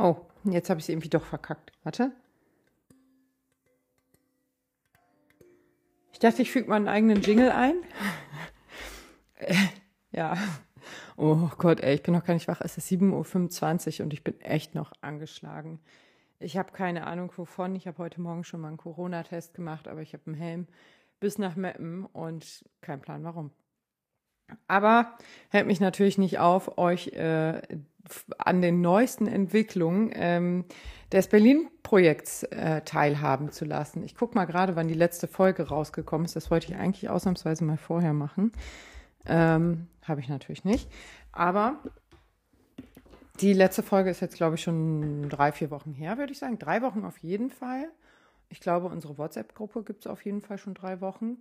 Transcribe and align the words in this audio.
Oh, 0.00 0.16
jetzt 0.44 0.70
habe 0.70 0.78
ich 0.78 0.84
es 0.84 0.88
irgendwie 0.90 1.08
doch 1.08 1.24
verkackt. 1.24 1.72
Warte. 1.82 2.12
Ich 6.12 6.20
dachte, 6.20 6.40
ich 6.40 6.52
füge 6.52 6.68
mal 6.68 6.76
einen 6.76 6.88
eigenen 6.88 7.20
Jingle 7.20 7.50
ein. 7.50 7.74
ja. 10.12 10.36
Oh 11.16 11.50
Gott, 11.58 11.80
ey, 11.80 11.96
ich 11.96 12.02
bin 12.04 12.14
noch 12.14 12.24
gar 12.24 12.34
nicht 12.34 12.46
wach. 12.46 12.60
Es 12.60 12.78
ist 12.78 12.88
7.25 12.92 13.98
Uhr 13.98 14.04
und 14.04 14.12
ich 14.12 14.22
bin 14.22 14.40
echt 14.40 14.76
noch 14.76 14.92
angeschlagen. 15.00 15.80
Ich 16.38 16.56
habe 16.56 16.70
keine 16.70 17.08
Ahnung 17.08 17.32
wovon. 17.36 17.74
Ich 17.74 17.88
habe 17.88 17.98
heute 17.98 18.20
Morgen 18.20 18.44
schon 18.44 18.60
mal 18.60 18.68
einen 18.68 18.76
Corona-Test 18.76 19.54
gemacht, 19.54 19.88
aber 19.88 20.00
ich 20.00 20.12
habe 20.12 20.22
einen 20.26 20.36
Helm 20.36 20.66
bis 21.18 21.38
nach 21.38 21.56
Meppen 21.56 22.06
und 22.06 22.64
kein 22.82 23.00
Plan 23.00 23.24
warum. 23.24 23.50
Aber 24.66 25.14
hält 25.50 25.66
mich 25.66 25.80
natürlich 25.80 26.18
nicht 26.18 26.38
auf, 26.38 26.78
euch 26.78 27.08
äh, 27.08 27.60
an 28.38 28.62
den 28.62 28.80
neuesten 28.80 29.26
Entwicklungen 29.26 30.10
ähm, 30.14 30.64
des 31.12 31.28
Berlin-Projekts 31.28 32.44
äh, 32.44 32.82
teilhaben 32.82 33.50
zu 33.50 33.64
lassen. 33.64 34.02
Ich 34.02 34.14
gucke 34.14 34.34
mal 34.34 34.44
gerade, 34.44 34.76
wann 34.76 34.88
die 34.88 34.94
letzte 34.94 35.26
Folge 35.26 35.68
rausgekommen 35.68 36.24
ist. 36.24 36.36
Das 36.36 36.50
wollte 36.50 36.72
ich 36.72 36.78
eigentlich 36.78 37.08
ausnahmsweise 37.08 37.64
mal 37.64 37.78
vorher 37.78 38.12
machen. 38.12 38.52
Ähm, 39.26 39.88
Habe 40.02 40.20
ich 40.20 40.28
natürlich 40.28 40.64
nicht. 40.64 40.90
Aber 41.32 41.78
die 43.40 43.52
letzte 43.52 43.82
Folge 43.82 44.10
ist 44.10 44.20
jetzt, 44.20 44.36
glaube 44.36 44.56
ich, 44.56 44.62
schon 44.62 45.28
drei, 45.28 45.52
vier 45.52 45.70
Wochen 45.70 45.92
her, 45.92 46.18
würde 46.18 46.32
ich 46.32 46.38
sagen. 46.38 46.58
Drei 46.58 46.82
Wochen 46.82 47.04
auf 47.04 47.18
jeden 47.18 47.50
Fall. 47.50 47.88
Ich 48.48 48.60
glaube, 48.60 48.86
unsere 48.88 49.18
WhatsApp-Gruppe 49.18 49.84
gibt 49.84 50.04
es 50.04 50.10
auf 50.10 50.24
jeden 50.24 50.40
Fall 50.40 50.58
schon 50.58 50.74
drei 50.74 51.00
Wochen. 51.00 51.38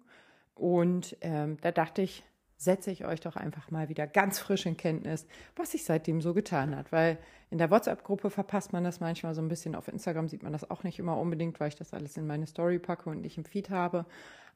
Und 0.55 1.17
ähm, 1.21 1.57
da 1.61 1.71
dachte 1.71 2.01
ich, 2.01 2.23
setze 2.57 2.91
ich 2.91 3.05
euch 3.05 3.19
doch 3.21 3.35
einfach 3.35 3.71
mal 3.71 3.87
wieder 3.89 4.07
ganz 4.07 4.39
frisch 4.39 4.65
in 4.65 4.77
Kenntnis, 4.77 5.27
was 5.55 5.71
sich 5.71 5.85
seitdem 5.85 6.21
so 6.21 6.33
getan 6.33 6.75
hat. 6.75 6.91
Weil 6.91 7.17
in 7.49 7.57
der 7.57 7.71
WhatsApp-Gruppe 7.71 8.29
verpasst 8.29 8.73
man 8.73 8.83
das 8.83 8.99
manchmal 8.99 9.35
so 9.35 9.41
ein 9.41 9.47
bisschen. 9.47 9.75
Auf 9.75 9.87
Instagram 9.87 10.27
sieht 10.27 10.43
man 10.43 10.53
das 10.53 10.69
auch 10.69 10.83
nicht 10.83 10.99
immer 10.99 11.17
unbedingt, 11.17 11.59
weil 11.59 11.69
ich 11.69 11.75
das 11.75 11.93
alles 11.93 12.17
in 12.17 12.27
meine 12.27 12.47
Story 12.47 12.79
packe 12.79 13.09
und 13.09 13.21
nicht 13.21 13.37
im 13.37 13.45
Feed 13.45 13.69
habe. 13.69 14.05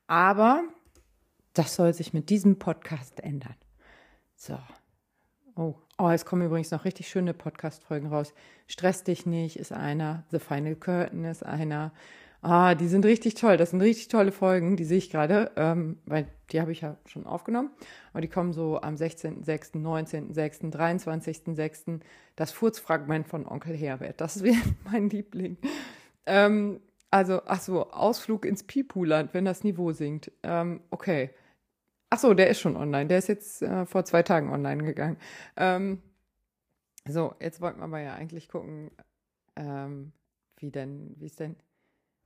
Aber 0.08 0.64
das 1.54 1.76
soll 1.76 1.94
sich 1.94 2.14
mit 2.14 2.30
diesem 2.30 2.58
Podcast 2.58 3.20
ändern. 3.22 3.56
So, 4.36 4.58
Oh, 5.56 5.76
oh, 5.98 6.10
es 6.10 6.26
kommen 6.26 6.46
übrigens 6.46 6.72
noch 6.72 6.86
richtig 6.86 7.10
schöne 7.10 7.34
Podcast-Folgen 7.34 8.08
raus. 8.08 8.34
Stress 8.68 9.04
dich 9.04 9.26
nicht 9.26 9.58
ist 9.58 9.74
einer. 9.74 10.24
The 10.32 10.40
Final 10.40 10.76
Curtain 10.76 11.26
ist 11.26 11.46
einer. 11.46 11.92
Ah, 12.44 12.74
die 12.74 12.88
sind 12.88 13.06
richtig 13.06 13.36
toll. 13.36 13.58
Das 13.58 13.70
sind 13.70 13.82
richtig 13.82 14.08
tolle 14.08 14.32
Folgen, 14.32 14.76
die 14.76 14.84
sehe 14.84 14.98
ich 14.98 15.12
gerade, 15.12 15.52
ähm, 15.56 16.00
weil 16.06 16.28
die 16.52 16.60
habe 16.60 16.72
ich 16.72 16.82
ja 16.82 16.98
schon 17.06 17.28
aufgenommen. 17.28 17.70
Aber 18.14 18.22
die 18.22 18.30
kommen 18.30 18.52
so 18.52 18.82
am 18.82 18.96
16.06., 18.96 19.76
19.06., 19.76 20.72
23.06. 20.74 22.00
Das 22.36 22.52
Furzfragment 22.52 23.28
von 23.28 23.46
Onkel 23.48 23.76
Herbert. 23.76 24.20
Das 24.20 24.44
wäre 24.44 24.58
mein 24.92 25.10
Liebling. 25.10 25.58
Ähm, 26.26 26.82
also, 27.12 27.42
ach 27.46 27.62
so, 27.62 27.92
Ausflug 27.92 28.46
ins 28.46 28.64
Pipuland, 28.64 29.34
wenn 29.34 29.46
das 29.46 29.64
Niveau 29.64 29.92
sinkt. 29.92 30.32
Ähm, 30.42 30.82
okay. 30.90 31.30
Ach 32.10 32.20
so, 32.20 32.34
der 32.34 32.50
ist 32.50 32.60
schon 32.60 32.76
online. 32.76 33.08
Der 33.08 33.20
ist 33.20 33.28
jetzt 33.28 33.62
äh, 33.62 33.86
vor 33.86 34.04
zwei 34.06 34.24
Tagen 34.24 34.50
online 34.52 34.84
gegangen. 34.84 35.18
Ähm, 35.58 36.02
so, 37.08 37.36
jetzt 37.40 37.62
wollten 37.62 37.80
wir 37.80 37.86
aber 37.86 38.00
ja 38.00 38.16
eigentlich 38.16 38.50
gucken, 38.50 38.92
ähm, 39.56 40.12
wie 40.58 40.72
denn, 40.72 41.16
wie 41.18 41.26
ist 41.28 41.40
denn. 41.40 41.56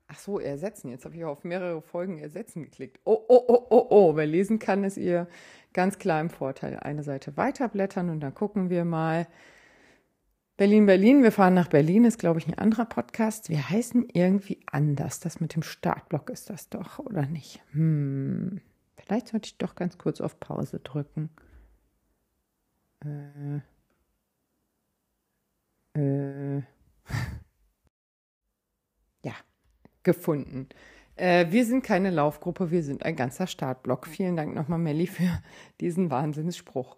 Ach 0.08 0.20
so, 0.20 0.40
ersetzen. 0.40 0.90
Jetzt 0.90 1.06
habe 1.06 1.16
ich 1.16 1.26
auf 1.26 1.44
mehrere 1.44 1.82
Folgen 1.82 2.20
ersetzen 2.20 2.64
geklickt. 2.64 3.00
Oh, 3.06 3.26
oh, 3.28 3.44
oh, 3.48 3.68
oh, 3.70 3.88
oh. 3.90 4.16
Wer 4.16 4.28
lesen 4.28 4.60
kann, 4.60 4.84
ist 4.84 4.98
ihr 4.98 5.28
ganz 5.74 5.98
klar 5.98 6.22
im 6.22 6.30
Vorteil. 6.30 6.80
Eine 6.80 7.04
Seite 7.04 7.38
weiterblättern 7.38 8.10
und 8.10 8.20
dann 8.20 8.34
gucken 8.34 8.70
wir 8.70 8.86
mal. 8.86 9.28
Berlin, 10.58 10.86
Berlin. 10.86 11.24
Wir 11.24 11.32
fahren 11.32 11.56
nach 11.56 11.68
Berlin, 11.68 12.06
ist, 12.06 12.20
glaube 12.20 12.40
ich, 12.40 12.48
ein 12.48 12.58
anderer 12.58 12.86
Podcast. 12.86 13.50
Wir 13.50 13.70
heißen 13.70 14.08
irgendwie 14.14 14.60
anders. 14.68 15.20
Das 15.20 15.42
mit 15.42 15.56
dem 15.56 15.64
Startblock 15.64 16.30
ist 16.30 16.50
das 16.50 16.70
doch, 16.70 17.00
oder 17.00 17.26
nicht? 17.26 17.62
Hm. 17.72 18.62
Vielleicht 18.98 19.30
sollte 19.30 19.48
ich 19.48 19.58
doch 19.58 19.76
ganz 19.76 19.98
kurz 19.98 20.22
auf 20.22 20.40
Pause 20.40 20.80
drücken. 20.80 21.30
Äh. 23.04 23.60
Äh. 26.00 26.62
gefunden. 30.06 30.70
Äh, 31.18 31.48
wir 31.50 31.66
sind 31.66 31.84
keine 31.84 32.10
Laufgruppe, 32.10 32.72
wir 32.72 32.84
sind 32.84 33.04
ein 33.04 33.18
ganzer 33.18 33.48
Startblock. 33.48 34.08
Vielen 34.08 34.38
Dank 34.38 34.56
nochmal, 34.56 34.80
Melli, 34.80 35.08
für 35.08 35.42
diesen 35.82 36.10
Wahnsinnsspruch. 36.10 36.96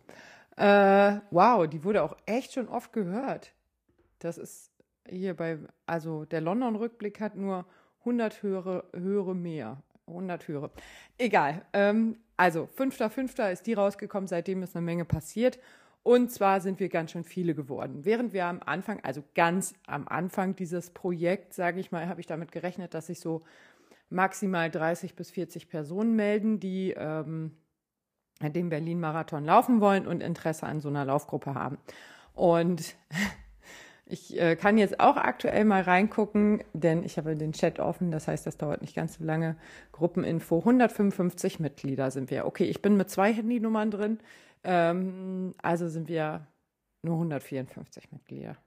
Äh, 0.56 1.18
wow, 1.31 1.68
die 1.68 1.84
wurde 1.84 2.03
auch 2.03 2.16
echt 2.28 2.53
schon 2.53 2.68
oft 2.68 2.94
gehört. 2.94 3.53
Das 4.19 4.38
ist 4.38 4.72
hier 5.09 5.35
bei, 5.35 5.57
also 5.85 6.25
der 6.25 6.41
London-Rückblick 6.41 7.19
hat 7.19 7.35
nur 7.35 7.66
100 8.00 8.44
höhere, 8.44 8.85
höhere 8.94 9.35
mehr. 9.35 9.81
100 10.07 10.47
höre. 10.47 10.72
Egal. 11.18 11.66
Ähm, 11.74 12.18
also, 12.38 12.68
5.5. 12.78 13.51
ist 13.51 13.68
die 13.68 13.74
rausgekommen, 13.74 14.28
seitdem 14.28 14.63
ist 14.63 14.75
eine 14.75 14.85
Menge 14.85 15.06
passiert. 15.06 15.59
Und 16.07 16.31
zwar 16.31 16.62
sind 16.62 16.79
wir 16.79 16.88
ganz 16.88 17.12
schön 17.12 17.25
viele 17.25 17.53
geworden. 17.53 18.06
Während 18.06 18.31
wir 18.31 18.45
am 18.45 18.62
Anfang, 18.66 19.01
also 19.03 19.22
ganz 19.35 19.73
am 19.88 20.07
Anfang 20.07 20.56
dieses 20.56 20.91
Projekts, 20.91 21.57
sage 21.57 21.81
ich 21.81 21.91
mal, 21.91 22.07
habe 22.07 22.22
ich 22.22 22.28
damit 22.28 22.53
gerechnet, 22.53 22.94
dass 22.94 23.07
sich 23.07 23.19
so 23.19 23.41
maximal 24.09 24.72
30 24.72 25.16
bis 25.16 25.31
40 25.31 25.68
Personen 25.68 26.16
melden, 26.16 26.62
die 26.62 26.95
ähm, 26.97 27.57
den 28.41 28.69
Berlin-Marathon 28.69 29.44
laufen 29.44 29.81
wollen 29.81 30.07
und 30.07 30.23
Interesse 30.23 30.66
an 30.66 30.79
so 30.79 30.88
einer 30.88 31.03
Laufgruppe 31.03 31.53
haben. 31.56 31.78
Und 32.34 32.95
ich 34.06 34.39
äh, 34.39 34.56
kann 34.56 34.78
jetzt 34.78 35.01
auch 35.01 35.18
aktuell 35.18 35.66
mal 35.66 35.81
reingucken, 35.81 36.63
denn 36.72 37.03
ich 37.03 37.18
habe 37.18 37.35
den 37.35 37.51
Chat 37.51 37.81
offen, 37.81 38.12
das 38.12 38.29
heißt, 38.29 38.47
das 38.47 38.56
dauert 38.56 38.79
nicht 38.79 38.95
ganz 38.95 39.16
so 39.16 39.25
lange. 39.25 39.57
Gruppeninfo, 39.91 40.59
155 40.59 41.59
Mitglieder 41.59 42.12
sind 42.12 42.31
wir. 42.31 42.45
Okay, 42.45 42.63
ich 42.63 42.81
bin 42.81 42.95
mit 42.95 43.09
zwei 43.09 43.34
Handynummern 43.34 43.91
drin, 43.91 44.19
ähm, 44.67 45.55
also 45.61 45.88
sind 45.88 46.07
wir 46.07 46.45
nur 47.01 47.16
154 47.16 48.11
Mitglieder. 48.11 48.57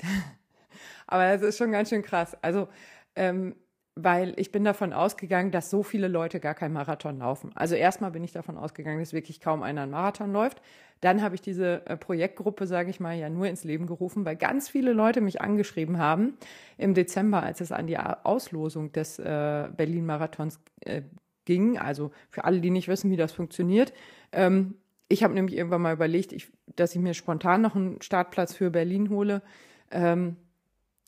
Aber 1.06 1.30
das 1.32 1.42
ist 1.42 1.58
schon 1.58 1.70
ganz 1.70 1.90
schön 1.90 2.02
krass. 2.02 2.36
Also 2.42 2.68
ähm, 3.14 3.54
weil 3.96 4.34
ich 4.36 4.50
bin 4.50 4.64
davon 4.64 4.92
ausgegangen, 4.92 5.52
dass 5.52 5.70
so 5.70 5.84
viele 5.84 6.08
Leute 6.08 6.40
gar 6.40 6.54
keinen 6.54 6.72
Marathon 6.72 7.18
laufen. 7.18 7.52
Also 7.54 7.76
erstmal 7.76 8.10
bin 8.10 8.24
ich 8.24 8.32
davon 8.32 8.58
ausgegangen, 8.58 8.98
dass 8.98 9.12
wirklich 9.12 9.40
kaum 9.40 9.62
einer 9.62 9.82
einen 9.82 9.92
Marathon 9.92 10.32
läuft. 10.32 10.60
Dann 11.00 11.22
habe 11.22 11.36
ich 11.36 11.42
diese 11.42 11.86
äh, 11.86 11.96
Projektgruppe, 11.96 12.66
sage 12.66 12.90
ich 12.90 12.98
mal, 12.98 13.16
ja 13.16 13.28
nur 13.28 13.46
ins 13.46 13.62
Leben 13.62 13.86
gerufen, 13.86 14.24
weil 14.24 14.34
ganz 14.34 14.68
viele 14.68 14.92
Leute 14.92 15.20
mich 15.20 15.40
angeschrieben 15.40 15.98
haben 15.98 16.36
im 16.76 16.94
Dezember, 16.94 17.42
als 17.42 17.60
es 17.60 17.70
an 17.70 17.86
die 17.86 17.98
Auslosung 17.98 18.90
des 18.90 19.20
äh, 19.20 19.68
Berlin-Marathons 19.76 20.58
äh, 20.80 21.02
ging. 21.44 21.78
Also 21.78 22.10
für 22.30 22.44
alle, 22.44 22.60
die 22.60 22.70
nicht 22.70 22.88
wissen, 22.88 23.12
wie 23.12 23.16
das 23.16 23.30
funktioniert. 23.30 23.92
Ähm, 24.32 24.74
ich 25.08 25.22
habe 25.22 25.34
nämlich 25.34 25.56
irgendwann 25.56 25.82
mal 25.82 25.94
überlegt, 25.94 26.32
ich, 26.32 26.52
dass 26.76 26.94
ich 26.94 27.00
mir 27.00 27.14
spontan 27.14 27.60
noch 27.60 27.76
einen 27.76 28.00
Startplatz 28.02 28.54
für 28.54 28.70
Berlin 28.70 29.10
hole. 29.10 29.42
Ähm, 29.90 30.36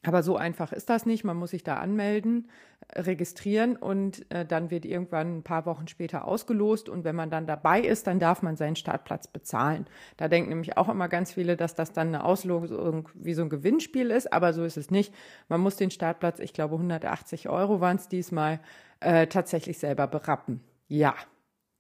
aber 0.07 0.23
so 0.23 0.37
einfach 0.37 0.73
ist 0.73 0.89
das 0.89 1.05
nicht. 1.05 1.25
Man 1.25 1.37
muss 1.37 1.51
sich 1.51 1.65
da 1.65 1.79
anmelden, 1.79 2.49
registrieren 2.95 3.77
und 3.77 4.31
äh, 4.31 4.47
dann 4.47 4.71
wird 4.71 4.85
irgendwann 4.85 5.39
ein 5.39 5.43
paar 5.43 5.67
Wochen 5.67 5.89
später 5.89 6.29
ausgelost. 6.29 6.89
Und 6.89 7.03
wenn 7.03 7.17
man 7.17 7.29
dann 7.29 7.47
dabei 7.49 7.81
ist, 7.81 8.07
dann 8.07 8.21
darf 8.21 8.43
man 8.43 8.57
seinen 8.57 8.77
Startplatz 8.77 9.27
bezahlen. 9.27 9.87
Da 10.17 10.29
denken 10.29 10.51
nämlich 10.51 10.77
auch 10.77 10.89
immer 10.89 11.09
ganz 11.09 11.33
viele, 11.33 11.57
dass 11.57 11.75
das 11.75 11.93
dann 11.93 12.09
eine 12.09 12.25
Auslosung 12.25 13.09
wie 13.15 13.35
so 13.35 13.43
ein 13.43 13.49
Gewinnspiel 13.49 14.13
ist. 14.13 14.33
Aber 14.33 14.53
so 14.53 14.63
ist 14.63 14.77
es 14.77 14.93
nicht. 14.93 15.13
Man 15.49 15.61
muss 15.61 15.77
den 15.77 15.91
Startplatz, 15.91 16.39
ich 16.39 16.53
glaube 16.53 16.77
180 16.77 17.49
Euro 17.49 17.81
waren 17.81 17.97
es 17.97 18.09
diesmal, 18.09 18.61
äh, 19.01 19.27
tatsächlich 19.27 19.79
selber 19.79 20.07
berappen. 20.07 20.61
Ja, 20.87 21.17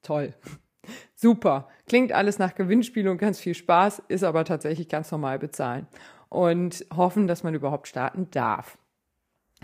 toll. 0.02 0.34
Super. 1.14 1.68
Klingt 1.86 2.12
alles 2.12 2.38
nach 2.38 2.54
Gewinnspiel 2.54 3.08
und 3.08 3.18
ganz 3.18 3.38
viel 3.38 3.54
Spaß, 3.54 4.02
ist 4.08 4.24
aber 4.24 4.44
tatsächlich 4.44 4.88
ganz 4.88 5.10
normal 5.10 5.38
bezahlen 5.38 5.86
und 6.28 6.84
hoffen, 6.94 7.26
dass 7.26 7.42
man 7.42 7.54
überhaupt 7.54 7.88
starten 7.88 8.28
darf. 8.30 8.78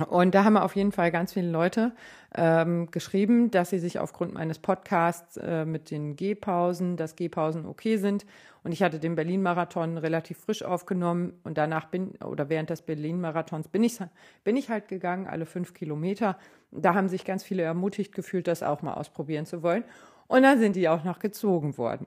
Und 0.08 0.34
da 0.34 0.44
haben 0.44 0.54
wir 0.54 0.64
auf 0.64 0.74
jeden 0.74 0.90
Fall 0.90 1.10
ganz 1.10 1.34
viele 1.34 1.50
Leute 1.50 1.92
ähm, 2.34 2.90
geschrieben, 2.90 3.50
dass 3.50 3.70
sie 3.70 3.78
sich 3.78 3.98
aufgrund 3.98 4.32
meines 4.32 4.58
Podcasts 4.58 5.36
äh, 5.36 5.66
mit 5.66 5.90
den 5.90 6.16
Gehpausen, 6.16 6.96
dass 6.96 7.14
Gehpausen 7.14 7.66
okay 7.66 7.98
sind. 7.98 8.24
Und 8.64 8.72
ich 8.72 8.82
hatte 8.82 8.98
den 8.98 9.16
Berlin-Marathon 9.16 9.98
relativ 9.98 10.38
frisch 10.38 10.62
aufgenommen 10.62 11.34
und 11.44 11.58
danach 11.58 11.86
bin, 11.86 12.12
oder 12.24 12.48
während 12.48 12.70
des 12.70 12.80
Berlin-Marathons 12.80 13.68
bin 13.68 13.84
ich, 13.84 13.98
bin 14.44 14.56
ich 14.56 14.70
halt 14.70 14.88
gegangen, 14.88 15.26
alle 15.26 15.44
fünf 15.44 15.74
Kilometer. 15.74 16.38
Da 16.70 16.94
haben 16.94 17.08
sich 17.08 17.26
ganz 17.26 17.44
viele 17.44 17.62
ermutigt 17.62 18.14
gefühlt, 18.14 18.46
das 18.48 18.62
auch 18.62 18.80
mal 18.80 18.94
ausprobieren 18.94 19.44
zu 19.44 19.62
wollen. 19.62 19.84
Und 20.32 20.44
dann 20.44 20.58
sind 20.58 20.76
die 20.76 20.88
auch 20.88 21.04
noch 21.04 21.18
gezogen 21.18 21.76
worden. 21.76 22.06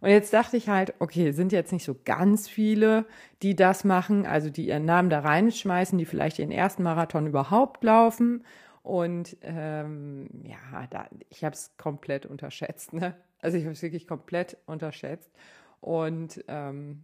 Und 0.00 0.10
jetzt 0.10 0.32
dachte 0.32 0.56
ich 0.56 0.68
halt, 0.68 0.94
okay, 1.00 1.32
sind 1.32 1.50
jetzt 1.50 1.72
nicht 1.72 1.82
so 1.82 1.96
ganz 2.04 2.48
viele, 2.48 3.04
die 3.42 3.56
das 3.56 3.82
machen, 3.82 4.26
also 4.26 4.48
die 4.48 4.68
ihren 4.68 4.84
Namen 4.84 5.10
da 5.10 5.18
reinschmeißen, 5.18 5.98
die 5.98 6.04
vielleicht 6.04 6.38
ihren 6.38 6.52
ersten 6.52 6.84
Marathon 6.84 7.26
überhaupt 7.26 7.82
laufen. 7.82 8.44
Und 8.84 9.36
ähm, 9.42 10.28
ja, 10.44 10.86
da, 10.90 11.08
ich 11.30 11.42
habe 11.42 11.54
es 11.54 11.76
komplett 11.76 12.26
unterschätzt. 12.26 12.92
Ne? 12.92 13.16
Also 13.40 13.58
ich 13.58 13.64
habe 13.64 13.72
es 13.72 13.82
wirklich 13.82 14.06
komplett 14.06 14.56
unterschätzt. 14.66 15.32
Und 15.80 16.44
ähm, 16.46 17.02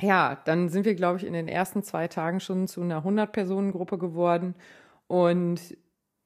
ja, 0.00 0.40
dann 0.46 0.70
sind 0.70 0.86
wir, 0.86 0.94
glaube 0.94 1.18
ich, 1.18 1.26
in 1.26 1.34
den 1.34 1.46
ersten 1.46 1.82
zwei 1.82 2.08
Tagen 2.08 2.40
schon 2.40 2.68
zu 2.68 2.80
einer 2.80 3.04
100-Personen-Gruppe 3.04 3.98
geworden. 3.98 4.54
Und 5.08 5.76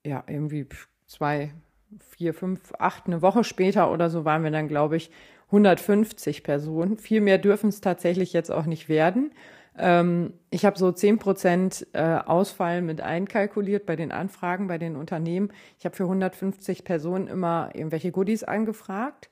ja, 0.06 0.22
irgendwie 0.28 0.68
zwei, 1.08 1.52
vier, 1.98 2.34
fünf, 2.34 2.72
acht, 2.78 3.06
eine 3.06 3.22
Woche 3.22 3.44
später 3.44 3.90
oder 3.92 4.10
so 4.10 4.24
waren 4.24 4.44
wir 4.44 4.50
dann, 4.50 4.68
glaube 4.68 4.96
ich, 4.96 5.10
150 5.46 6.44
Personen. 6.44 6.96
Viel 6.96 7.20
mehr 7.20 7.38
dürfen 7.38 7.68
es 7.68 7.80
tatsächlich 7.80 8.32
jetzt 8.32 8.50
auch 8.50 8.66
nicht 8.66 8.88
werden. 8.88 9.32
Ähm, 9.76 10.34
ich 10.50 10.64
habe 10.64 10.78
so 10.78 10.92
10 10.92 11.18
Prozent 11.18 11.86
äh, 11.92 12.00
Ausfall 12.02 12.82
mit 12.82 13.00
einkalkuliert 13.00 13.86
bei 13.86 13.96
den 13.96 14.12
Anfragen 14.12 14.68
bei 14.68 14.78
den 14.78 14.96
Unternehmen. 14.96 15.50
Ich 15.78 15.84
habe 15.84 15.96
für 15.96 16.04
150 16.04 16.84
Personen 16.84 17.26
immer 17.26 17.70
irgendwelche 17.74 18.12
Goodies 18.12 18.44
angefragt. 18.44 19.30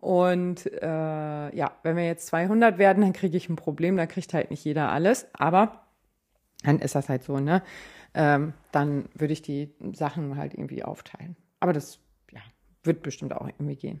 Und 0.00 0.72
äh, 0.80 0.86
ja, 1.56 1.72
wenn 1.82 1.96
wir 1.96 2.06
jetzt 2.06 2.28
200 2.28 2.78
werden, 2.78 3.02
dann 3.02 3.12
kriege 3.12 3.36
ich 3.36 3.48
ein 3.48 3.56
Problem, 3.56 3.96
dann 3.96 4.08
kriegt 4.08 4.32
halt 4.32 4.50
nicht 4.50 4.64
jeder 4.64 4.90
alles. 4.90 5.26
Aber 5.32 5.82
dann 6.62 6.78
ist 6.78 6.94
das 6.94 7.08
halt 7.08 7.24
so, 7.24 7.40
ne? 7.40 7.62
Ähm, 8.14 8.54
dann 8.72 9.06
würde 9.14 9.32
ich 9.32 9.42
die 9.42 9.74
Sachen 9.92 10.36
halt 10.36 10.54
irgendwie 10.54 10.82
aufteilen. 10.82 11.36
Aber 11.60 11.72
das 11.72 11.98
ja, 12.32 12.40
wird 12.82 13.02
bestimmt 13.02 13.32
auch 13.32 13.46
irgendwie 13.46 13.76
gehen. 13.76 14.00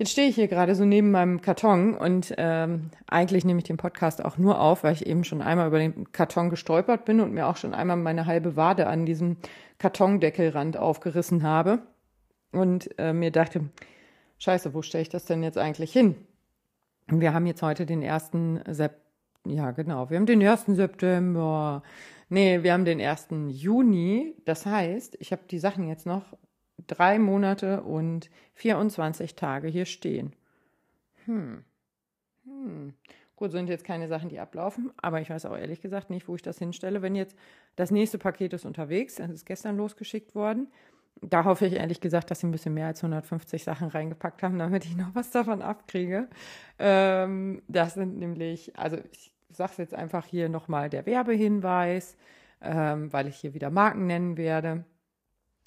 Jetzt 0.00 0.12
stehe 0.12 0.28
ich 0.28 0.34
hier 0.34 0.48
gerade 0.48 0.74
so 0.74 0.86
neben 0.86 1.10
meinem 1.10 1.42
Karton 1.42 1.94
und 1.94 2.32
ähm, 2.38 2.90
eigentlich 3.06 3.44
nehme 3.44 3.58
ich 3.58 3.66
den 3.66 3.76
Podcast 3.76 4.24
auch 4.24 4.38
nur 4.38 4.58
auf, 4.58 4.82
weil 4.82 4.94
ich 4.94 5.04
eben 5.04 5.24
schon 5.24 5.42
einmal 5.42 5.66
über 5.66 5.78
den 5.78 6.10
Karton 6.10 6.48
gestolpert 6.48 7.04
bin 7.04 7.20
und 7.20 7.34
mir 7.34 7.46
auch 7.46 7.58
schon 7.58 7.74
einmal 7.74 7.98
meine 7.98 8.24
halbe 8.24 8.56
Wade 8.56 8.86
an 8.86 9.04
diesem 9.04 9.36
Kartondeckelrand 9.76 10.78
aufgerissen 10.78 11.42
habe 11.42 11.82
und 12.50 12.98
äh, 12.98 13.12
mir 13.12 13.30
dachte, 13.30 13.68
scheiße, 14.38 14.72
wo 14.72 14.80
stelle 14.80 15.02
ich 15.02 15.10
das 15.10 15.26
denn 15.26 15.42
jetzt 15.42 15.58
eigentlich 15.58 15.92
hin? 15.92 16.16
Wir 17.08 17.34
haben 17.34 17.44
jetzt 17.44 17.60
heute 17.60 17.84
den 17.84 18.00
ersten 18.00 18.56
September, 18.66 18.96
ja 19.46 19.70
genau, 19.72 20.08
wir 20.08 20.16
haben 20.16 20.26
den 20.26 20.40
ersten 20.40 20.76
September, 20.76 21.82
nee, 22.30 22.62
wir 22.62 22.72
haben 22.72 22.84
den 22.84 23.00
ersten 23.00 23.50
Juni, 23.50 24.34
das 24.46 24.64
heißt, 24.64 25.16
ich 25.20 25.32
habe 25.32 25.42
die 25.50 25.58
Sachen 25.58 25.86
jetzt 25.86 26.06
noch 26.06 26.24
drei 26.86 27.18
Monate 27.18 27.82
und 27.82 28.30
24 28.54 29.36
Tage 29.36 29.68
hier 29.68 29.84
stehen. 29.84 30.34
Hm. 31.26 31.64
Hm. 32.44 32.94
Gut, 33.36 33.52
sind 33.52 33.70
jetzt 33.70 33.84
keine 33.84 34.08
Sachen, 34.08 34.28
die 34.28 34.38
ablaufen, 34.38 34.92
aber 34.98 35.20
ich 35.20 35.30
weiß 35.30 35.46
auch 35.46 35.56
ehrlich 35.56 35.80
gesagt 35.80 36.10
nicht, 36.10 36.28
wo 36.28 36.34
ich 36.34 36.42
das 36.42 36.58
hinstelle. 36.58 37.00
Wenn 37.00 37.14
jetzt 37.14 37.36
das 37.76 37.90
nächste 37.90 38.18
Paket 38.18 38.52
ist 38.52 38.66
unterwegs, 38.66 39.14
das 39.14 39.30
ist 39.30 39.46
gestern 39.46 39.76
losgeschickt 39.76 40.34
worden. 40.34 40.68
Da 41.22 41.44
hoffe 41.44 41.66
ich 41.66 41.74
ehrlich 41.74 42.00
gesagt, 42.00 42.30
dass 42.30 42.40
sie 42.40 42.46
ein 42.46 42.50
bisschen 42.50 42.74
mehr 42.74 42.86
als 42.86 43.02
150 43.02 43.64
Sachen 43.64 43.88
reingepackt 43.88 44.42
haben, 44.42 44.58
damit 44.58 44.84
ich 44.84 44.96
noch 44.96 45.14
was 45.14 45.30
davon 45.30 45.62
abkriege. 45.62 46.28
Ähm, 46.78 47.62
das 47.68 47.94
sind 47.94 48.18
nämlich, 48.18 48.76
also 48.76 48.98
ich 49.10 49.29
sage 49.56 49.72
es 49.72 49.78
jetzt 49.78 49.94
einfach 49.94 50.26
hier 50.26 50.48
nochmal 50.48 50.90
der 50.90 51.06
Werbehinweis, 51.06 52.16
ähm, 52.60 53.12
weil 53.12 53.26
ich 53.26 53.36
hier 53.36 53.54
wieder 53.54 53.70
Marken 53.70 54.06
nennen 54.06 54.36
werde. 54.36 54.84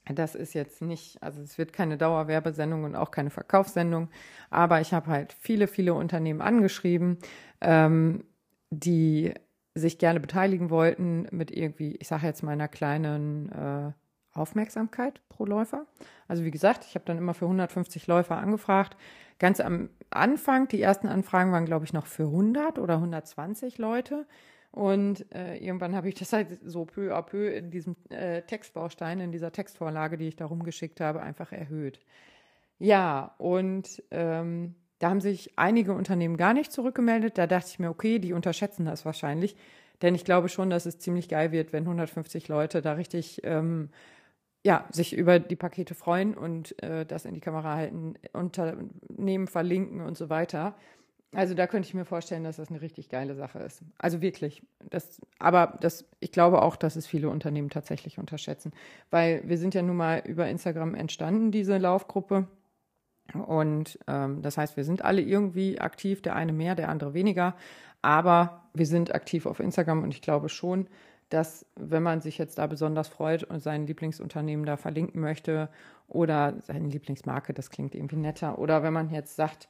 Das 0.06 0.36
ist 0.36 0.54
jetzt 0.54 0.82
nicht, 0.82 1.22
also 1.24 1.42
es 1.42 1.58
wird 1.58 1.72
keine 1.72 1.98
Dauerwerbesendung 1.98 2.84
und 2.84 2.96
auch 2.96 3.12
keine 3.12 3.30
Verkaufssendung, 3.30 4.10
aber 4.50 4.82
ich 4.82 4.94
habe 4.94 5.08
halt 5.08 5.32
viele, 5.32 5.68
viele 5.68 5.94
Unternehmen 5.94 6.42
angeschrieben, 6.42 7.18
ähm, 7.62 8.26
die 8.70 9.34
sich 9.76 9.98
gerne 10.00 10.20
beteiligen 10.20 10.70
wollten 10.70 11.28
mit 11.32 11.52
irgendwie, 11.52 11.96
ich 11.96 12.08
sage 12.10 12.28
jetzt 12.28 12.44
mal 12.44 12.52
einer 12.52 12.68
kleinen 12.68 13.50
äh, 13.52 13.92
Aufmerksamkeit 14.34 15.22
pro 15.30 15.46
Läufer. 15.46 15.86
Also 16.28 16.44
wie 16.44 16.52
gesagt, 16.52 16.86
ich 16.86 16.96
habe 16.96 17.06
dann 17.06 17.18
immer 17.18 17.34
für 17.34 17.46
150 17.46 18.08
Läufer 18.08 18.38
angefragt. 18.38 18.98
Ganz 19.44 19.60
am 19.60 19.90
Anfang, 20.10 20.70
die 20.70 20.82
ersten 20.82 21.10
Anfragen 21.10 21.52
waren, 21.52 21.66
glaube 21.66 21.84
ich, 21.84 21.92
noch 21.92 22.06
für 22.06 22.24
100 22.24 22.80
oder 22.80 22.94
120 22.94 23.78
Leute. 23.78 24.26
Und 24.72 25.26
äh, 25.36 25.58
irgendwann 25.58 25.98
habe 25.98 26.08
ich 26.08 26.16
das 26.16 26.32
halt 26.32 26.60
so 26.64 26.86
peu 26.86 27.14
à 27.14 27.22
peu 27.24 27.50
in 27.50 27.70
diesem 27.70 27.98
äh, 28.10 28.44
Textbaustein, 28.44 29.20
in 29.20 29.34
dieser 29.34 29.52
Textvorlage, 29.52 30.18
die 30.18 30.30
ich 30.30 30.38
da 30.38 30.46
rumgeschickt 30.46 31.02
habe, 31.02 31.22
einfach 31.22 31.52
erhöht. 31.52 32.00
Ja, 32.80 33.36
und 33.38 34.02
ähm, 34.12 34.76
da 35.00 35.10
haben 35.10 35.20
sich 35.20 35.52
einige 35.60 35.92
Unternehmen 35.92 36.38
gar 36.38 36.54
nicht 36.54 36.72
zurückgemeldet. 36.72 37.38
Da 37.38 37.46
dachte 37.46 37.68
ich 37.70 37.80
mir, 37.80 37.90
okay, 37.90 38.20
die 38.20 38.32
unterschätzen 38.32 38.86
das 38.86 39.04
wahrscheinlich. 39.04 39.58
Denn 40.02 40.16
ich 40.16 40.24
glaube 40.24 40.48
schon, 40.48 40.70
dass 40.70 40.86
es 40.86 41.00
ziemlich 41.00 41.28
geil 41.28 41.52
wird, 41.52 41.74
wenn 41.74 41.84
150 41.84 42.48
Leute 42.48 42.82
da 42.82 42.94
richtig 42.94 43.42
ähm, 43.44 43.90
ja, 44.64 44.86
sich 44.92 45.16
über 45.16 45.40
die 45.40 45.56
Pakete 45.56 45.94
freuen 45.94 46.36
und 46.36 46.82
äh, 46.82 47.06
das 47.06 47.26
in 47.26 47.34
die 47.34 47.42
Kamera 47.42 47.76
halten, 47.76 48.16
Unternehmen 48.32 49.48
verlinken 49.48 50.02
und 50.02 50.18
so 50.18 50.30
weiter. 50.30 50.76
Also 51.36 51.56
da 51.56 51.68
könnte 51.68 51.88
ich 51.88 51.94
mir 51.94 52.06
vorstellen, 52.06 52.44
dass 52.44 52.58
das 52.58 52.70
eine 52.70 52.82
richtig 52.82 53.10
geile 53.10 53.36
Sache 53.36 53.60
ist. 53.60 53.82
Also 53.98 54.22
wirklich. 54.22 54.62
Das, 54.90 55.20
aber 55.40 55.78
das, 55.82 56.06
ich 56.20 56.32
glaube 56.32 56.62
auch, 56.62 56.76
dass 56.76 56.96
es 56.96 57.08
viele 57.08 57.30
Unternehmen 57.30 57.70
tatsächlich 57.70 58.20
unterschätzen. 58.20 58.72
Weil 59.10 59.42
wir 59.46 59.58
sind 59.58 59.74
ja 59.74 59.82
nun 59.82 59.98
mal 59.98 60.22
über 60.26 60.48
Instagram 60.48 60.94
entstanden, 60.94 61.52
diese 61.52 61.78
Laufgruppe. 61.78 62.48
Und 63.48 63.98
ähm, 64.08 64.42
das 64.44 64.58
heißt, 64.58 64.78
wir 64.78 64.84
sind 64.84 65.04
alle 65.04 65.22
irgendwie 65.22 65.80
aktiv, 65.80 66.22
der 66.22 66.36
eine 66.36 66.54
mehr, 66.54 66.76
der 66.76 66.90
andere 66.90 67.14
weniger. 67.16 67.56
Aber 68.04 68.68
wir 68.74 68.86
sind 68.86 69.16
aktiv 69.16 69.46
auf 69.46 69.60
Instagram 69.60 70.04
und 70.04 70.14
ich 70.14 70.22
glaube 70.22 70.50
schon, 70.50 70.88
dass 71.34 71.66
wenn 71.76 72.04
man 72.04 72.22
sich 72.22 72.38
jetzt 72.38 72.60
da 72.60 72.68
besonders 72.68 73.08
freut 73.08 73.44
und 73.44 73.60
sein 73.60 73.88
Lieblingsunternehmen 73.88 74.68
da 74.68 74.78
verlinken 74.78 75.20
möchte 75.20 75.68
oder 76.08 76.54
seine 76.62 76.88
Lieblingsmarke, 76.90 77.54
das 77.54 77.72
klingt 77.72 77.96
irgendwie 77.96 78.18
netter, 78.18 78.60
oder 78.60 78.84
wenn 78.84 78.94
man 78.94 79.10
jetzt 79.10 79.36
sagt, 79.36 79.68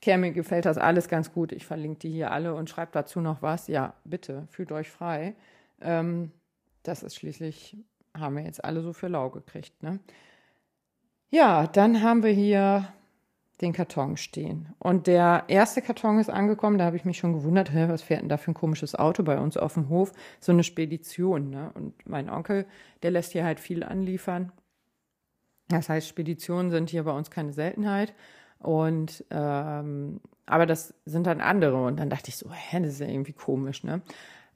Kerr, 0.00 0.16
mir 0.16 0.32
gefällt 0.32 0.64
das 0.64 0.78
alles 0.78 1.08
ganz 1.08 1.32
gut, 1.32 1.52
ich 1.52 1.66
verlinke 1.66 2.00
die 2.00 2.10
hier 2.10 2.30
alle 2.30 2.54
und 2.54 2.70
schreibe 2.70 2.92
dazu 2.92 3.20
noch 3.20 3.42
was, 3.42 3.68
ja, 3.68 3.92
bitte, 4.04 4.46
fühlt 4.50 4.72
euch 4.72 4.90
frei. 4.90 5.34
Ähm, 5.82 6.30
das 6.82 7.02
ist 7.02 7.16
schließlich, 7.16 7.76
haben 8.16 8.36
wir 8.36 8.44
jetzt 8.44 8.64
alle 8.64 8.80
so 8.80 8.94
für 8.94 9.08
lau 9.08 9.28
gekriegt. 9.28 9.82
Ne? 9.82 10.00
Ja, 11.30 11.66
dann 11.66 12.02
haben 12.02 12.22
wir 12.22 12.32
hier 12.32 12.88
den 13.60 13.72
Karton 13.72 14.16
stehen. 14.16 14.74
Und 14.78 15.06
der 15.06 15.44
erste 15.48 15.80
Karton 15.80 16.18
ist 16.18 16.30
angekommen, 16.30 16.78
da 16.78 16.84
habe 16.84 16.96
ich 16.96 17.04
mich 17.04 17.18
schon 17.18 17.32
gewundert, 17.32 17.72
hä, 17.72 17.86
was 17.88 18.02
fährt 18.02 18.22
denn 18.22 18.28
da 18.28 18.36
für 18.36 18.50
ein 18.50 18.54
komisches 18.54 18.94
Auto 18.94 19.22
bei 19.22 19.38
uns 19.38 19.56
auf 19.56 19.74
dem 19.74 19.88
Hof? 19.88 20.12
So 20.40 20.52
eine 20.52 20.64
Spedition, 20.64 21.50
ne? 21.50 21.70
Und 21.74 21.94
mein 22.06 22.28
Onkel, 22.28 22.66
der 23.02 23.12
lässt 23.12 23.32
hier 23.32 23.44
halt 23.44 23.60
viel 23.60 23.84
anliefern. 23.84 24.52
Das 25.68 25.88
heißt, 25.88 26.08
Speditionen 26.08 26.70
sind 26.70 26.90
hier 26.90 27.04
bei 27.04 27.12
uns 27.12 27.30
keine 27.30 27.52
Seltenheit. 27.52 28.14
Und 28.58 29.24
ähm, 29.30 30.20
aber 30.46 30.66
das 30.66 30.94
sind 31.04 31.26
dann 31.26 31.40
andere. 31.40 31.84
Und 31.84 31.98
dann 31.98 32.10
dachte 32.10 32.28
ich 32.28 32.36
so, 32.36 32.50
hä, 32.50 32.80
das 32.80 32.94
ist 32.94 33.00
ja 33.00 33.06
irgendwie 33.06 33.32
komisch, 33.32 33.84
ne? 33.84 34.02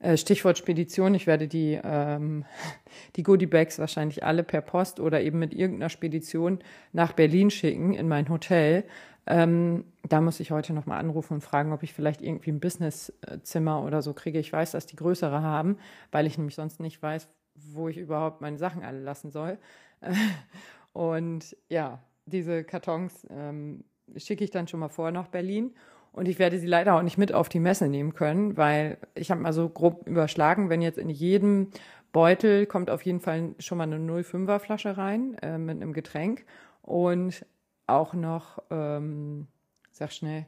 Äh, 0.00 0.16
Stichwort 0.16 0.58
Spedition, 0.58 1.14
ich 1.14 1.26
werde 1.26 1.48
die, 1.48 1.78
ähm, 1.82 2.44
die 3.16 3.22
Goodie-Bags 3.22 3.78
wahrscheinlich 3.78 4.24
alle 4.24 4.44
per 4.44 4.60
Post 4.60 5.00
oder 5.00 5.20
eben 5.20 5.38
mit 5.38 5.52
irgendeiner 5.52 5.90
Spedition 5.90 6.60
nach 6.92 7.12
Berlin 7.12 7.50
schicken 7.50 7.94
in 7.94 8.08
mein 8.08 8.28
Hotel. 8.28 8.84
Ähm, 9.26 9.84
da 10.08 10.20
muss 10.20 10.40
ich 10.40 10.52
heute 10.52 10.72
nochmal 10.72 11.00
anrufen 11.00 11.34
und 11.34 11.40
fragen, 11.42 11.72
ob 11.72 11.82
ich 11.82 11.92
vielleicht 11.92 12.22
irgendwie 12.22 12.50
ein 12.50 12.60
Businesszimmer 12.60 13.84
oder 13.84 14.00
so 14.00 14.14
kriege. 14.14 14.38
Ich 14.38 14.52
weiß, 14.52 14.70
dass 14.70 14.86
die 14.86 14.96
größere 14.96 15.42
haben, 15.42 15.76
weil 16.12 16.26
ich 16.26 16.38
nämlich 16.38 16.54
sonst 16.54 16.80
nicht 16.80 17.02
weiß, 17.02 17.28
wo 17.54 17.88
ich 17.88 17.98
überhaupt 17.98 18.40
meine 18.40 18.56
Sachen 18.56 18.82
alle 18.82 19.00
lassen 19.00 19.30
soll. 19.30 19.58
und 20.92 21.56
ja, 21.68 22.02
diese 22.24 22.64
Kartons 22.64 23.26
ähm, 23.30 23.84
schicke 24.16 24.44
ich 24.44 24.50
dann 24.50 24.68
schon 24.68 24.80
mal 24.80 24.88
vor 24.88 25.10
nach 25.10 25.28
Berlin. 25.28 25.74
Und 26.18 26.26
ich 26.26 26.40
werde 26.40 26.58
sie 26.58 26.66
leider 26.66 26.96
auch 26.96 27.02
nicht 27.02 27.16
mit 27.16 27.32
auf 27.32 27.48
die 27.48 27.60
Messe 27.60 27.86
nehmen 27.86 28.12
können, 28.12 28.56
weil 28.56 28.98
ich 29.14 29.30
habe 29.30 29.40
mal 29.40 29.52
so 29.52 29.68
grob 29.68 30.04
überschlagen, 30.08 30.68
wenn 30.68 30.82
jetzt 30.82 30.98
in 30.98 31.10
jedem 31.10 31.68
Beutel 32.12 32.66
kommt 32.66 32.90
auf 32.90 33.02
jeden 33.02 33.20
Fall 33.20 33.54
schon 33.60 33.78
mal 33.78 33.84
eine 33.84 33.98
0,5er 33.98 34.58
Flasche 34.58 34.96
rein 34.98 35.36
äh, 35.42 35.58
mit 35.58 35.76
einem 35.76 35.92
Getränk 35.92 36.44
und 36.82 37.46
auch 37.86 38.14
noch, 38.14 38.60
ähm, 38.70 39.46
sag 39.92 40.10
schnell, 40.12 40.46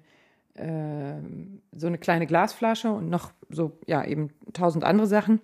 äh, 0.55 1.23
so 1.71 1.87
eine 1.87 1.99
kleine 1.99 2.27
Glasflasche 2.27 2.91
und 2.91 3.09
noch 3.09 3.31
so, 3.49 3.79
ja, 3.87 4.05
eben 4.05 4.31
tausend 4.53 4.83
andere 4.83 5.07
Sachen. 5.07 5.41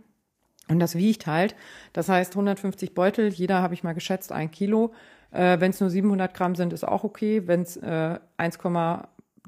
Und 0.68 0.80
das 0.80 0.97
wiegt 0.97 1.28
halt. 1.28 1.54
Das 1.92 2.09
heißt 2.09 2.33
150 2.33 2.95
Beutel, 2.95 3.28
jeder 3.28 3.62
habe 3.62 3.75
ich 3.75 3.85
mal 3.85 3.95
geschätzt, 3.95 4.33
ein 4.33 4.50
Kilo. 4.50 4.92
Äh, 5.30 5.61
Wenn 5.61 5.71
es 5.71 5.80
nur 5.80 5.90
700 5.90 6.35
Gramm 6.35 6.56
sind, 6.56 6.73
ist 6.73 6.83
auch 6.83 7.04
okay. 7.04 7.47
Wenn 7.47 7.62
es 7.62 7.76
äh, 7.76 8.18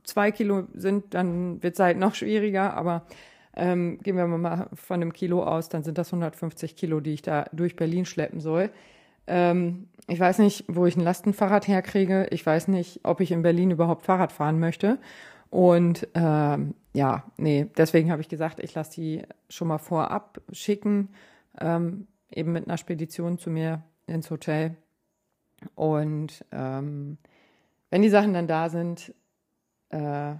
1,2 0.08 0.32
Kilo 0.32 0.64
sind, 0.74 1.14
dann 1.14 1.62
wird 1.62 1.74
es 1.74 1.80
halt 1.80 1.98
noch 1.98 2.14
schwieriger. 2.14 2.74
Aber 2.74 3.06
ähm, 3.56 3.98
gehen 4.02 4.16
wir 4.16 4.26
mal 4.26 4.68
von 4.74 5.00
einem 5.00 5.12
Kilo 5.12 5.42
aus, 5.42 5.68
dann 5.68 5.82
sind 5.82 5.98
das 5.98 6.08
150 6.12 6.76
Kilo, 6.76 7.00
die 7.00 7.14
ich 7.14 7.22
da 7.22 7.46
durch 7.52 7.76
Berlin 7.76 8.04
schleppen 8.04 8.40
soll. 8.40 8.70
Ähm, 9.26 9.88
ich 10.06 10.18
weiß 10.18 10.38
nicht, 10.38 10.64
wo 10.68 10.86
ich 10.86 10.96
ein 10.96 11.02
Lastenfahrrad 11.02 11.68
herkriege. 11.68 12.28
Ich 12.30 12.44
weiß 12.44 12.68
nicht, 12.68 13.00
ob 13.02 13.20
ich 13.20 13.30
in 13.30 13.42
Berlin 13.42 13.70
überhaupt 13.70 14.04
Fahrrad 14.04 14.32
fahren 14.32 14.58
möchte. 14.58 14.98
Und 15.50 16.08
ähm, 16.14 16.74
ja, 16.94 17.24
nee, 17.36 17.66
deswegen 17.76 18.10
habe 18.10 18.22
ich 18.22 18.28
gesagt, 18.28 18.60
ich 18.60 18.74
lasse 18.74 18.92
die 18.92 19.22
schon 19.48 19.68
mal 19.68 19.78
vorab 19.78 20.40
schicken, 20.52 21.10
ähm, 21.60 22.06
eben 22.30 22.52
mit 22.52 22.66
einer 22.66 22.78
Spedition 22.78 23.38
zu 23.38 23.50
mir 23.50 23.82
ins 24.06 24.30
Hotel. 24.30 24.76
Und 25.74 26.44
ähm, 26.52 27.18
wenn 27.90 28.02
die 28.02 28.08
Sachen 28.08 28.34
dann 28.34 28.46
da 28.46 28.68
sind, 28.68 29.14
äh, 29.90 30.35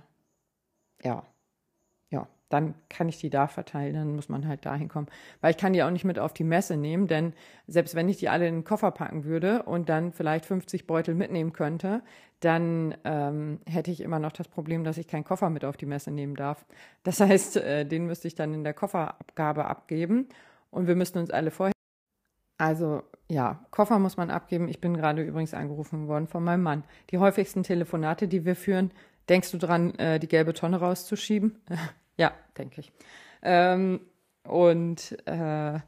ja, 1.05 1.23
ja, 2.11 2.26
dann 2.49 2.75
kann 2.88 3.09
ich 3.09 3.19
die 3.19 3.31
da 3.31 3.47
verteilen, 3.47 3.95
dann 3.95 4.17
muss 4.17 4.28
man 4.28 4.47
halt 4.49 4.64
dahin 4.64 4.88
kommen. 4.88 5.09
Weil 5.40 5.52
ich 5.52 5.57
kann 5.59 5.73
die 5.73 5.83
auch 5.83 5.90
nicht 5.90 6.05
mit 6.05 6.19
auf 6.19 6.33
die 6.33 6.45
Messe 6.45 6.76
nehmen, 6.76 7.07
denn 7.07 7.35
selbst 7.67 7.95
wenn 7.95 8.09
ich 8.09 8.17
die 8.17 8.28
alle 8.28 8.49
in 8.49 8.57
den 8.57 8.64
Koffer 8.64 8.90
packen 8.90 9.25
würde 9.25 9.62
und 9.64 9.88
dann 9.88 10.12
vielleicht 10.12 10.47
50 10.47 10.87
Beutel 10.87 11.14
mitnehmen 11.14 11.52
könnte, 11.52 12.02
dann 12.40 12.95
ähm, 13.05 13.61
hätte 13.67 13.90
ich 13.90 14.00
immer 14.00 14.19
noch 14.19 14.33
das 14.33 14.49
Problem, 14.49 14.85
dass 14.85 14.99
ich 14.99 15.09
keinen 15.09 15.25
Koffer 15.25 15.50
mit 15.50 15.64
auf 15.64 15.76
die 15.76 15.87
Messe 15.87 16.11
nehmen 16.11 16.37
darf. 16.37 16.64
Das 17.02 17.21
heißt, 17.21 17.57
äh, 17.59 17.85
den 17.85 18.07
müsste 18.07 18.28
ich 18.28 18.35
dann 18.35 18.55
in 18.55 18.64
der 18.64 18.75
Kofferabgabe 18.75 19.64
abgeben 19.67 20.28
und 20.71 20.87
wir 20.87 20.97
müssten 20.97 21.19
uns 21.19 21.31
alle 21.31 21.50
vorher. 21.50 21.73
Also 22.59 23.02
ja, 23.31 23.64
Koffer 23.71 23.99
muss 23.99 24.17
man 24.17 24.31
abgeben. 24.31 24.69
Ich 24.69 24.81
bin 24.81 24.95
gerade 24.95 25.23
übrigens 25.23 25.55
angerufen 25.55 26.09
worden 26.09 26.26
von 26.26 26.43
meinem 26.43 26.62
Mann. 26.62 26.85
Die 27.11 27.19
häufigsten 27.19 27.62
Telefonate, 27.62 28.26
die 28.26 28.45
wir 28.45 28.57
führen, 28.57 28.90
denkst 29.28 29.50
du 29.52 29.58
dran, 29.58 29.94
äh, 29.99 30.18
die 30.18 30.28
gelbe 30.28 30.54
Tonne 30.54 30.78
rauszuschieben? 30.78 31.61
Ja, 32.20 32.32
denke 32.58 32.80
ich. 32.80 32.90
Ähm, 33.42 34.00
und 34.42 35.16
äh, 35.28 35.76
äh, 35.76 35.80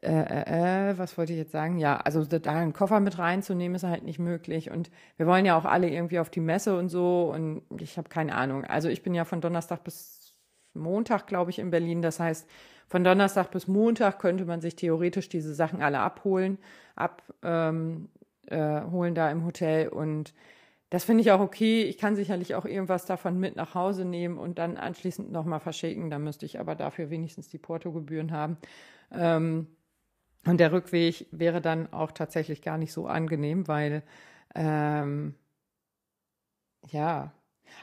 äh, 0.00 0.90
äh, 0.90 0.98
was 0.98 1.18
wollte 1.18 1.32
ich 1.32 1.38
jetzt 1.38 1.52
sagen? 1.52 1.78
Ja, 1.78 1.98
also 1.98 2.24
da 2.24 2.52
einen 2.52 2.72
Koffer 2.72 3.00
mit 3.00 3.18
reinzunehmen 3.18 3.76
ist 3.76 3.84
halt 3.84 4.04
nicht 4.04 4.18
möglich. 4.18 4.70
Und 4.70 4.90
wir 5.16 5.26
wollen 5.26 5.44
ja 5.44 5.56
auch 5.56 5.64
alle 5.64 5.90
irgendwie 5.90 6.18
auf 6.18 6.30
die 6.30 6.40
Messe 6.40 6.76
und 6.76 6.88
so. 6.88 7.30
Und 7.32 7.62
ich 7.80 7.98
habe 7.98 8.08
keine 8.08 8.34
Ahnung. 8.34 8.64
Also 8.64 8.88
ich 8.88 9.02
bin 9.02 9.14
ja 9.14 9.24
von 9.24 9.40
Donnerstag 9.40 9.84
bis 9.84 10.34
Montag, 10.72 11.26
glaube 11.26 11.50
ich, 11.50 11.58
in 11.58 11.70
Berlin. 11.70 12.00
Das 12.00 12.18
heißt, 12.18 12.48
von 12.88 13.04
Donnerstag 13.04 13.50
bis 13.50 13.68
Montag 13.68 14.18
könnte 14.18 14.44
man 14.44 14.60
sich 14.60 14.76
theoretisch 14.76 15.28
diese 15.28 15.54
Sachen 15.54 15.82
alle 15.82 16.00
abholen, 16.00 16.58
abholen 16.96 18.08
ähm, 18.50 19.10
äh, 19.10 19.14
da 19.14 19.30
im 19.30 19.44
Hotel 19.44 19.88
und 19.88 20.32
das 20.92 21.04
finde 21.04 21.22
ich 21.22 21.32
auch 21.32 21.40
okay. 21.40 21.84
Ich 21.84 21.96
kann 21.96 22.16
sicherlich 22.16 22.54
auch 22.54 22.66
irgendwas 22.66 23.06
davon 23.06 23.40
mit 23.40 23.56
nach 23.56 23.74
Hause 23.74 24.04
nehmen 24.04 24.36
und 24.36 24.58
dann 24.58 24.76
anschließend 24.76 25.32
nochmal 25.32 25.58
verschicken. 25.58 26.10
Da 26.10 26.18
müsste 26.18 26.44
ich 26.44 26.60
aber 26.60 26.74
dafür 26.74 27.08
wenigstens 27.08 27.48
die 27.48 27.56
Portogebühren 27.56 28.30
haben. 28.30 28.58
Ähm, 29.10 29.68
und 30.46 30.60
der 30.60 30.70
Rückweg 30.70 31.28
wäre 31.30 31.62
dann 31.62 31.90
auch 31.94 32.12
tatsächlich 32.12 32.60
gar 32.60 32.76
nicht 32.76 32.92
so 32.92 33.06
angenehm, 33.06 33.68
weil, 33.68 34.02
ähm, 34.54 35.34
ja, 36.88 37.32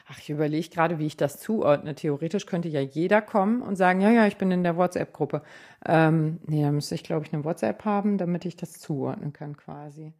ach, 0.08 0.18
ich 0.20 0.30
überlege 0.30 0.68
gerade, 0.68 1.00
wie 1.00 1.06
ich 1.06 1.16
das 1.16 1.40
zuordne. 1.40 1.96
Theoretisch 1.96 2.46
könnte 2.46 2.68
ja 2.68 2.80
jeder 2.80 3.22
kommen 3.22 3.60
und 3.62 3.74
sagen, 3.74 4.00
ja, 4.00 4.10
ja, 4.12 4.28
ich 4.28 4.36
bin 4.36 4.52
in 4.52 4.62
der 4.62 4.76
WhatsApp-Gruppe. 4.76 5.42
Ähm, 5.84 6.38
nee, 6.46 6.62
da 6.62 6.70
müsste 6.70 6.94
ich, 6.94 7.02
glaube 7.02 7.26
ich, 7.26 7.32
eine 7.32 7.44
WhatsApp 7.44 7.84
haben, 7.84 8.18
damit 8.18 8.44
ich 8.44 8.54
das 8.56 8.74
zuordnen 8.74 9.32
kann 9.32 9.56
quasi. 9.56 10.12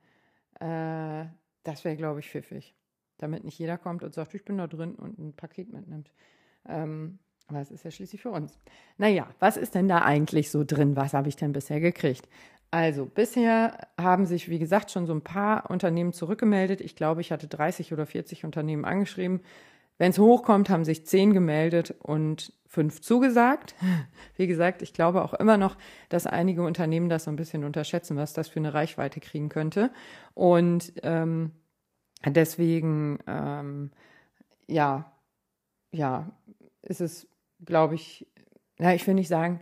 Äh, 0.60 1.26
das 1.62 1.84
wäre, 1.84 1.96
glaube 1.96 2.18
ich, 2.20 2.30
pfiffig 2.30 2.74
damit 3.22 3.44
nicht 3.44 3.58
jeder 3.58 3.78
kommt 3.78 4.02
und 4.02 4.14
sagt, 4.14 4.34
ich 4.34 4.44
bin 4.44 4.58
da 4.58 4.66
drin 4.66 4.94
und 4.94 5.18
ein 5.18 5.32
Paket 5.34 5.72
mitnimmt. 5.72 6.10
Ähm, 6.68 7.18
aber 7.48 7.60
es 7.60 7.70
ist 7.70 7.84
ja 7.84 7.90
schließlich 7.90 8.22
für 8.22 8.30
uns. 8.30 8.58
Naja, 8.96 9.28
was 9.40 9.56
ist 9.56 9.74
denn 9.74 9.88
da 9.88 10.02
eigentlich 10.02 10.50
so 10.50 10.64
drin? 10.64 10.96
Was 10.96 11.14
habe 11.14 11.28
ich 11.28 11.36
denn 11.36 11.52
bisher 11.52 11.80
gekriegt? 11.80 12.28
Also, 12.70 13.04
bisher 13.04 13.88
haben 14.00 14.26
sich, 14.26 14.48
wie 14.48 14.60
gesagt, 14.60 14.92
schon 14.92 15.06
so 15.06 15.12
ein 15.12 15.22
paar 15.22 15.68
Unternehmen 15.70 16.12
zurückgemeldet. 16.12 16.80
Ich 16.80 16.94
glaube, 16.94 17.20
ich 17.20 17.32
hatte 17.32 17.48
30 17.48 17.92
oder 17.92 18.06
40 18.06 18.44
Unternehmen 18.44 18.84
angeschrieben. 18.84 19.40
Wenn 19.98 20.12
es 20.12 20.18
hochkommt, 20.18 20.70
haben 20.70 20.84
sich 20.84 21.04
zehn 21.04 21.34
gemeldet 21.34 21.94
und 21.98 22.52
fünf 22.66 23.00
zugesagt. 23.00 23.74
Wie 24.36 24.46
gesagt, 24.46 24.82
ich 24.82 24.94
glaube 24.94 25.22
auch 25.22 25.34
immer 25.34 25.56
noch, 25.56 25.76
dass 26.08 26.26
einige 26.26 26.62
Unternehmen 26.62 27.08
das 27.08 27.24
so 27.24 27.30
ein 27.30 27.36
bisschen 27.36 27.64
unterschätzen, 27.64 28.16
was 28.16 28.32
das 28.32 28.48
für 28.48 28.60
eine 28.60 28.72
Reichweite 28.72 29.18
kriegen 29.18 29.48
könnte. 29.48 29.90
Und 30.34 30.92
ähm, 31.02 31.50
Deswegen, 32.26 33.18
ähm, 33.26 33.90
ja, 34.66 35.12
ja, 35.92 36.30
ist 36.82 37.00
es, 37.00 37.26
glaube 37.64 37.94
ich, 37.94 38.26
na, 38.78 38.94
ich 38.94 39.06
will 39.06 39.14
nicht 39.14 39.28
sagen, 39.28 39.60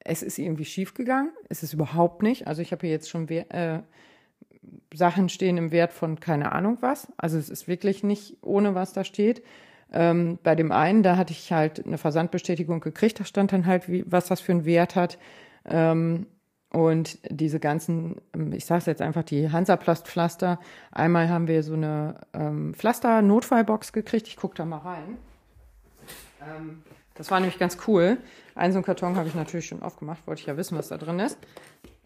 es 0.00 0.22
ist 0.22 0.38
irgendwie 0.38 0.64
schiefgegangen. 0.64 1.32
Es 1.48 1.62
ist 1.62 1.72
überhaupt 1.72 2.22
nicht. 2.22 2.46
Also 2.46 2.62
ich 2.62 2.72
habe 2.72 2.82
hier 2.86 2.90
jetzt 2.90 3.08
schon 3.08 3.26
äh, 3.28 3.82
Sachen 4.92 5.28
stehen 5.28 5.56
im 5.56 5.72
Wert 5.72 5.92
von 5.92 6.20
keine 6.20 6.52
Ahnung 6.52 6.78
was. 6.80 7.08
Also 7.16 7.38
es 7.38 7.48
ist 7.48 7.66
wirklich 7.66 8.04
nicht 8.04 8.36
ohne 8.42 8.74
was 8.74 8.92
da 8.92 9.02
steht. 9.02 9.42
Ähm, 9.92 10.38
bei 10.42 10.54
dem 10.54 10.72
einen, 10.72 11.02
da 11.02 11.16
hatte 11.16 11.32
ich 11.32 11.52
halt 11.52 11.84
eine 11.84 11.98
Versandbestätigung 11.98 12.80
gekriegt, 12.80 13.20
da 13.20 13.24
stand 13.24 13.52
dann 13.52 13.66
halt, 13.66 13.88
wie, 13.88 14.04
was 14.06 14.26
das 14.26 14.40
für 14.40 14.52
einen 14.52 14.64
Wert 14.64 14.96
hat. 14.96 15.18
Ähm, 15.64 16.26
und 16.74 17.20
diese 17.30 17.60
ganzen, 17.60 18.16
ähm, 18.34 18.52
ich 18.52 18.64
sage 18.64 18.80
es 18.80 18.86
jetzt 18.86 19.00
einfach, 19.00 19.22
die 19.22 19.48
Hansaplast-Pflaster. 19.48 20.58
Einmal 20.90 21.28
haben 21.28 21.46
wir 21.46 21.62
so 21.62 21.74
eine 21.74 22.16
ähm, 22.32 22.74
Pflaster-Notfallbox 22.74 23.92
gekriegt. 23.92 24.26
Ich 24.26 24.36
gucke 24.36 24.56
da 24.56 24.64
mal 24.64 24.78
rein. 24.78 25.16
Ähm, 26.42 26.82
das 27.14 27.30
war 27.30 27.38
nämlich 27.38 27.60
ganz 27.60 27.78
cool. 27.86 28.18
Einen 28.56 28.72
so 28.72 28.78
einen 28.78 28.84
Karton 28.84 29.14
habe 29.14 29.28
ich 29.28 29.36
natürlich 29.36 29.66
schon 29.66 29.82
aufgemacht, 29.82 30.26
wollte 30.26 30.40
ich 30.40 30.46
ja 30.48 30.56
wissen, 30.56 30.76
was 30.76 30.88
da 30.88 30.98
drin 30.98 31.20
ist. 31.20 31.38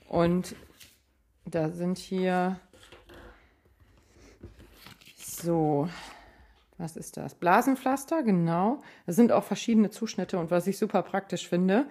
Und 0.06 0.54
da 1.46 1.70
sind 1.70 1.96
hier 1.96 2.60
so, 5.16 5.88
was 6.76 6.98
ist 6.98 7.16
das? 7.16 7.34
Blasenpflaster, 7.36 8.22
genau. 8.22 8.82
Da 9.06 9.14
sind 9.14 9.32
auch 9.32 9.44
verschiedene 9.44 9.88
Zuschnitte 9.88 10.38
und 10.38 10.50
was 10.50 10.66
ich 10.66 10.76
super 10.76 11.02
praktisch 11.02 11.48
finde, 11.48 11.86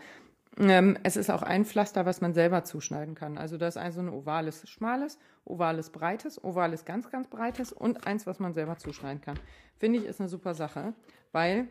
es 0.60 1.18
ist 1.18 1.30
auch 1.30 1.44
ein 1.44 1.66
Pflaster, 1.66 2.06
was 2.06 2.20
man 2.20 2.34
selber 2.34 2.64
zuschneiden 2.64 3.14
kann. 3.14 3.38
Also 3.38 3.58
da 3.58 3.68
ist 3.68 3.78
ein 3.78 3.92
so 3.92 4.02
ein 4.02 4.10
ovales 4.10 4.68
schmales, 4.68 5.20
ovales 5.46 5.92
breites, 5.92 6.44
ovales 6.44 6.84
ganz, 6.84 7.12
ganz 7.12 7.28
breites 7.28 7.72
und 7.72 8.08
eins, 8.08 8.26
was 8.26 8.40
man 8.40 8.54
selber 8.54 8.78
zuschneiden 8.78 9.22
kann. 9.22 9.40
Finde 9.78 10.00
ich, 10.00 10.06
ist 10.06 10.20
eine 10.20 10.30
super 10.30 10.56
Sache, 10.56 10.94
weil 11.32 11.68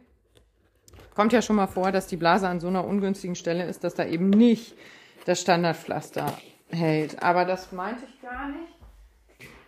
kommt 1.15 1.33
ja 1.33 1.43
schon 1.43 1.57
mal 1.57 1.67
vor, 1.67 1.91
dass 1.91 2.07
die 2.07 2.17
Blase 2.17 2.49
an 2.49 2.61
so 2.61 2.69
einer 2.69 2.85
ungünstigen 2.85 3.35
Stelle 3.35 3.65
ist, 3.67 3.83
dass 3.83 3.95
da 3.95 4.05
eben 4.05 4.31
nicht 4.31 4.77
das 5.25 5.41
Standardpflaster 5.41 6.33
hält. 6.71 7.21
Aber 7.23 7.45
das 7.45 7.73
meinte 7.73 8.05
ich 8.05 8.23
gar 8.23 8.49
nicht. 8.49 8.73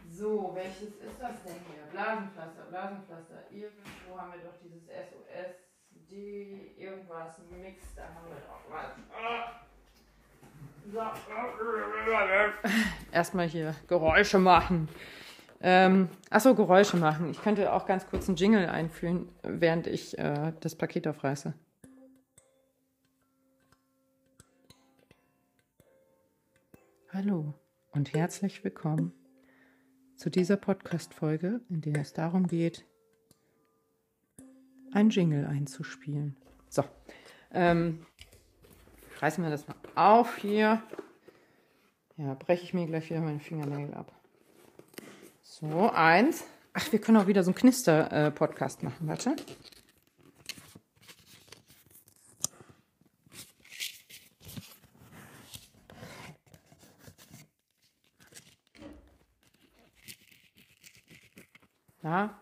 So, 0.08 0.52
welches 0.54 0.94
ist 0.94 1.20
das 1.20 1.42
denn 1.44 1.54
hier? 1.66 1.90
Blasenpflaster, 1.90 2.62
Blasenpflaster. 2.70 3.50
Irgendwo 3.50 4.16
haben 4.16 4.32
wir 4.32 4.48
doch 4.48 4.56
dieses 4.62 4.84
SOS 4.84 5.67
die 6.10 6.72
irgendwas 6.78 7.38
Mix, 7.50 7.94
da 7.94 8.02
haben 8.02 8.28
wir 8.28 8.36
doch 8.46 8.60
was. 8.70 8.88
Erstmal 13.12 13.46
hier 13.46 13.74
Geräusche 13.88 14.38
machen. 14.38 14.88
Ähm, 15.60 16.08
achso, 16.30 16.54
Geräusche 16.54 16.96
machen. 16.96 17.30
Ich 17.30 17.42
könnte 17.42 17.72
auch 17.72 17.84
ganz 17.84 18.06
kurz 18.06 18.28
einen 18.28 18.36
Jingle 18.36 18.68
einführen, 18.68 19.28
während 19.42 19.86
ich 19.86 20.16
äh, 20.18 20.52
das 20.60 20.76
Paket 20.76 21.06
aufreiße. 21.08 21.52
Hallo 27.12 27.54
und 27.90 28.14
herzlich 28.14 28.62
willkommen 28.64 29.12
zu 30.16 30.30
dieser 30.30 30.56
Podcast-Folge, 30.56 31.60
in 31.68 31.80
der 31.80 32.00
es 32.00 32.12
darum 32.12 32.46
geht, 32.46 32.86
ein 34.92 35.10
Jingle 35.10 35.46
einzuspielen. 35.46 36.36
So, 36.68 36.84
ähm, 37.52 38.06
reißen 39.20 39.42
wir 39.42 39.50
das 39.50 39.66
mal 39.66 39.76
auf 39.94 40.36
hier. 40.36 40.82
Ja, 42.16 42.34
breche 42.34 42.64
ich 42.64 42.74
mir 42.74 42.86
gleich 42.86 43.10
wieder 43.10 43.20
meine 43.20 43.40
Fingernägel 43.40 43.94
ab. 43.94 44.12
So, 45.42 45.90
eins. 45.90 46.44
Ach, 46.72 46.92
wir 46.92 47.00
können 47.00 47.16
auch 47.16 47.26
wieder 47.26 47.42
so 47.42 47.50
einen 47.50 47.56
Knister-Podcast 47.56 48.82
machen. 48.82 49.08
Warte. 49.08 49.36
Ja, 62.02 62.40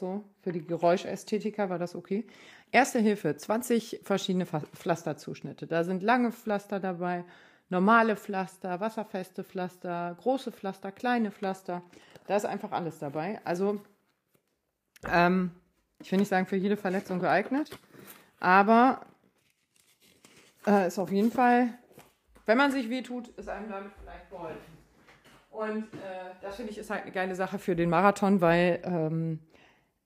so, 0.00 0.24
für 0.42 0.50
die 0.52 0.66
Geräuschästhetiker 0.66 1.70
war 1.70 1.78
das 1.78 1.94
okay. 1.94 2.26
Erste 2.72 2.98
Hilfe, 2.98 3.36
20 3.36 4.00
verschiedene 4.02 4.46
Pflasterzuschnitte. 4.46 5.66
Da 5.66 5.84
sind 5.84 6.02
lange 6.02 6.32
Pflaster 6.32 6.80
dabei, 6.80 7.24
normale 7.68 8.16
Pflaster, 8.16 8.80
wasserfeste 8.80 9.44
Pflaster, 9.44 10.16
große 10.20 10.52
Pflaster, 10.52 10.90
kleine 10.90 11.30
Pflaster. 11.30 11.82
Da 12.26 12.36
ist 12.36 12.46
einfach 12.46 12.72
alles 12.72 12.98
dabei. 12.98 13.40
Also, 13.44 13.80
ähm, 15.08 15.52
ich 16.00 16.10
will 16.10 16.18
nicht 16.18 16.28
sagen, 16.28 16.46
für 16.46 16.56
jede 16.56 16.76
Verletzung 16.76 17.20
geeignet, 17.20 17.70
aber 18.40 19.06
äh, 20.66 20.88
ist 20.88 20.98
auf 20.98 21.12
jeden 21.12 21.30
Fall, 21.30 21.68
wenn 22.46 22.58
man 22.58 22.72
sich 22.72 22.88
wehtut, 22.88 23.28
ist 23.36 23.48
einem 23.48 23.70
damit 23.70 23.92
vielleicht 24.02 24.30
geholfen. 24.30 24.80
Und 25.50 25.82
äh, 25.94 26.30
das 26.40 26.56
finde 26.56 26.72
ich 26.72 26.78
ist 26.78 26.90
halt 26.90 27.02
eine 27.02 27.12
geile 27.12 27.34
Sache 27.34 27.58
für 27.58 27.74
den 27.76 27.90
Marathon, 27.90 28.40
weil 28.40 28.80
ähm, 28.84 29.40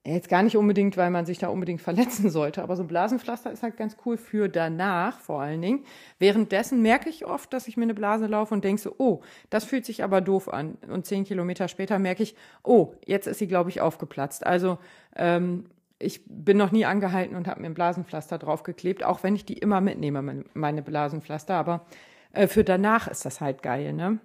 Jetzt 0.07 0.29
gar 0.29 0.43
nicht 0.43 0.55
unbedingt, 0.55 0.97
weil 0.97 1.09
man 1.09 1.25
sich 1.25 1.39
da 1.39 1.47
unbedingt 1.47 1.81
verletzen 1.81 2.29
sollte, 2.29 2.61
aber 2.61 2.75
so 2.75 2.83
ein 2.83 2.87
Blasenpflaster 2.87 3.51
ist 3.51 3.63
halt 3.63 3.75
ganz 3.75 3.97
cool 4.05 4.17
für 4.17 4.47
danach 4.47 5.19
vor 5.19 5.41
allen 5.41 5.63
Dingen. 5.63 5.83
Währenddessen 6.19 6.83
merke 6.83 7.09
ich 7.09 7.25
oft, 7.25 7.51
dass 7.51 7.67
ich 7.67 7.75
mir 7.75 7.83
eine 7.83 7.95
Blase 7.95 8.27
laufe 8.27 8.53
und 8.53 8.63
denke 8.63 8.79
so, 8.79 8.93
oh, 8.99 9.21
das 9.49 9.65
fühlt 9.65 9.83
sich 9.83 10.03
aber 10.03 10.21
doof 10.21 10.47
an. 10.47 10.77
Und 10.87 11.07
zehn 11.07 11.23
Kilometer 11.23 11.67
später 11.67 11.97
merke 11.97 12.21
ich, 12.21 12.35
oh, 12.61 12.93
jetzt 13.03 13.25
ist 13.25 13.39
sie, 13.39 13.47
glaube 13.47 13.71
ich, 13.71 13.81
aufgeplatzt. 13.81 14.45
Also 14.45 14.77
ähm, 15.15 15.65
ich 15.97 16.21
bin 16.27 16.57
noch 16.57 16.71
nie 16.71 16.85
angehalten 16.85 17.35
und 17.35 17.47
habe 17.47 17.61
mir 17.61 17.67
ein 17.67 17.73
Blasenpflaster 17.73 18.37
draufgeklebt, 18.37 19.03
auch 19.03 19.23
wenn 19.23 19.35
ich 19.35 19.45
die 19.45 19.57
immer 19.57 19.81
mitnehme, 19.81 20.43
meine 20.53 20.83
Blasenpflaster. 20.83 21.55
Aber 21.55 21.87
äh, 22.31 22.45
für 22.45 22.63
danach 22.63 23.07
ist 23.07 23.25
das 23.25 23.41
halt 23.41 23.63
geil, 23.63 23.91
ne? 23.93 24.19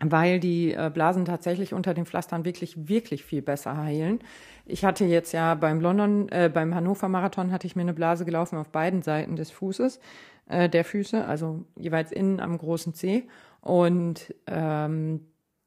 Weil 0.00 0.40
die 0.40 0.72
äh, 0.72 0.90
Blasen 0.92 1.24
tatsächlich 1.24 1.72
unter 1.72 1.94
den 1.94 2.04
Pflastern 2.04 2.44
wirklich, 2.44 2.88
wirklich 2.88 3.24
viel 3.24 3.42
besser 3.42 3.76
heilen. 3.76 4.18
Ich 4.66 4.84
hatte 4.84 5.04
jetzt 5.04 5.32
ja 5.32 5.54
beim 5.54 5.80
London, 5.80 6.28
äh, 6.30 6.50
beim 6.52 6.74
Hannover 6.74 7.08
Marathon 7.08 7.52
hatte 7.52 7.66
ich 7.66 7.76
mir 7.76 7.82
eine 7.82 7.94
Blase 7.94 8.24
gelaufen 8.24 8.58
auf 8.58 8.70
beiden 8.70 9.02
Seiten 9.02 9.36
des 9.36 9.50
Fußes, 9.50 10.00
äh, 10.48 10.68
der 10.68 10.84
Füße, 10.84 11.24
also 11.24 11.64
jeweils 11.76 12.12
innen 12.12 12.40
am 12.40 12.58
großen 12.58 12.94
Zeh. 12.94 13.28
Und 13.60 14.34
ähm, 14.46 15.26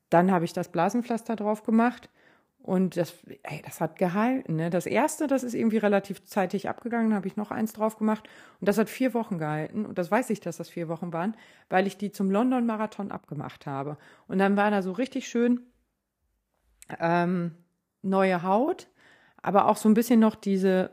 dann 0.10 0.32
habe 0.32 0.46
ich 0.46 0.54
das 0.54 0.72
Blasenpflaster 0.72 1.36
drauf 1.36 1.64
gemacht 1.64 2.10
und 2.68 2.98
das, 2.98 3.14
ey, 3.44 3.62
das 3.64 3.80
hat 3.80 3.98
gehalten. 3.98 4.58
Ne? 4.58 4.70
Das 4.70 4.88
erste, 4.88 5.28
das 5.28 5.44
ist 5.44 5.54
irgendwie 5.54 5.78
relativ 5.78 6.26
zeitig 6.26 6.68
abgegangen, 6.68 7.14
habe 7.14 7.26
ich 7.26 7.38
noch 7.38 7.50
eins 7.50 7.72
drauf 7.72 7.98
gemacht. 7.98 8.28
Und 8.60 8.68
das 8.68 8.78
hat 8.78 8.90
vier 8.90 9.14
Wochen 9.14 9.38
gehalten. 9.38 9.86
Und 9.86 9.98
das 9.98 10.12
weiß 10.12 10.30
ich, 10.32 10.42
dass 10.42 10.58
das 10.58 10.68
vier 10.68 10.90
Wochen 10.90 11.14
waren, 11.14 11.38
weil 11.70 11.88
ich 11.88 11.98
die 11.98 12.12
zum 12.12 12.30
London-Marathon 12.30 13.10
abgemacht 13.10 13.68
habe. 13.68 13.98
Und 14.28 14.40
dann 14.40 14.58
war 14.58 14.70
da 14.70 14.82
so 14.82 14.92
richtig 14.92 15.30
schön 15.30 15.62
ähm, 17.00 17.56
neue 18.02 18.44
Haut, 18.44 18.90
aber 19.42 19.70
auch 19.70 19.78
so 19.78 19.88
ein 19.88 19.94
bisschen 19.94 20.20
noch 20.20 20.36
diese 20.36 20.92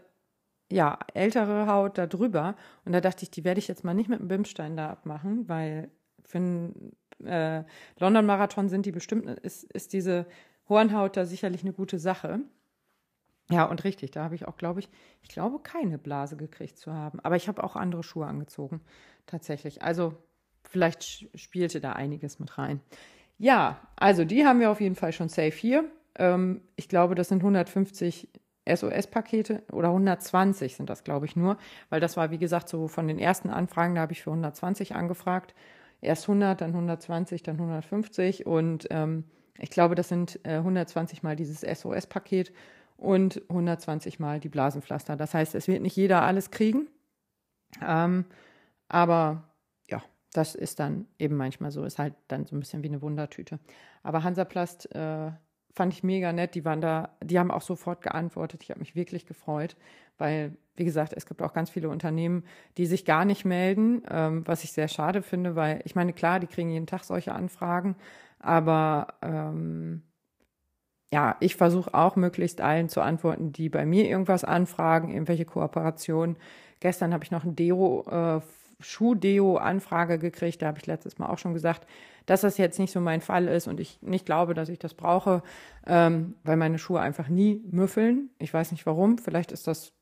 ja, 0.70 1.00
ältere 1.12 1.66
Haut 1.66 1.98
da 1.98 2.06
drüber. 2.06 2.54
Und 2.84 2.92
da 2.92 3.00
dachte 3.00 3.24
ich, 3.24 3.32
die 3.32 3.42
werde 3.42 3.58
ich 3.58 3.66
jetzt 3.66 3.82
mal 3.82 3.94
nicht 3.94 4.08
mit 4.08 4.20
dem 4.20 4.28
Bimstein 4.28 4.76
da 4.76 4.90
abmachen, 4.90 5.48
weil 5.48 5.90
für 6.24 6.38
einen 6.38 6.92
äh, 7.24 7.64
London-Marathon 7.98 8.68
sind 8.68 8.86
die 8.86 8.92
bestimmt, 8.92 9.26
ist, 9.40 9.64
ist 9.72 9.92
diese 9.92 10.26
Hornhaut 10.68 11.16
da 11.16 11.26
sicherlich 11.26 11.62
eine 11.62 11.72
gute 11.72 11.98
Sache. 11.98 12.40
Ja, 13.50 13.64
und 13.64 13.84
richtig, 13.84 14.10
da 14.10 14.24
habe 14.24 14.34
ich 14.34 14.48
auch, 14.48 14.56
glaube 14.56 14.80
ich, 14.80 14.88
ich 15.22 15.28
glaube, 15.28 15.58
keine 15.58 15.98
Blase 15.98 16.36
gekriegt 16.36 16.78
zu 16.78 16.94
haben. 16.94 17.20
Aber 17.20 17.36
ich 17.36 17.48
habe 17.48 17.62
auch 17.62 17.76
andere 17.76 18.02
Schuhe 18.02 18.26
angezogen, 18.26 18.80
tatsächlich. 19.26 19.82
Also 19.82 20.14
vielleicht 20.62 21.28
spielte 21.38 21.80
da 21.80 21.92
einiges 21.92 22.38
mit 22.38 22.56
rein. 22.56 22.80
Ja, 23.38 23.80
also 23.96 24.24
die 24.24 24.46
haben 24.46 24.60
wir 24.60 24.70
auf 24.70 24.80
jeden 24.80 24.94
Fall 24.94 25.12
schon 25.12 25.28
safe 25.28 25.50
hier. 25.50 25.84
Ähm, 26.16 26.62
ich 26.76 26.88
glaube, 26.88 27.14
das 27.14 27.28
sind 27.28 27.40
150 27.40 28.28
SOS-Pakete 28.66 29.62
oder 29.72 29.88
120 29.88 30.76
sind 30.76 30.88
das, 30.88 31.04
glaube 31.04 31.26
ich, 31.26 31.36
nur, 31.36 31.58
weil 31.90 32.00
das 32.00 32.16
war, 32.16 32.30
wie 32.30 32.38
gesagt, 32.38 32.68
so 32.68 32.88
von 32.88 33.06
den 33.08 33.18
ersten 33.18 33.50
Anfragen, 33.50 33.94
da 33.94 34.00
habe 34.00 34.12
ich 34.12 34.22
für 34.22 34.30
120 34.30 34.94
angefragt. 34.94 35.54
Erst 36.00 36.24
100, 36.24 36.60
dann 36.60 36.70
120, 36.70 37.42
dann 37.42 37.56
150 37.56 38.46
und 38.46 38.86
ähm, 38.90 39.24
ich 39.58 39.70
glaube, 39.70 39.94
das 39.94 40.08
sind 40.08 40.40
äh, 40.44 40.56
120 40.56 41.22
mal 41.22 41.36
dieses 41.36 41.60
SOS-Paket 41.60 42.52
und 42.96 43.42
120 43.48 44.18
mal 44.18 44.40
die 44.40 44.48
Blasenpflaster. 44.48 45.16
Das 45.16 45.34
heißt, 45.34 45.54
es 45.54 45.68
wird 45.68 45.82
nicht 45.82 45.96
jeder 45.96 46.22
alles 46.22 46.50
kriegen. 46.50 46.88
Ähm, 47.82 48.24
aber 48.88 49.44
ja, 49.88 50.02
das 50.32 50.54
ist 50.54 50.80
dann 50.80 51.06
eben 51.18 51.36
manchmal 51.36 51.70
so, 51.70 51.84
ist 51.84 51.98
halt 51.98 52.14
dann 52.28 52.46
so 52.46 52.56
ein 52.56 52.60
bisschen 52.60 52.82
wie 52.82 52.88
eine 52.88 53.02
Wundertüte. 53.02 53.58
Aber 54.02 54.22
Hansaplast 54.22 54.94
äh, 54.94 55.30
fand 55.74 55.92
ich 55.92 56.02
mega 56.02 56.32
nett. 56.32 56.54
Die 56.54 56.64
waren 56.64 56.80
da, 56.80 57.10
die 57.22 57.38
haben 57.38 57.50
auch 57.50 57.62
sofort 57.62 58.00
geantwortet. 58.02 58.62
Ich 58.62 58.70
habe 58.70 58.80
mich 58.80 58.94
wirklich 58.94 59.26
gefreut, 59.26 59.76
weil, 60.18 60.56
wie 60.76 60.84
gesagt, 60.84 61.12
es 61.16 61.26
gibt 61.26 61.42
auch 61.42 61.52
ganz 61.52 61.70
viele 61.70 61.88
Unternehmen, 61.88 62.44
die 62.76 62.86
sich 62.86 63.04
gar 63.04 63.24
nicht 63.24 63.44
melden, 63.44 64.02
ähm, 64.08 64.46
was 64.46 64.64
ich 64.64 64.72
sehr 64.72 64.88
schade 64.88 65.22
finde, 65.22 65.56
weil 65.56 65.80
ich 65.84 65.94
meine, 65.94 66.12
klar, 66.12 66.40
die 66.40 66.46
kriegen 66.46 66.70
jeden 66.70 66.86
Tag 66.86 67.04
solche 67.04 67.32
Anfragen, 67.32 67.96
aber 68.44 69.14
ähm, 69.22 70.02
ja, 71.12 71.36
ich 71.40 71.56
versuche 71.56 71.94
auch 71.94 72.16
möglichst 72.16 72.60
allen 72.60 72.88
zu 72.88 73.00
antworten, 73.00 73.52
die 73.52 73.68
bei 73.68 73.86
mir 73.86 74.08
irgendwas 74.08 74.44
anfragen, 74.44 75.10
irgendwelche 75.10 75.44
Kooperationen. 75.44 76.36
Gestern 76.80 77.14
habe 77.14 77.24
ich 77.24 77.30
noch 77.30 77.44
ein 77.44 77.54
Deo, 77.54 78.04
äh, 78.10 78.40
Schuh-Deo-Anfrage 78.80 80.18
gekriegt. 80.18 80.62
Da 80.62 80.66
habe 80.66 80.78
ich 80.78 80.86
letztes 80.86 81.18
Mal 81.18 81.28
auch 81.28 81.38
schon 81.38 81.54
gesagt, 81.54 81.86
dass 82.26 82.40
das 82.40 82.58
jetzt 82.58 82.78
nicht 82.78 82.92
so 82.92 83.00
mein 83.00 83.20
Fall 83.20 83.48
ist 83.48 83.68
und 83.68 83.80
ich 83.80 84.00
nicht 84.02 84.26
glaube, 84.26 84.54
dass 84.54 84.68
ich 84.68 84.78
das 84.78 84.94
brauche, 84.94 85.42
ähm, 85.86 86.34
weil 86.42 86.56
meine 86.56 86.78
Schuhe 86.78 87.00
einfach 87.00 87.28
nie 87.28 87.62
müffeln. 87.70 88.30
Ich 88.38 88.52
weiß 88.52 88.72
nicht 88.72 88.86
warum. 88.86 89.18
Vielleicht 89.18 89.52
ist 89.52 89.66
das, 89.66 89.92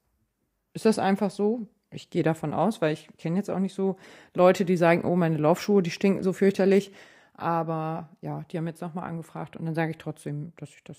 ist 0.73 0.85
das 0.85 0.99
einfach 0.99 1.31
so. 1.31 1.67
Ich 1.91 2.09
gehe 2.11 2.23
davon 2.23 2.55
aus, 2.55 2.81
weil 2.81 2.95
ich 2.95 3.09
kenne 3.19 3.37
jetzt 3.37 3.51
auch 3.51 3.59
nicht 3.59 3.75
so 3.75 3.97
Leute, 4.35 4.65
die 4.65 4.77
sagen, 4.77 5.05
oh, 5.05 5.15
meine 5.15 5.37
Laufschuhe, 5.37 5.83
die 5.83 5.91
stinken 5.91 6.23
so 6.23 6.33
fürchterlich. 6.33 6.93
Aber 7.43 8.09
ja, 8.21 8.45
die 8.51 8.57
haben 8.57 8.69
jetzt 8.69 8.81
nochmal 8.81 9.09
angefragt 9.09 9.57
und 9.57 9.67
dann 9.67 9.75
sage 9.75 9.91
ich 9.91 9.99
trotzdem, 9.99 10.53
dass 10.57 10.71
ich 10.71 10.85
das 10.85 10.97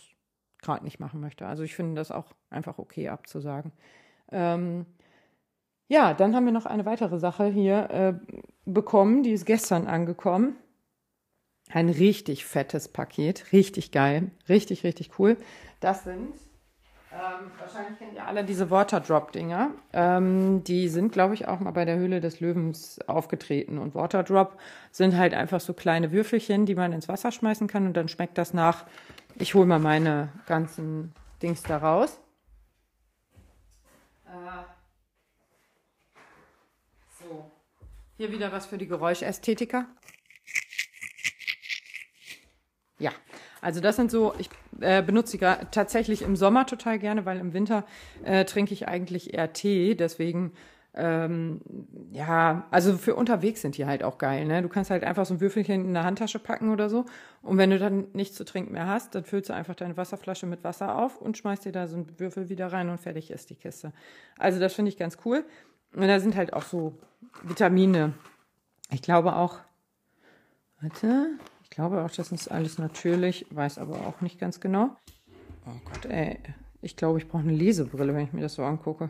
gerade 0.62 0.84
nicht 0.84 0.99
machen 0.99 1.21
möchte. 1.21 1.45
Also 1.45 1.63
ich 1.63 1.73
finde 1.73 1.95
das 1.95 2.12
auch 2.12 2.34
einfach 2.49 2.79
okay 2.79 3.08
abzusagen. 3.08 3.71
Ähm, 4.29 4.86
ja, 5.88 6.13
dann 6.13 6.36
haben 6.36 6.45
wir 6.45 6.51
noch 6.51 6.65
eine 6.65 6.86
weitere 6.86 7.17
Sache 7.17 7.45
hier 7.45 7.89
äh, 7.89 8.13
bekommen, 8.65 9.23
die 9.23 9.32
ist 9.32 9.45
gestern 9.45 9.88
angekommen. 9.88 10.58
Ein 11.69 11.89
richtig 11.89 12.45
fettes 12.45 12.89
Paket, 12.89 13.53
richtig 13.53 13.91
geil, 13.91 14.32
richtig, 14.49 14.84
richtig 14.84 15.17
cool. 15.19 15.38
Das 15.79 16.03
sind 16.03 16.34
ähm, 17.13 17.52
wahrscheinlich 17.60 17.99
kennt 17.99 18.15
ihr 18.15 18.26
alle 18.26 18.43
diese 18.43 18.71
Waterdrop-Dinger. 18.71 19.71
Ähm, 19.93 20.63
die 20.63 20.89
sind, 20.89 21.12
glaube 21.12 21.36
ich, 21.36 21.47
auch 21.47 21.60
mal 21.60 21.71
bei 21.71 21.86
der 21.86 21.97
Höhle 21.97 22.21
des 22.21 22.39
Löwens 22.39 22.99
aufgetreten. 23.08 23.78
Und 23.78 23.93
Waterdrop 23.93 24.58
sind 24.91 25.15
halt 25.15 25.36
einfach 25.36 25.62
so 25.62 25.73
kleine 25.73 26.12
Würfelchen, 26.12 26.65
die 26.65 26.73
man 26.73 26.91
ins 26.91 27.08
Wasser 27.08 27.32
schmeißen 27.32 27.67
kann 27.67 27.86
und 27.86 27.93
dann 27.95 28.08
schmeckt 28.08 28.39
das 28.39 28.54
nach. 28.54 28.86
Ich 29.36 29.54
hole 29.54 29.67
mal 29.67 29.78
meine 29.80 30.30
ganzen 30.47 31.13
Dings 31.43 31.62
da 31.62 31.78
raus. 31.78 32.19
Äh, 34.26 34.63
so. 37.19 37.52
Hier 38.17 38.32
wieder 38.32 38.52
was 38.52 38.65
für 38.65 38.80
die 38.80 38.88
Geräuschästhetiker. 38.88 39.86
Ja, 42.97 43.12
also 43.63 43.80
das 43.80 43.95
sind 43.95 44.12
so, 44.12 44.34
ich 44.38 44.49
äh, 44.82 45.02
benutze 45.02 45.32
sie 45.32 45.38
tatsächlich 45.38 46.21
im 46.21 46.36
Sommer 46.36 46.65
total 46.65 46.99
gerne, 46.99 47.26
weil 47.26 47.39
im 47.39 47.54
Winter 47.54 47.86
äh, 48.26 48.43
trinke 48.43 48.73
ich 48.73 48.88
eigentlich 48.88 49.34
eher 49.34 49.54
Tee. 49.54 49.95
Deswegen, 49.95 50.52
ähm, 50.93 51.62
ja, 52.12 52.67
also 52.71 52.97
für 52.97 53.15
unterwegs 53.15 53.62
sind 53.62 53.78
die 53.78 53.86
halt 53.86 54.04
auch 54.04 54.17
geil. 54.17 54.45
Ne? 54.45 54.62
Du 54.62 54.67
kannst 54.67 54.91
halt 54.91 55.06
einfach 55.06 55.26
so 55.26 55.36
ein 55.36 55.41
Würfelchen 55.41 55.86
in 55.86 55.93
der 55.93 56.04
Handtasche 56.04 56.39
packen 56.39 56.71
oder 56.71 56.89
so. 56.89 57.06
Und 57.41 57.58
wenn 57.58 57.69
du 57.69 57.80
dann 57.80 58.08
nichts 58.12 58.36
zu 58.36 58.43
trinken 58.43 58.73
mehr 58.73 58.88
hast, 58.88 59.15
dann 59.15 59.23
füllst 59.23 59.49
du 59.49 59.54
einfach 59.54 59.76
deine 59.76 59.95
Wasserflasche 59.95 60.45
mit 60.45 60.65
Wasser 60.65 60.97
auf 60.97 61.21
und 61.21 61.38
schmeißt 61.38 61.63
dir 61.63 61.71
da 61.71 61.88
so 61.88 61.95
einen 61.95 62.19
Würfel 62.19 62.49
wieder 62.49 62.71
rein 62.73 62.89
und 62.89 62.99
fertig 62.99 63.32
ist 63.32 63.49
die 63.49 63.56
Kiste. 63.56 63.93
Also 64.38 64.60
das 64.60 64.73
finde 64.73 64.89
ich 64.89 64.97
ganz 64.97 65.19
cool. 65.23 65.45
Und 65.95 66.08
da 66.08 66.19
sind 66.19 66.36
halt 66.36 66.52
auch 66.52 66.63
so 66.63 66.97
Vitamine. 67.43 68.13
Ich 68.91 69.02
glaube 69.02 69.36
auch, 69.38 69.60
warte, 70.82 71.30
glaube 71.74 72.04
auch, 72.04 72.12
das 72.12 72.32
ist 72.32 72.50
alles 72.50 72.78
natürlich, 72.78 73.46
weiß 73.50 73.78
aber 73.78 74.08
auch 74.08 74.22
nicht 74.22 74.40
ganz 74.40 74.60
genau. 74.60 74.96
Oh 75.66 75.80
Gott, 75.86 76.06
ey. 76.06 76.40
Ich 76.82 76.98
glaube, 76.98 77.18
ich 77.18 77.28
brauche 77.28 77.44
eine 77.44 77.54
Lesebrille, 77.54 78.14
wenn 78.14 78.26
ich 78.26 78.34
mir 78.34 78.42
das 78.42 78.56
so 78.56 78.64
angucke. 78.64 79.10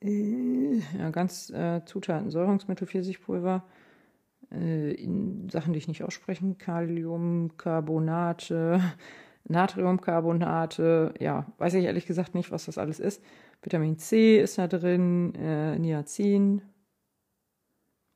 Äh, 0.00 0.78
ja, 0.98 1.10
ganz 1.10 1.50
äh, 1.50 1.84
Zutaten, 1.84 2.30
Säurungsmittel, 2.30 2.86
Pfirsichpulver, 2.86 3.64
äh, 4.50 4.94
Sachen, 5.50 5.72
die 5.72 5.78
ich 5.78 5.88
nicht 5.88 6.04
aussprechen, 6.04 6.58
Kaliumcarbonate, 6.58 8.80
Natriumcarbonate, 9.44 11.14
ja, 11.20 11.46
weiß 11.58 11.74
ich 11.74 11.84
ehrlich 11.84 12.06
gesagt 12.06 12.34
nicht, 12.34 12.50
was 12.50 12.66
das 12.66 12.78
alles 12.78 13.00
ist. 13.00 13.22
Vitamin 13.62 13.98
C 13.98 14.40
ist 14.40 14.58
da 14.58 14.68
drin, 14.68 15.34
äh, 15.34 15.78
Niacin 15.78 16.62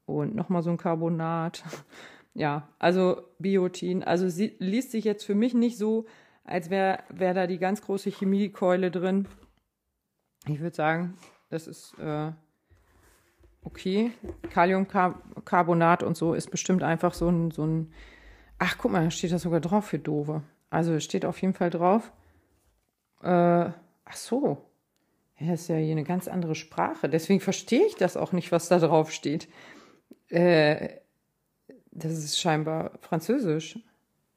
und 0.06 0.34
nochmal 0.34 0.62
so 0.62 0.70
ein 0.70 0.76
Carbonat 0.76 1.64
ja, 2.34 2.68
also 2.78 3.22
Biotin. 3.38 4.02
Also 4.02 4.28
sie 4.28 4.56
liest 4.58 4.92
sich 4.92 5.04
jetzt 5.04 5.24
für 5.24 5.34
mich 5.34 5.54
nicht 5.54 5.78
so, 5.78 6.06
als 6.44 6.70
wäre 6.70 7.00
wär 7.10 7.34
da 7.34 7.46
die 7.46 7.58
ganz 7.58 7.82
große 7.82 8.10
Chemiekeule 8.10 8.90
drin. 8.90 9.26
Ich 10.46 10.60
würde 10.60 10.74
sagen, 10.74 11.16
das 11.50 11.66
ist 11.66 11.98
äh, 11.98 12.32
okay. 13.62 14.12
Kaliumcarbonat 14.50 16.02
und 16.02 16.16
so 16.16 16.34
ist 16.34 16.50
bestimmt 16.50 16.82
einfach 16.82 17.14
so 17.14 17.28
ein, 17.28 17.50
so 17.50 17.66
ein. 17.66 17.92
Ach, 18.58 18.76
guck 18.78 18.92
mal, 18.92 19.04
da 19.04 19.10
steht 19.10 19.32
das 19.32 19.42
sogar 19.42 19.60
drauf 19.60 19.86
für 19.86 19.98
Dove. 19.98 20.42
Also 20.70 20.98
steht 21.00 21.24
auf 21.24 21.40
jeden 21.40 21.54
Fall 21.54 21.70
drauf. 21.70 22.12
Äh, 23.22 23.70
ach 24.04 24.16
so. 24.16 24.66
Ja, 25.38 25.54
ist 25.54 25.68
ja 25.68 25.76
hier 25.76 25.92
eine 25.92 26.04
ganz 26.04 26.28
andere 26.28 26.54
Sprache. 26.54 27.08
Deswegen 27.08 27.40
verstehe 27.40 27.86
ich 27.86 27.96
das 27.96 28.16
auch 28.16 28.32
nicht, 28.32 28.52
was 28.52 28.68
da 28.68 28.78
drauf 28.78 29.10
steht. 29.10 29.48
Äh, 30.28 30.99
das 31.90 32.12
ist 32.12 32.38
scheinbar 32.38 32.92
französisch. 33.00 33.78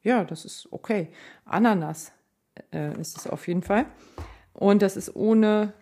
Ja, 0.01 0.23
das 0.23 0.45
ist 0.45 0.67
okay. 0.71 1.09
Ananas 1.45 2.11
äh, 2.71 2.99
ist 2.99 3.17
es 3.17 3.27
auf 3.27 3.47
jeden 3.47 3.63
Fall. 3.63 3.85
Und 4.53 4.81
das 4.81 4.97
ist 4.97 5.15
ohne 5.15 5.73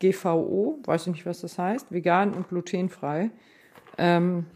GVO, 0.00 0.80
weiß 0.84 1.02
ich 1.06 1.12
nicht, 1.12 1.26
was 1.26 1.40
das 1.40 1.58
heißt, 1.58 1.92
vegan 1.92 2.34
und 2.34 2.48
glutenfrei. 2.48 3.30
Ähm, 3.98 4.46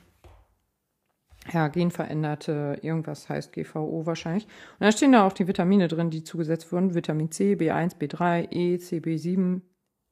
ja, 1.52 1.68
genveränderte, 1.68 2.78
irgendwas 2.82 3.28
heißt 3.28 3.52
GVO 3.52 4.04
wahrscheinlich. 4.04 4.44
Und 4.44 4.80
da 4.80 4.92
stehen 4.92 5.12
da 5.12 5.26
auch 5.26 5.32
die 5.32 5.46
Vitamine 5.46 5.86
drin, 5.88 6.10
die 6.10 6.24
zugesetzt 6.24 6.72
wurden. 6.72 6.94
Vitamin 6.94 7.30
C, 7.30 7.54
B1, 7.54 7.98
B3, 7.98 8.48
E, 8.50 8.76
CB7, 8.76 9.60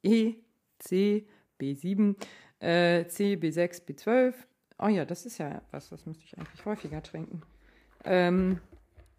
E, 0.03 0.35
C, 0.79 1.27
B7, 1.59 2.15
äh, 2.59 3.05
C, 3.07 3.33
B6, 3.33 3.85
B12. 3.85 4.33
Oh 4.77 4.87
ja, 4.87 5.05
das 5.05 5.25
ist 5.25 5.37
ja 5.37 5.61
was, 5.71 5.89
das 5.89 6.05
müsste 6.05 6.23
ich 6.25 6.37
eigentlich 6.37 6.65
häufiger 6.65 7.01
trinken. 7.01 7.41
Ähm, 8.03 8.59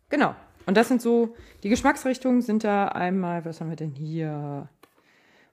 genau. 0.09 0.35
Und 0.67 0.77
das 0.77 0.89
sind 0.89 1.01
so, 1.01 1.35
die 1.63 1.69
Geschmacksrichtungen 1.69 2.43
sind 2.43 2.65
da 2.65 2.89
einmal, 2.89 3.45
was 3.45 3.61
haben 3.61 3.71
wir 3.71 3.77
denn 3.77 3.93
hier? 3.93 4.69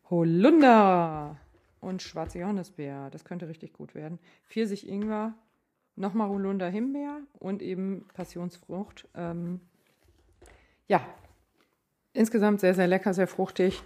Holunder 0.10 1.38
und 1.80 2.02
schwarze 2.02 2.40
Johannisbeer. 2.40 3.10
Das 3.12 3.26
könnte 3.26 3.48
richtig 3.48 3.74
gut 3.74 3.96
werden. 3.96 4.20
Pfirsich, 4.48 4.88
Ingwer, 4.88 5.34
nochmal 5.96 6.30
Holunder, 6.30 6.70
Himbeer 6.70 7.22
und 7.40 7.62
eben 7.62 8.08
Passionsfrucht. 8.14 9.08
Ähm, 9.16 9.62
ja, 10.88 11.02
insgesamt 12.14 12.60
sehr, 12.60 12.74
sehr 12.74 12.88
lecker, 12.88 13.14
sehr 13.14 13.28
fruchtig. 13.28 13.82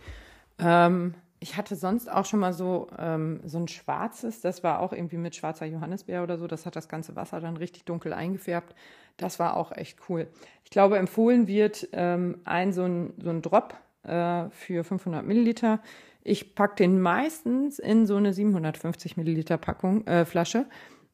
Ähm, 0.59 1.13
ich 1.39 1.55
hatte 1.55 1.75
sonst 1.75 2.11
auch 2.11 2.25
schon 2.25 2.39
mal 2.39 2.53
so, 2.53 2.87
ähm, 2.97 3.41
so 3.45 3.59
ein 3.59 3.67
schwarzes, 3.67 4.41
das 4.41 4.63
war 4.63 4.79
auch 4.79 4.91
irgendwie 4.91 5.17
mit 5.17 5.35
schwarzer 5.35 5.65
Johannisbeer 5.65 6.23
oder 6.23 6.37
so. 6.37 6.47
Das 6.47 6.65
hat 6.65 6.75
das 6.75 6.89
ganze 6.89 7.15
Wasser 7.15 7.39
dann 7.39 7.57
richtig 7.57 7.85
dunkel 7.85 8.13
eingefärbt. 8.13 8.73
Das 9.17 9.39
war 9.39 9.55
auch 9.55 9.71
echt 9.71 9.99
cool. 10.09 10.27
Ich 10.63 10.71
glaube, 10.71 10.97
empfohlen 10.97 11.47
wird 11.47 11.89
ähm, 11.91 12.39
ein 12.43 12.73
so 12.73 12.83
ein, 12.83 13.13
so 13.21 13.29
ein 13.29 13.41
Drop 13.41 13.75
äh, 14.03 14.49
für 14.49 14.83
500 14.83 15.25
Milliliter. 15.25 15.79
Ich 16.23 16.55
packe 16.55 16.75
den 16.75 16.99
meistens 16.99 17.79
in 17.79 18.05
so 18.05 18.15
eine 18.15 18.33
750 18.33 19.15
Milliliter 19.17 19.57
Packung, 19.57 20.05
äh, 20.07 20.25
Flasche. 20.25 20.65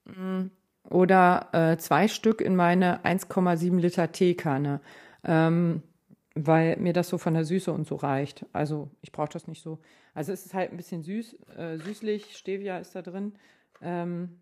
Mm, 0.05 0.47
oder 0.89 1.49
äh, 1.51 1.77
zwei 1.77 2.07
Stück 2.07 2.41
in 2.41 2.55
meine 2.55 3.03
1,7 3.03 3.79
Liter 3.79 4.11
Teekanne. 4.11 4.81
Ähm, 5.23 5.83
weil 6.35 6.77
mir 6.77 6.93
das 6.93 7.09
so 7.09 7.17
von 7.17 7.33
der 7.33 7.45
Süße 7.45 7.71
und 7.71 7.87
so 7.87 7.95
reicht. 7.95 8.45
Also 8.53 8.89
ich 9.01 9.11
brauche 9.11 9.29
das 9.29 9.47
nicht 9.47 9.61
so. 9.61 9.79
Also 10.13 10.31
es 10.31 10.45
ist 10.45 10.53
halt 10.53 10.71
ein 10.71 10.77
bisschen 10.77 11.03
süß, 11.03 11.37
äh, 11.57 11.77
süßlich, 11.77 12.35
Stevia 12.37 12.79
ist 12.79 12.95
da 12.95 13.01
drin. 13.01 13.33
Ähm, 13.81 14.39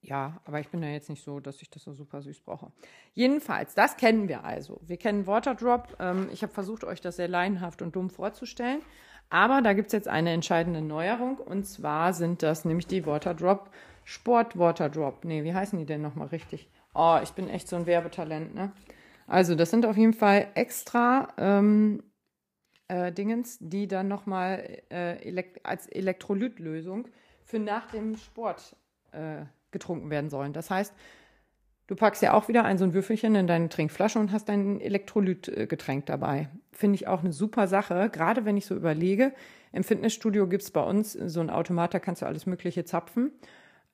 ja, 0.00 0.40
aber 0.44 0.60
ich 0.60 0.68
bin 0.68 0.82
ja 0.82 0.90
jetzt 0.90 1.10
nicht 1.10 1.24
so, 1.24 1.40
dass 1.40 1.60
ich 1.60 1.70
das 1.70 1.82
so 1.82 1.92
super 1.92 2.22
süß 2.22 2.40
brauche. 2.40 2.72
Jedenfalls, 3.14 3.74
das 3.74 3.96
kennen 3.96 4.28
wir 4.28 4.44
also. 4.44 4.80
Wir 4.82 4.96
kennen 4.96 5.26
Waterdrop. 5.26 5.96
Ähm, 5.98 6.28
ich 6.32 6.42
habe 6.42 6.52
versucht, 6.52 6.84
euch 6.84 7.00
das 7.00 7.16
sehr 7.16 7.28
laienhaft 7.28 7.82
und 7.82 7.96
dumm 7.96 8.08
vorzustellen. 8.08 8.80
Aber 9.28 9.60
da 9.60 9.74
gibt 9.74 9.88
es 9.88 9.92
jetzt 9.92 10.08
eine 10.08 10.30
entscheidende 10.30 10.80
Neuerung. 10.80 11.36
Und 11.38 11.64
zwar 11.64 12.14
sind 12.14 12.42
das 12.42 12.64
nämlich 12.64 12.86
die 12.86 13.04
Waterdrop 13.04 13.70
Sport 14.04 14.58
Waterdrop. 14.58 15.24
Nee, 15.24 15.44
wie 15.44 15.52
heißen 15.52 15.78
die 15.78 15.84
denn 15.84 16.00
nochmal 16.00 16.28
richtig? 16.28 16.70
Oh, 16.94 17.18
ich 17.22 17.32
bin 17.32 17.50
echt 17.50 17.68
so 17.68 17.76
ein 17.76 17.84
Werbetalent, 17.84 18.54
ne? 18.54 18.72
Also, 19.28 19.54
das 19.54 19.70
sind 19.70 19.84
auf 19.84 19.96
jeden 19.96 20.14
Fall 20.14 20.48
extra 20.54 21.28
ähm, 21.36 22.02
äh, 22.88 23.12
Dingens, 23.12 23.58
die 23.60 23.86
dann 23.86 24.08
nochmal 24.08 24.82
äh, 24.90 25.22
elekt 25.22 25.64
als 25.64 25.86
Elektrolytlösung 25.86 27.08
für 27.44 27.58
nach 27.58 27.90
dem 27.90 28.16
Sport 28.16 28.74
äh, 29.12 29.44
getrunken 29.70 30.08
werden 30.08 30.30
sollen. 30.30 30.54
Das 30.54 30.70
heißt, 30.70 30.94
du 31.88 31.94
packst 31.94 32.22
ja 32.22 32.32
auch 32.32 32.48
wieder 32.48 32.64
ein 32.64 32.78
so 32.78 32.84
ein 32.84 32.94
Würfelchen 32.94 33.34
in 33.34 33.46
deine 33.46 33.68
Trinkflasche 33.68 34.18
und 34.18 34.32
hast 34.32 34.48
dein 34.48 34.80
Elektrolytgetränk 34.80 36.06
dabei. 36.06 36.48
Finde 36.72 36.94
ich 36.96 37.06
auch 37.06 37.20
eine 37.20 37.32
super 37.32 37.68
Sache, 37.68 38.08
gerade 38.10 38.46
wenn 38.46 38.56
ich 38.56 38.64
so 38.64 38.74
überlege. 38.74 39.34
Im 39.72 39.84
Fitnessstudio 39.84 40.46
gibt 40.48 40.62
es 40.62 40.70
bei 40.70 40.82
uns 40.82 41.12
so 41.12 41.40
ein 41.40 41.50
Automat, 41.50 41.92
da 41.92 41.98
kannst 41.98 42.22
du 42.22 42.26
alles 42.26 42.46
Mögliche 42.46 42.86
zapfen 42.86 43.32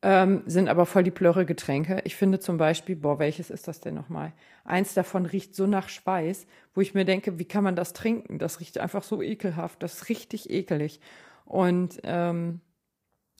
ähm, 0.06 0.42
sind 0.44 0.68
aber 0.68 0.84
voll 0.84 1.02
die 1.02 1.10
plörre 1.10 1.46
Getränke. 1.46 2.02
Ich 2.04 2.14
finde 2.14 2.38
zum 2.38 2.58
Beispiel, 2.58 2.94
boah, 2.94 3.18
welches 3.18 3.48
ist 3.48 3.66
das 3.66 3.80
denn 3.80 3.94
nochmal? 3.94 4.32
Eins 4.62 4.92
davon 4.92 5.24
riecht 5.24 5.56
so 5.56 5.66
nach 5.66 5.88
Schweiß, 5.88 6.46
wo 6.74 6.82
ich 6.82 6.92
mir 6.92 7.06
denke, 7.06 7.38
wie 7.38 7.46
kann 7.46 7.64
man 7.64 7.74
das 7.74 7.94
trinken? 7.94 8.38
Das 8.38 8.60
riecht 8.60 8.76
einfach 8.76 9.02
so 9.02 9.22
ekelhaft, 9.22 9.82
das 9.82 9.94
ist 9.94 10.08
richtig 10.10 10.50
ekelig. 10.50 11.00
Und 11.46 12.00
ähm, 12.04 12.60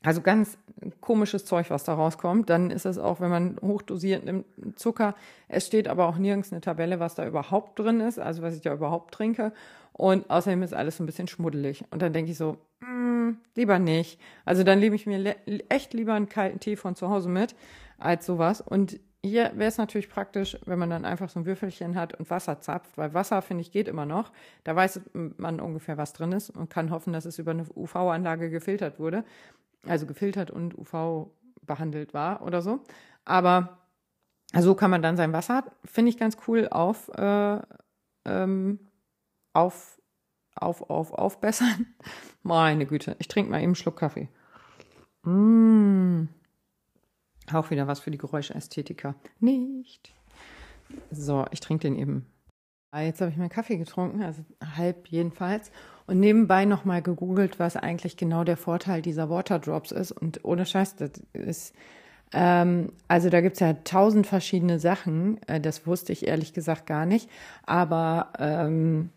also 0.03 0.23
ganz 0.23 0.57
komisches 1.03 1.45
Zeug, 1.45 1.69
was 1.69 1.85
da 1.85 1.95
rauskommt. 1.95 2.49
Dann 2.49 2.71
ist 2.71 2.87
es 2.87 2.97
auch, 2.97 3.21
wenn 3.21 3.31
man 3.31 3.57
hochdosiert 3.61 4.25
nimmt, 4.25 4.47
Zucker. 4.77 5.15
Es 5.49 5.67
steht 5.67 5.87
aber 5.87 6.09
auch 6.09 6.17
nirgends 6.17 6.51
eine 6.51 6.63
Tabelle, 6.63 6.99
was 6.99 7.15
da 7.15 7.27
überhaupt 7.27 7.79
drin 7.79 8.01
ist, 8.01 8.19
also 8.19 8.43
was 8.43 8.55
ich 8.55 8.63
da 8.63 8.73
überhaupt 8.73 9.13
trinke. 9.13 9.53
Und 9.97 10.29
außerdem 10.29 10.63
ist 10.63 10.75
alles 10.75 10.99
ein 11.01 11.07
bisschen 11.07 11.29
schmuddelig. 11.29 11.85
Und 11.91 12.03
dann 12.03 12.13
denke 12.13 12.33
ich 12.33 12.37
so, 12.37 12.59
mm, 12.81 13.37
lieber 13.55 13.79
nicht. 13.79 14.21
Also 14.45 14.65
dann 14.65 14.81
nehme 14.81 14.97
ich 14.97 15.07
mir 15.07 15.37
echt 15.69 15.95
lieber 15.95 16.15
einen 16.15 16.29
kalten 16.29 16.59
Tee 16.59 16.77
von 16.77 16.97
zu 16.97 17.11
Hause 17.11 17.29
mit, 17.29 17.55
als 17.99 18.27
sowas. 18.27 18.61
Und 18.61 18.99
hier 19.23 19.53
wäre 19.55 19.69
es 19.69 19.79
natürlich 19.79 20.11
praktisch, 20.11 20.59
wenn 20.67 20.81
man 20.81 20.91
dann 20.91 21.05
einfach 21.05 21.29
so 21.29 21.39
ein 21.39 21.47
Würfelchen 21.47 21.95
hat 21.95 22.19
und 22.19 22.29
Wasser 22.29 22.61
zapft, 22.61 22.99
weil 22.99 23.15
Wasser, 23.15 23.41
finde 23.41 23.63
ich, 23.63 23.71
geht 23.71 23.87
immer 23.87 24.05
noch. 24.05 24.33
Da 24.65 24.75
weiß 24.75 25.01
man 25.13 25.61
ungefähr, 25.61 25.97
was 25.97 26.13
drin 26.13 26.33
ist 26.33 26.51
und 26.51 26.71
kann 26.71 26.91
hoffen, 26.91 27.13
dass 27.13 27.25
es 27.25 27.39
über 27.39 27.53
eine 27.53 27.65
UV-Anlage 27.75 28.51
gefiltert 28.51 28.99
wurde. 28.99 29.25
Also 29.87 30.07
gefiltert 30.07 30.51
und 30.51 30.77
UV 30.77 31.31
behandelt 31.63 32.15
war 32.15 32.43
oder 32.43 32.63
so. 32.63 32.81
Aber 33.25 33.79
so 34.53 34.75
kann 34.75 34.91
man 34.91 35.03
dann 35.03 35.17
sein 35.17 35.33
Wasser, 35.33 35.65
finde 35.85 36.11
ich 36.11 36.19
ganz 36.19 36.37
cool, 36.47 36.69
auf 36.69 37.09
äh, 37.17 37.61
ähm, 38.25 38.81
auf, 39.55 40.01
auf, 40.55 40.89
auf, 40.91 41.13
aufbessern. 41.13 41.95
Meine 42.43 42.87
Güte, 42.87 43.17
ich 43.19 43.29
trinke 43.29 43.51
mal 43.51 43.59
eben 43.59 43.69
einen 43.69 43.75
Schluck 43.75 43.97
Kaffee. 43.97 44.29
Mmh. 45.23 46.29
Auch 47.53 47.71
wieder 47.71 47.87
was 47.87 48.01
für 48.01 48.11
die 48.11 48.19
Geräuschästhetiker. 48.19 49.15
Nicht. 49.41 50.13
So, 51.11 51.47
ich 51.51 51.61
trinke 51.61 51.89
den 51.89 51.97
eben. 51.97 52.27
Ah, 52.91 53.01
jetzt 53.01 53.21
habe 53.21 53.31
ich 53.31 53.37
meinen 53.37 53.49
Kaffee 53.49 53.77
getrunken, 53.77 54.23
also 54.23 54.45
halb 54.77 55.09
jedenfalls. 55.09 55.73
Und 56.07 56.21
nebenbei 56.21 56.65
nochmal 56.65 57.03
gegoogelt, 57.03 57.59
was 57.59 57.77
eigentlich 57.77 58.17
genau 58.17 58.45
der 58.45 58.57
Vorteil 58.57 59.03
dieser 59.03 59.31
Waterdrops 59.31 59.91
ist. 59.91 60.13
Und 60.13 60.45
ohne 60.45 60.67
Scheiß, 60.67 60.97
das 60.97 61.13
ist 61.33 61.75
ähm, 62.35 62.93
also 63.07 63.31
da 63.31 63.41
gibt 63.41 63.55
es 63.55 63.61
ja 63.61 63.75
tausend 63.85 64.27
verschiedene 64.27 64.79
Sachen. 64.79 65.41
Äh, 65.47 65.61
das 65.61 65.87
wusste 65.87 66.13
ich 66.13 66.27
ehrlich 66.27 66.53
gesagt 66.53 66.87
gar 66.87 67.07
nicht. 67.07 67.31
Aber 67.65 68.33
ähm, 68.39 69.11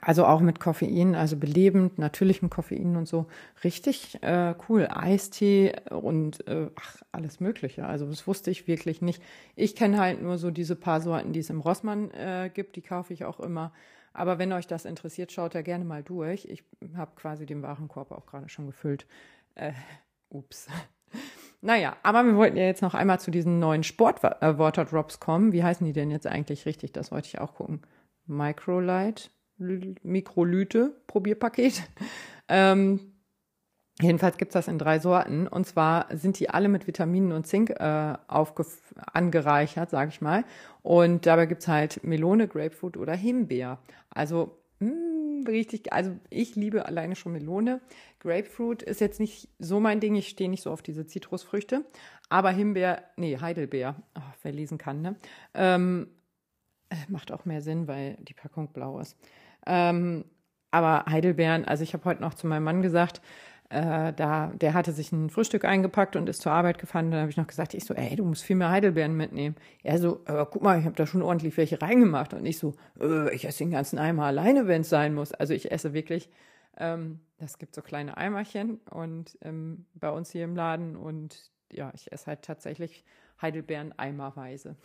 also 0.00 0.26
auch 0.26 0.40
mit 0.40 0.58
Koffein, 0.58 1.14
also 1.14 1.36
belebend, 1.36 1.98
natürlich 1.98 2.42
mit 2.42 2.50
Koffein 2.50 2.96
und 2.96 3.06
so. 3.06 3.26
Richtig 3.62 4.20
äh, 4.22 4.54
cool. 4.68 4.88
Eistee 4.90 5.74
und 5.90 6.46
äh, 6.48 6.70
ach, 6.74 7.02
alles 7.12 7.38
Mögliche. 7.38 7.86
Also 7.86 8.06
das 8.06 8.26
wusste 8.26 8.50
ich 8.50 8.66
wirklich 8.66 9.00
nicht. 9.00 9.22
Ich 9.54 9.76
kenne 9.76 9.98
halt 9.98 10.22
nur 10.22 10.38
so 10.38 10.50
diese 10.50 10.74
paar 10.74 11.00
Sorten, 11.00 11.32
die 11.32 11.40
es 11.40 11.50
im 11.50 11.60
Rossmann 11.60 12.10
äh, 12.10 12.50
gibt. 12.52 12.74
Die 12.74 12.82
kaufe 12.82 13.12
ich 13.12 13.24
auch 13.24 13.38
immer. 13.38 13.72
Aber 14.12 14.38
wenn 14.38 14.52
euch 14.52 14.66
das 14.66 14.86
interessiert, 14.86 15.30
schaut 15.30 15.54
da 15.54 15.62
gerne 15.62 15.84
mal 15.84 16.02
durch. 16.02 16.46
Ich 16.46 16.64
habe 16.96 17.12
quasi 17.14 17.46
den 17.46 17.62
Warenkorb 17.62 18.10
auch 18.10 18.26
gerade 18.26 18.48
schon 18.48 18.66
gefüllt. 18.66 19.06
Äh, 19.54 19.72
ups. 20.30 20.68
Naja, 21.62 21.96
aber 22.02 22.24
wir 22.24 22.36
wollten 22.36 22.58
ja 22.58 22.64
jetzt 22.64 22.82
noch 22.82 22.94
einmal 22.94 23.18
zu 23.18 23.30
diesen 23.30 23.58
neuen 23.58 23.82
Sport-Waterdrops 23.82 25.18
kommen. 25.20 25.52
Wie 25.52 25.64
heißen 25.64 25.86
die 25.86 25.94
denn 25.94 26.10
jetzt 26.10 26.26
eigentlich 26.26 26.66
richtig? 26.66 26.92
Das 26.92 27.10
wollte 27.10 27.28
ich 27.28 27.40
auch 27.40 27.54
gucken. 27.54 27.80
Microlight, 28.26 29.30
Mikrolyte, 29.58 30.94
Probierpaket. 31.06 31.82
Ähm, 32.48 33.00
jedenfalls 34.00 34.36
gibt 34.36 34.50
es 34.50 34.52
das 34.52 34.68
in 34.68 34.78
drei 34.78 34.98
Sorten. 35.00 35.48
Und 35.48 35.66
zwar 35.66 36.06
sind 36.16 36.38
die 36.38 36.48
alle 36.48 36.68
mit 36.68 36.86
Vitaminen 36.86 37.32
und 37.32 37.46
Zink 37.46 37.70
äh, 37.70 38.14
angereichert, 39.12 39.90
sage 39.90 40.10
ich 40.10 40.20
mal. 40.20 40.44
Und 40.82 41.26
dabei 41.26 41.46
gibt 41.46 41.62
es 41.62 41.68
halt 41.68 42.04
Melone, 42.04 42.46
Grapefruit 42.46 42.96
oder 42.96 43.14
Himbeer. 43.14 43.80
Also 44.10 44.58
mh, 44.78 44.90
mm, 44.90 45.44
richtig, 45.48 45.92
also 45.92 46.12
ich 46.30 46.56
liebe 46.56 46.86
alleine 46.86 47.16
schon 47.16 47.32
Melone. 47.32 47.80
Grapefruit 48.20 48.82
ist 48.82 49.00
jetzt 49.00 49.20
nicht 49.20 49.48
so 49.58 49.80
mein 49.80 50.00
Ding, 50.00 50.14
ich 50.14 50.28
stehe 50.28 50.50
nicht 50.50 50.62
so 50.62 50.70
auf 50.70 50.82
diese 50.82 51.06
Zitrusfrüchte. 51.06 51.84
Aber 52.28 52.50
Himbeer, 52.50 53.04
nee, 53.16 53.38
Heidelbeer, 53.38 53.96
oh, 54.16 54.22
wer 54.42 54.52
lesen 54.52 54.78
kann, 54.78 55.02
ne? 55.02 55.16
Ähm, 55.54 56.08
äh, 56.88 56.96
macht 57.08 57.32
auch 57.32 57.44
mehr 57.44 57.62
Sinn, 57.62 57.88
weil 57.88 58.16
die 58.20 58.34
Packung 58.34 58.68
blau 58.72 59.00
ist. 59.00 59.16
Ähm, 59.66 60.24
aber 60.70 61.04
Heidelbeeren, 61.08 61.64
also 61.64 61.82
ich 61.82 61.94
habe 61.94 62.04
heute 62.04 62.22
noch 62.22 62.34
zu 62.34 62.46
meinem 62.46 62.64
Mann 62.64 62.82
gesagt, 62.82 63.20
äh, 63.68 64.12
da, 64.12 64.52
der 64.54 64.74
hatte 64.74 64.92
sich 64.92 65.10
ein 65.10 65.28
Frühstück 65.30 65.64
eingepackt 65.64 66.14
und 66.14 66.28
ist 66.28 66.42
zur 66.42 66.52
Arbeit 66.52 66.78
gefahren. 66.78 67.10
Da 67.10 67.20
habe 67.20 67.30
ich 67.30 67.36
noch 67.36 67.46
gesagt, 67.46 67.74
ich 67.74 67.84
so, 67.84 67.94
ey, 67.94 68.14
du 68.14 68.24
musst 68.24 68.44
viel 68.44 68.56
mehr 68.56 68.70
Heidelbeeren 68.70 69.16
mitnehmen. 69.16 69.56
Er 69.82 69.98
so, 69.98 70.22
äh, 70.26 70.44
guck 70.48 70.62
mal, 70.62 70.78
ich 70.78 70.84
habe 70.84 70.94
da 70.94 71.06
schon 71.06 71.22
ordentlich 71.22 71.56
welche 71.56 71.82
reingemacht. 71.82 72.32
Und 72.34 72.46
ich 72.46 72.58
so, 72.58 72.74
äh, 73.00 73.34
ich 73.34 73.44
esse 73.44 73.58
den 73.58 73.72
ganzen 73.72 73.98
Eimer 73.98 74.26
alleine, 74.26 74.68
wenn 74.68 74.82
es 74.82 74.88
sein 74.88 75.14
muss. 75.14 75.32
Also 75.32 75.52
ich 75.52 75.72
esse 75.72 75.94
wirklich, 75.94 76.30
ähm, 76.76 77.20
das 77.38 77.58
gibt 77.58 77.74
so 77.74 77.82
kleine 77.82 78.16
Eimerchen 78.16 78.80
und 78.90 79.36
ähm, 79.42 79.86
bei 79.94 80.10
uns 80.10 80.30
hier 80.30 80.44
im 80.44 80.54
Laden 80.54 80.94
und 80.94 81.50
ja, 81.72 81.90
ich 81.94 82.12
esse 82.12 82.26
halt 82.26 82.42
tatsächlich 82.42 83.04
Heidelbeeren 83.42 83.98
eimerweise. 83.98 84.76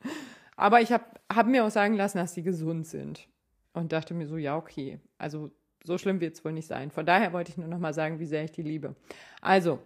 Aber 0.56 0.80
ich 0.80 0.92
habe 0.92 1.04
hab 1.30 1.46
mir 1.46 1.64
auch 1.64 1.70
sagen 1.70 1.94
lassen, 1.94 2.18
dass 2.18 2.32
sie 2.32 2.42
gesund 2.42 2.86
sind 2.86 3.28
und 3.74 3.92
dachte 3.92 4.14
mir 4.14 4.26
so, 4.26 4.36
ja, 4.36 4.56
okay. 4.56 4.98
Also 5.18 5.50
so 5.84 5.98
schlimm 5.98 6.20
wird 6.20 6.34
es 6.34 6.44
wohl 6.44 6.52
nicht 6.52 6.66
sein. 6.66 6.90
Von 6.90 7.04
daher 7.04 7.32
wollte 7.32 7.50
ich 7.50 7.58
nur 7.58 7.68
noch 7.68 7.78
mal 7.78 7.92
sagen, 7.92 8.18
wie 8.18 8.26
sehr 8.26 8.44
ich 8.44 8.52
die 8.52 8.62
liebe. 8.62 8.96
Also, 9.42 9.80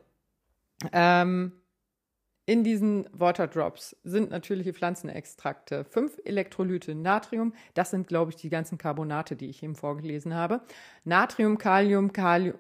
ähm, 0.93 1.53
in 2.47 2.65
diesen 2.65 3.07
Waterdrops 3.13 3.95
sind 4.05 4.31
natürliche 4.31 4.73
Pflanzenextrakte, 4.73 5.85
fünf 5.85 6.19
Elektrolyte, 6.25 6.95
Natrium, 6.95 7.53
das 7.75 7.91
sind, 7.91 8.07
glaube 8.07 8.31
ich, 8.31 8.37
die 8.37 8.49
ganzen 8.49 8.79
Carbonate, 8.79 9.37
die 9.37 9.51
ich 9.51 9.63
eben 9.63 9.75
vorgelesen 9.75 10.33
habe. 10.33 10.63
Natrium, 11.05 11.59
Kalium, 11.59 12.11
Kalium, 12.13 12.57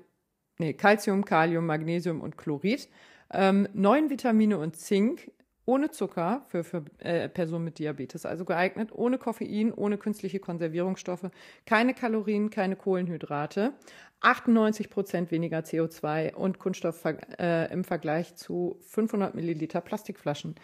nee, 0.58 0.74
Calcium, 0.74 1.24
Kalium, 1.24 1.64
Magnesium 1.64 2.20
und 2.20 2.36
Chlorid. 2.36 2.88
Ähm, 3.30 3.66
neun 3.72 4.10
Vitamine 4.10 4.58
und 4.58 4.76
Zink, 4.76 5.30
ohne 5.68 5.90
Zucker 5.90 6.46
für, 6.48 6.64
für 6.64 6.82
äh, 6.96 7.28
Personen 7.28 7.66
mit 7.66 7.78
Diabetes, 7.78 8.24
also 8.24 8.46
geeignet, 8.46 8.90
ohne 8.90 9.18
Koffein, 9.18 9.70
ohne 9.70 9.98
künstliche 9.98 10.40
Konservierungsstoffe, 10.40 11.30
keine 11.66 11.92
Kalorien, 11.92 12.48
keine 12.48 12.74
Kohlenhydrate, 12.74 13.74
98 14.22 14.88
Prozent 14.88 15.30
weniger 15.30 15.58
CO2 15.58 16.34
und 16.34 16.58
Kunststoff 16.58 17.04
äh, 17.04 17.70
im 17.70 17.84
Vergleich 17.84 18.34
zu 18.34 18.78
500 18.80 19.34
Milliliter 19.34 19.82
Plastikflaschen 19.82 20.54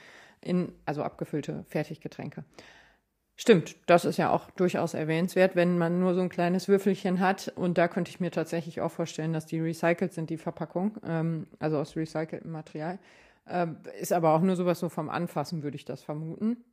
in, 0.41 0.73
also 0.87 1.03
abgefüllte 1.03 1.67
Fertiggetränke. 1.69 2.45
Stimmt, 3.37 3.77
das 3.87 4.07
ist 4.07 4.17
ja 4.17 4.31
auch 4.31 4.51
durchaus 4.53 4.95
erwähnenswert, 4.95 5.55
wenn 5.55 5.77
man 5.77 6.01
nur 6.01 6.15
so 6.15 6.23
ein 6.23 6.29
kleines 6.31 6.67
Würfelchen 6.67 7.21
hat. 7.21 7.53
Und 7.57 7.77
da 7.77 7.89
könnte 7.89 8.09
ich 8.09 8.21
mir 8.21 8.31
tatsächlich 8.31 8.81
auch 8.81 8.93
vorstellen, 8.93 9.35
dass 9.35 9.45
die 9.45 9.61
recycelt 9.61 10.15
sind, 10.15 10.31
die 10.31 10.39
Verpackung, 10.39 10.97
ähm, 11.05 11.47
also 11.59 11.77
aus 11.79 11.95
recyceltem 11.95 12.51
Material. 12.51 12.99
Ähm, 13.47 13.79
ist 14.01 14.13
aber 14.13 14.33
auch 14.33 14.41
nur 14.41 14.57
sowas 14.57 14.79
so 14.79 14.89
vom 14.89 15.11
Anfassen, 15.11 15.63
würde 15.63 15.77
ich 15.77 15.85
das 15.85 16.03
vermuten. 16.03 16.65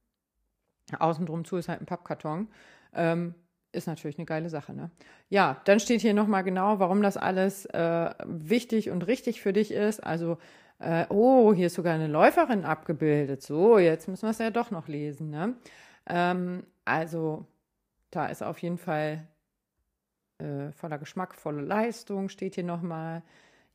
Außen 0.97 1.25
drum 1.25 1.45
zu 1.45 1.57
ist 1.57 1.69
halt 1.69 1.81
ein 1.81 1.85
Pappkarton. 1.85 2.47
Ähm, 2.93 3.35
ist 3.71 3.87
natürlich 3.87 4.17
eine 4.17 4.25
geile 4.25 4.49
Sache, 4.49 4.73
ne? 4.73 4.91
Ja, 5.29 5.61
dann 5.63 5.79
steht 5.79 6.01
hier 6.01 6.13
nochmal 6.13 6.43
genau, 6.43 6.79
warum 6.79 7.01
das 7.01 7.15
alles 7.15 7.65
äh, 7.67 8.13
wichtig 8.25 8.89
und 8.89 9.07
richtig 9.07 9.41
für 9.41 9.53
dich 9.53 9.71
ist. 9.71 10.03
Also, 10.03 10.37
äh, 10.79 11.05
oh, 11.09 11.53
hier 11.53 11.67
ist 11.67 11.75
sogar 11.75 11.93
eine 11.93 12.07
Läuferin 12.07 12.65
abgebildet. 12.65 13.41
So, 13.41 13.77
jetzt 13.77 14.07
müssen 14.07 14.23
wir 14.23 14.31
es 14.31 14.39
ja 14.39 14.51
doch 14.51 14.71
noch 14.71 14.87
lesen, 14.87 15.29
ne? 15.29 15.55
Ähm, 16.07 16.65
also, 16.83 17.45
da 18.09 18.25
ist 18.27 18.43
auf 18.43 18.57
jeden 18.59 18.77
Fall 18.77 19.27
äh, 20.39 20.71
voller 20.73 20.97
Geschmack, 20.97 21.35
volle 21.35 21.61
Leistung, 21.61 22.27
steht 22.27 22.55
hier 22.55 22.63
nochmal. 22.65 23.23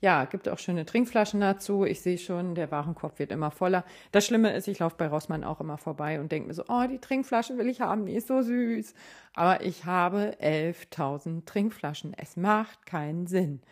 Ja, 0.01 0.27
gibt 0.27 0.49
auch 0.49 0.59
schöne 0.59 0.85
Trinkflaschen 0.85 1.41
dazu. 1.41 1.85
Ich 1.85 2.03
sehe 2.03 2.19
schon, 2.19 2.55
der 2.55 2.71
Warenkorb 2.71 3.19
wird 3.19 3.33
immer 3.33 3.51
voller. 3.51 3.85
Das 4.13 4.27
Schlimme 4.27 4.55
ist, 4.55 4.69
ich 4.69 4.79
laufe 4.79 4.97
bei 4.97 5.09
Rossmann 5.09 5.43
auch 5.43 5.61
immer 5.61 5.79
vorbei 5.79 6.21
und 6.21 6.31
denke 6.31 6.49
mir 6.49 6.55
so, 6.55 6.65
oh, 6.69 6.85
die 6.87 6.99
Trinkflasche 6.99 7.57
will 7.57 7.69
ich 7.69 7.81
haben, 7.81 8.05
die 8.05 8.15
ist 8.15 8.29
so 8.29 8.43
süß. 8.43 8.93
Aber 9.33 9.65
ich 9.65 9.87
habe 9.87 10.37
11.000 10.41 11.47
Trinkflaschen. 11.47 12.13
Es 12.15 12.37
macht 12.37 12.85
keinen 12.85 13.27
Sinn. 13.27 13.63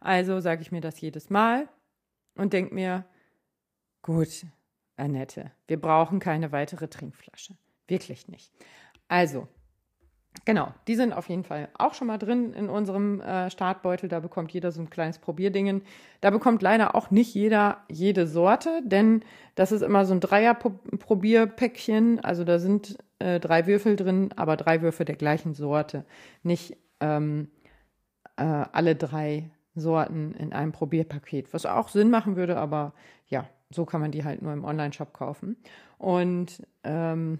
Also 0.00 0.40
sage 0.40 0.62
ich 0.62 0.72
mir 0.72 0.80
das 0.80 1.00
jedes 1.00 1.28
Mal 1.28 1.68
und 2.34 2.54
denke 2.54 2.74
mir, 2.74 3.04
gut, 4.00 4.46
Annette, 4.96 5.52
wir 5.66 5.80
brauchen 5.80 6.18
keine 6.18 6.50
weitere 6.50 6.88
Trinkflasche. 6.88 7.56
Wirklich 7.88 8.28
nicht. 8.28 8.52
Also, 9.08 9.48
Genau, 10.44 10.74
die 10.88 10.96
sind 10.96 11.12
auf 11.12 11.28
jeden 11.28 11.44
Fall 11.44 11.68
auch 11.78 11.94
schon 11.94 12.08
mal 12.08 12.18
drin 12.18 12.52
in 12.54 12.68
unserem 12.68 13.20
äh, 13.20 13.50
Startbeutel. 13.50 14.08
Da 14.08 14.20
bekommt 14.20 14.52
jeder 14.52 14.72
so 14.72 14.82
ein 14.82 14.90
kleines 14.90 15.18
Probierdingen. 15.18 15.82
Da 16.20 16.30
bekommt 16.30 16.60
leider 16.60 16.94
auch 16.94 17.10
nicht 17.10 17.34
jeder 17.34 17.78
jede 17.88 18.26
Sorte, 18.26 18.82
denn 18.84 19.22
das 19.54 19.72
ist 19.72 19.82
immer 19.82 20.04
so 20.04 20.12
ein 20.12 20.20
Dreier-Probierpäckchen. 20.20 22.20
Also 22.20 22.44
da 22.44 22.58
sind 22.58 22.98
äh, 23.20 23.40
drei 23.40 23.66
Würfel 23.66 23.96
drin, 23.96 24.30
aber 24.36 24.56
drei 24.56 24.82
Würfel 24.82 25.06
der 25.06 25.16
gleichen 25.16 25.54
Sorte. 25.54 26.04
Nicht 26.42 26.76
ähm, 27.00 27.48
äh, 28.36 28.42
alle 28.42 28.96
drei 28.96 29.50
Sorten 29.76 30.34
in 30.34 30.52
einem 30.52 30.72
Probierpaket, 30.72 31.54
was 31.54 31.64
auch 31.64 31.88
Sinn 31.88 32.10
machen 32.10 32.36
würde, 32.36 32.56
aber 32.56 32.92
ja, 33.28 33.48
so 33.70 33.84
kann 33.84 34.00
man 34.00 34.10
die 34.10 34.24
halt 34.24 34.42
nur 34.42 34.52
im 34.52 34.64
Online-Shop 34.64 35.12
kaufen. 35.12 35.56
Und 35.98 36.62
ähm, 36.84 37.38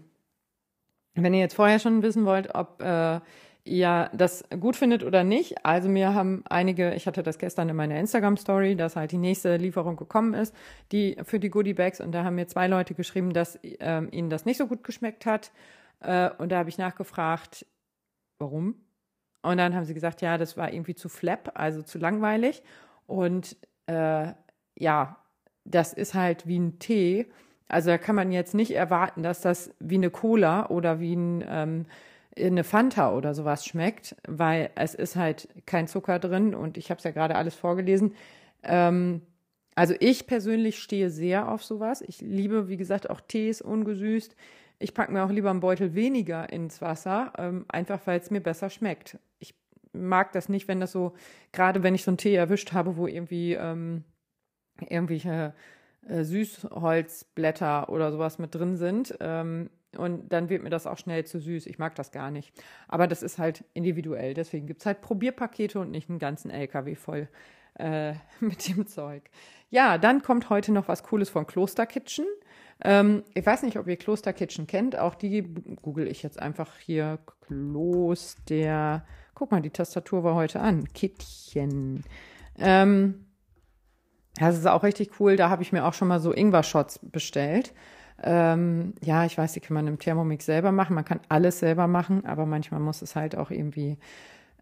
wenn 1.14 1.34
ihr 1.34 1.40
jetzt 1.40 1.54
vorher 1.54 1.78
schon 1.78 2.02
wissen 2.02 2.24
wollt, 2.24 2.54
ob 2.54 2.82
äh, 2.82 3.20
ihr 3.64 4.10
das 4.12 4.44
gut 4.60 4.76
findet 4.76 5.02
oder 5.04 5.24
nicht, 5.24 5.64
also 5.64 5.88
mir 5.88 6.14
haben 6.14 6.42
einige, 6.48 6.94
ich 6.94 7.06
hatte 7.06 7.22
das 7.22 7.38
gestern 7.38 7.68
in 7.68 7.76
meiner 7.76 7.98
Instagram-Story, 7.98 8.76
dass 8.76 8.96
halt 8.96 9.12
die 9.12 9.18
nächste 9.18 9.56
Lieferung 9.56 9.96
gekommen 9.96 10.34
ist, 10.34 10.54
die 10.92 11.16
für 11.22 11.40
die 11.40 11.48
Goodie 11.48 11.72
Bags 11.72 12.00
und 12.00 12.12
da 12.12 12.24
haben 12.24 12.34
mir 12.34 12.46
zwei 12.46 12.66
Leute 12.66 12.94
geschrieben, 12.94 13.32
dass 13.32 13.58
ähm, 13.62 14.08
ihnen 14.10 14.28
das 14.28 14.44
nicht 14.44 14.58
so 14.58 14.66
gut 14.66 14.84
geschmeckt 14.84 15.24
hat 15.24 15.52
äh, 16.00 16.30
und 16.36 16.52
da 16.52 16.58
habe 16.58 16.68
ich 16.68 16.78
nachgefragt, 16.78 17.66
warum? 18.38 18.74
Und 19.42 19.58
dann 19.58 19.74
haben 19.74 19.84
sie 19.84 19.94
gesagt, 19.94 20.20
ja, 20.20 20.36
das 20.36 20.56
war 20.56 20.72
irgendwie 20.72 20.94
zu 20.94 21.08
flap, 21.08 21.52
also 21.54 21.82
zu 21.82 21.98
langweilig 21.98 22.62
und 23.06 23.56
äh, 23.86 24.32
ja, 24.76 25.24
das 25.64 25.94
ist 25.94 26.14
halt 26.14 26.46
wie 26.46 26.58
ein 26.58 26.78
Tee 26.78 27.26
also 27.74 27.90
da 27.90 27.98
kann 27.98 28.14
man 28.14 28.30
jetzt 28.30 28.54
nicht 28.54 28.70
erwarten, 28.70 29.24
dass 29.24 29.40
das 29.40 29.74
wie 29.80 29.96
eine 29.96 30.10
Cola 30.10 30.68
oder 30.70 31.00
wie 31.00 31.16
ein, 31.16 31.44
ähm, 31.48 31.86
eine 32.38 32.62
Fanta 32.62 33.12
oder 33.12 33.34
sowas 33.34 33.66
schmeckt, 33.66 34.14
weil 34.28 34.70
es 34.76 34.94
ist 34.94 35.16
halt 35.16 35.48
kein 35.66 35.88
Zucker 35.88 36.20
drin 36.20 36.54
und 36.54 36.78
ich 36.78 36.90
habe 36.90 36.98
es 36.98 37.04
ja 37.04 37.10
gerade 37.10 37.34
alles 37.34 37.56
vorgelesen. 37.56 38.14
Ähm, 38.62 39.22
also 39.74 39.92
ich 39.98 40.28
persönlich 40.28 40.78
stehe 40.78 41.10
sehr 41.10 41.48
auf 41.48 41.64
sowas. 41.64 42.00
Ich 42.06 42.20
liebe, 42.20 42.68
wie 42.68 42.76
gesagt, 42.76 43.10
auch 43.10 43.20
Tees 43.20 43.60
ungesüßt. 43.60 44.36
Ich 44.78 44.94
packe 44.94 45.12
mir 45.12 45.24
auch 45.24 45.30
lieber 45.30 45.50
einen 45.50 45.58
Beutel 45.58 45.94
weniger 45.94 46.52
ins 46.52 46.80
Wasser, 46.80 47.32
ähm, 47.38 47.64
einfach 47.66 47.98
weil 48.04 48.20
es 48.20 48.30
mir 48.30 48.40
besser 48.40 48.70
schmeckt. 48.70 49.18
Ich 49.40 49.52
mag 49.92 50.30
das 50.30 50.48
nicht, 50.48 50.68
wenn 50.68 50.78
das 50.78 50.92
so, 50.92 51.14
gerade 51.50 51.82
wenn 51.82 51.96
ich 51.96 52.04
so 52.04 52.12
einen 52.12 52.18
Tee 52.18 52.36
erwischt 52.36 52.72
habe, 52.72 52.96
wo 52.96 53.08
irgendwie 53.08 53.54
ähm, 53.54 54.04
irgendwelche 54.88 55.54
äh, 56.08 56.24
Süßholzblätter 56.24 57.88
oder 57.88 58.12
sowas 58.12 58.38
mit 58.38 58.54
drin 58.54 58.76
sind. 58.76 59.16
Ähm, 59.20 59.70
und 59.96 60.32
dann 60.32 60.48
wird 60.48 60.62
mir 60.62 60.70
das 60.70 60.86
auch 60.86 60.98
schnell 60.98 61.24
zu 61.24 61.40
süß. 61.40 61.66
Ich 61.66 61.78
mag 61.78 61.94
das 61.94 62.10
gar 62.10 62.30
nicht. 62.30 62.52
Aber 62.88 63.06
das 63.06 63.22
ist 63.22 63.38
halt 63.38 63.64
individuell. 63.74 64.34
Deswegen 64.34 64.66
gibt 64.66 64.80
es 64.80 64.86
halt 64.86 65.00
Probierpakete 65.00 65.78
und 65.78 65.90
nicht 65.90 66.10
einen 66.10 66.18
ganzen 66.18 66.50
LKW 66.50 66.94
voll 66.94 67.28
äh, 67.74 68.14
mit 68.40 68.68
dem 68.68 68.86
Zeug. 68.86 69.22
Ja, 69.70 69.98
dann 69.98 70.22
kommt 70.22 70.50
heute 70.50 70.72
noch 70.72 70.88
was 70.88 71.02
Cooles 71.02 71.30
von 71.30 71.46
Kloster 71.46 71.86
Kitchen. 71.86 72.26
Ähm, 72.82 73.22
ich 73.34 73.44
weiß 73.44 73.62
nicht, 73.62 73.78
ob 73.78 73.86
ihr 73.86 73.96
Kloster 73.96 74.32
Kitchen 74.32 74.66
kennt. 74.66 74.98
Auch 74.98 75.14
die 75.14 75.42
google 75.82 76.08
ich 76.08 76.22
jetzt 76.22 76.38
einfach 76.40 76.76
hier. 76.78 77.18
Kloster. 77.46 79.04
Guck 79.34 79.50
mal, 79.50 79.62
die 79.62 79.70
Tastatur 79.70 80.24
war 80.24 80.34
heute 80.34 80.60
an. 80.60 80.92
Kittchen. 80.92 82.04
Ähm, 82.58 83.26
das 84.38 84.58
ist 84.58 84.66
auch 84.66 84.82
richtig 84.82 85.20
cool. 85.20 85.36
Da 85.36 85.50
habe 85.50 85.62
ich 85.62 85.72
mir 85.72 85.84
auch 85.84 85.94
schon 85.94 86.08
mal 86.08 86.20
so 86.20 86.32
Ingwer-Shots 86.32 87.00
bestellt. 87.02 87.72
Ähm, 88.22 88.94
ja, 89.02 89.24
ich 89.24 89.36
weiß, 89.36 89.52
die 89.52 89.60
kann 89.60 89.74
man 89.74 89.86
im 89.86 89.98
Thermomix 89.98 90.46
selber 90.46 90.72
machen. 90.72 90.94
Man 90.94 91.04
kann 91.04 91.20
alles 91.28 91.58
selber 91.58 91.86
machen, 91.86 92.24
aber 92.24 92.46
manchmal 92.46 92.80
muss 92.80 93.02
es 93.02 93.16
halt 93.16 93.36
auch 93.36 93.50
irgendwie 93.50 93.98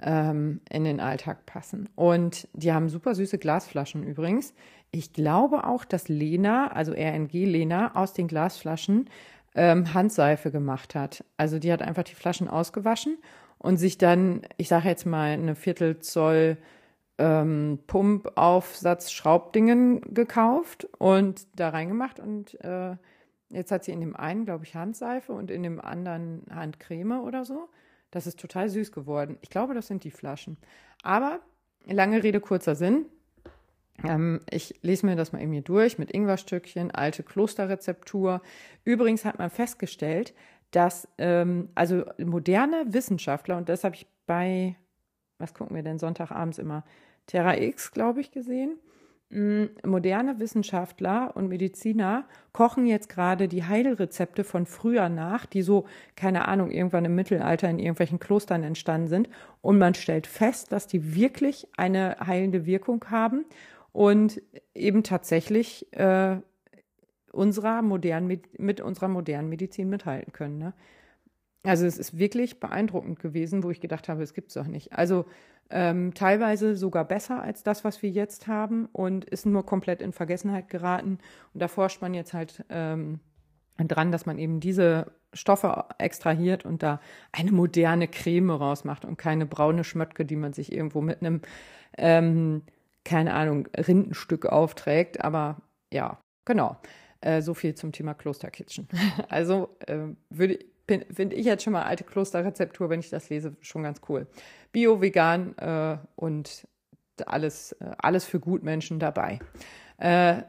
ähm, 0.02 0.60
in 0.68 0.84
den 0.84 1.00
Alltag 1.00 1.46
passen. 1.46 1.88
Und 1.94 2.48
die 2.52 2.72
haben 2.72 2.88
super 2.88 3.14
süße 3.14 3.38
Glasflaschen 3.38 4.02
übrigens. 4.02 4.54
Ich 4.90 5.12
glaube 5.12 5.64
auch, 5.64 5.84
dass 5.84 6.08
Lena, 6.08 6.68
also 6.68 6.92
RNG 6.92 7.32
Lena, 7.32 7.94
aus 7.94 8.12
den 8.12 8.28
Glasflaschen 8.28 9.08
ähm, 9.54 9.94
Handseife 9.94 10.50
gemacht 10.50 10.94
hat. 10.94 11.24
Also 11.36 11.58
die 11.58 11.72
hat 11.72 11.82
einfach 11.82 12.04
die 12.04 12.14
Flaschen 12.14 12.48
ausgewaschen 12.48 13.18
und 13.58 13.76
sich 13.76 13.98
dann, 13.98 14.42
ich 14.56 14.68
sage 14.68 14.88
jetzt 14.88 15.06
mal, 15.06 15.30
eine 15.30 15.54
Viertel 15.54 16.00
Zoll 16.00 16.56
ähm, 17.18 17.78
Pumpaufsatz-Schraubdingen 17.86 20.14
gekauft 20.14 20.88
und 20.98 21.46
da 21.58 21.68
reingemacht 21.68 22.20
und 22.20 22.58
äh, 22.64 22.96
jetzt 23.50 23.70
hat 23.70 23.84
sie 23.84 23.92
in 23.92 24.00
dem 24.00 24.16
einen, 24.16 24.44
glaube 24.44 24.64
ich, 24.64 24.74
Handseife 24.74 25.32
und 25.32 25.50
in 25.50 25.62
dem 25.62 25.80
anderen 25.80 26.44
Handcreme 26.50 27.20
oder 27.20 27.44
so. 27.44 27.68
Das 28.10 28.26
ist 28.26 28.40
total 28.40 28.68
süß 28.68 28.92
geworden. 28.92 29.38
Ich 29.40 29.50
glaube, 29.50 29.74
das 29.74 29.86
sind 29.86 30.04
die 30.04 30.10
Flaschen. 30.10 30.56
Aber 31.02 31.40
lange 31.86 32.22
Rede, 32.22 32.40
kurzer 32.40 32.74
Sinn. 32.74 33.06
Ähm, 34.04 34.40
ich 34.50 34.78
lese 34.82 35.06
mir 35.06 35.16
das 35.16 35.32
mal 35.32 35.42
eben 35.42 35.52
hier 35.52 35.62
durch 35.62 35.98
mit 35.98 36.10
Ingwerstückchen, 36.10 36.90
alte 36.90 37.22
Klosterrezeptur. 37.22 38.42
Übrigens 38.84 39.24
hat 39.24 39.38
man 39.38 39.50
festgestellt, 39.50 40.34
dass 40.70 41.08
ähm, 41.18 41.68
also 41.74 42.04
moderne 42.18 42.84
Wissenschaftler, 42.88 43.56
und 43.56 43.68
das 43.68 43.84
habe 43.84 43.94
ich 43.94 44.06
bei, 44.26 44.76
was 45.42 45.52
gucken 45.52 45.76
wir 45.76 45.82
denn 45.82 45.98
Sonntagabends 45.98 46.58
immer? 46.58 46.84
Terra 47.26 47.58
X, 47.58 47.92
glaube 47.92 48.20
ich, 48.20 48.30
gesehen. 48.30 48.78
Mm, 49.30 49.64
moderne 49.84 50.38
Wissenschaftler 50.38 51.32
und 51.34 51.48
Mediziner 51.48 52.24
kochen 52.52 52.86
jetzt 52.86 53.08
gerade 53.08 53.48
die 53.48 53.64
Heilrezepte 53.64 54.44
von 54.44 54.66
früher 54.66 55.08
nach, 55.08 55.46
die 55.46 55.62
so, 55.62 55.86
keine 56.16 56.48
Ahnung, 56.48 56.70
irgendwann 56.70 57.04
im 57.04 57.14
Mittelalter 57.14 57.68
in 57.68 57.78
irgendwelchen 57.78 58.18
Klostern 58.18 58.62
entstanden 58.62 59.08
sind. 59.08 59.28
Und 59.60 59.78
man 59.78 59.94
stellt 59.94 60.26
fest, 60.26 60.70
dass 60.70 60.86
die 60.86 61.14
wirklich 61.14 61.66
eine 61.76 62.16
heilende 62.24 62.66
Wirkung 62.66 63.04
haben 63.10 63.44
und 63.92 64.40
eben 64.74 65.02
tatsächlich 65.02 65.92
äh, 65.92 66.36
unserer 67.32 67.82
modernen, 67.82 68.42
mit 68.58 68.80
unserer 68.80 69.08
modernen 69.08 69.48
Medizin 69.48 69.88
mithalten 69.88 70.32
können. 70.32 70.58
Ne? 70.58 70.72
Also 71.64 71.86
es 71.86 71.98
ist 71.98 72.18
wirklich 72.18 72.60
beeindruckend 72.60 73.20
gewesen, 73.20 73.62
wo 73.62 73.70
ich 73.70 73.80
gedacht 73.80 74.08
habe, 74.08 74.22
es 74.22 74.34
gibt 74.34 74.48
es 74.48 74.54
doch 74.54 74.66
nicht. 74.66 74.92
Also 74.92 75.26
ähm, 75.70 76.12
teilweise 76.14 76.76
sogar 76.76 77.04
besser 77.04 77.42
als 77.42 77.62
das, 77.62 77.84
was 77.84 78.02
wir 78.02 78.10
jetzt 78.10 78.46
haben 78.46 78.86
und 78.92 79.24
ist 79.24 79.46
nur 79.46 79.64
komplett 79.64 80.02
in 80.02 80.12
Vergessenheit 80.12 80.68
geraten. 80.68 81.18
Und 81.54 81.62
da 81.62 81.68
forscht 81.68 82.02
man 82.02 82.14
jetzt 82.14 82.34
halt 82.34 82.64
ähm, 82.68 83.20
dran, 83.78 84.12
dass 84.12 84.26
man 84.26 84.38
eben 84.38 84.60
diese 84.60 85.12
Stoffe 85.32 85.86
extrahiert 85.98 86.64
und 86.64 86.82
da 86.82 87.00
eine 87.30 87.52
moderne 87.52 88.08
Creme 88.08 88.50
rausmacht 88.50 89.04
und 89.04 89.16
keine 89.16 89.46
braune 89.46 89.84
Schmöttke, 89.84 90.24
die 90.24 90.36
man 90.36 90.52
sich 90.52 90.72
irgendwo 90.72 91.00
mit 91.00 91.20
einem, 91.20 91.40
ähm, 91.96 92.62
keine 93.04 93.34
Ahnung, 93.34 93.68
Rindenstück 93.76 94.46
aufträgt. 94.46 95.24
Aber 95.24 95.62
ja, 95.92 96.18
genau. 96.44 96.76
Äh, 97.22 97.40
so 97.40 97.54
viel 97.54 97.74
zum 97.74 97.92
Thema 97.92 98.14
Klosterkitchen. 98.14 98.88
also 99.28 99.76
äh, 99.86 100.08
würde 100.28 100.58
finde 101.00 101.36
ich 101.36 101.46
jetzt 101.46 101.64
schon 101.64 101.72
mal 101.72 101.82
alte 101.82 102.04
Klosterrezeptur, 102.04 102.90
wenn 102.90 103.00
ich 103.00 103.10
das 103.10 103.28
lese, 103.30 103.56
schon 103.60 103.82
ganz 103.82 104.00
cool. 104.08 104.26
Bio, 104.72 105.00
vegan 105.00 105.56
äh, 105.58 105.98
und 106.16 106.66
alles, 107.26 107.72
äh, 107.72 107.92
alles 107.98 108.24
für 108.24 108.40
Gutmenschen 108.40 108.98
dabei. 108.98 109.38
Äh, 109.98 110.42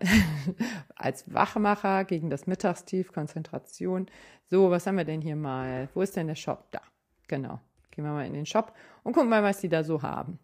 als 0.95 1.31
Wachmacher 1.33 2.05
gegen 2.05 2.29
das 2.29 2.47
Mittagstief, 2.47 3.11
Konzentration. 3.11 4.07
So, 4.45 4.71
was 4.71 4.87
haben 4.87 4.97
wir 4.97 5.05
denn 5.05 5.21
hier 5.21 5.35
mal? 5.35 5.89
Wo 5.93 6.01
ist 6.01 6.15
denn 6.15 6.27
der 6.27 6.35
Shop? 6.35 6.67
Da, 6.71 6.81
genau. 7.27 7.59
Gehen 7.91 8.05
wir 8.05 8.11
mal 8.11 8.25
in 8.25 8.33
den 8.33 8.47
Shop 8.47 8.73
und 9.03 9.13
gucken 9.13 9.29
mal, 9.29 9.43
was 9.43 9.59
die 9.59 9.69
da 9.69 9.83
so 9.83 10.01
haben. 10.01 10.39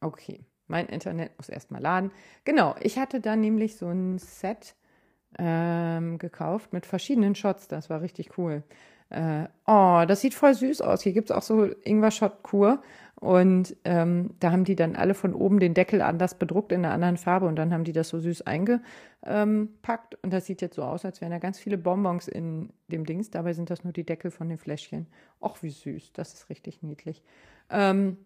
Okay, 0.00 0.44
mein 0.68 0.86
Internet 0.86 1.36
muss 1.36 1.48
erstmal 1.48 1.82
laden. 1.82 2.12
Genau, 2.44 2.76
ich 2.80 2.98
hatte 2.98 3.20
da 3.20 3.34
nämlich 3.34 3.76
so 3.76 3.88
ein 3.88 4.18
Set 4.18 4.76
ähm, 5.38 6.18
gekauft 6.18 6.72
mit 6.72 6.86
verschiedenen 6.86 7.34
Shots. 7.34 7.66
Das 7.66 7.90
war 7.90 8.00
richtig 8.00 8.38
cool. 8.38 8.62
Äh, 9.14 9.48
oh, 9.66 10.04
das 10.06 10.20
sieht 10.20 10.34
voll 10.34 10.54
süß 10.54 10.80
aus. 10.80 11.02
Hier 11.02 11.12
gibt 11.12 11.30
es 11.30 11.36
auch 11.36 11.42
so 11.42 11.68
Ingwer-Shot-Kur. 11.84 12.82
Und 13.20 13.76
ähm, 13.84 14.34
da 14.40 14.50
haben 14.50 14.64
die 14.64 14.74
dann 14.76 14.96
alle 14.96 15.14
von 15.14 15.34
oben 15.34 15.60
den 15.60 15.72
Deckel 15.72 16.02
anders 16.02 16.34
bedruckt 16.34 16.72
in 16.72 16.84
einer 16.84 16.92
anderen 16.92 17.16
Farbe 17.16 17.46
und 17.46 17.56
dann 17.56 17.72
haben 17.72 17.84
die 17.84 17.92
das 17.92 18.10
so 18.10 18.18
süß 18.18 18.42
eingepackt. 18.42 20.18
Und 20.22 20.32
das 20.32 20.44
sieht 20.44 20.60
jetzt 20.60 20.74
so 20.76 20.82
aus, 20.82 21.04
als 21.06 21.20
wären 21.20 21.30
da 21.30 21.38
ganz 21.38 21.58
viele 21.58 21.78
Bonbons 21.78 22.28
in 22.28 22.70
dem 22.88 23.06
Dings. 23.06 23.30
Dabei 23.30 23.54
sind 23.54 23.70
das 23.70 23.82
nur 23.82 23.94
die 23.94 24.04
Deckel 24.04 24.30
von 24.30 24.48
den 24.48 24.58
Fläschchen. 24.58 25.06
Och, 25.40 25.62
wie 25.62 25.70
süß. 25.70 26.12
Das 26.12 26.34
ist 26.34 26.50
richtig 26.50 26.82
niedlich. 26.82 27.22
Ähm, 27.70 28.18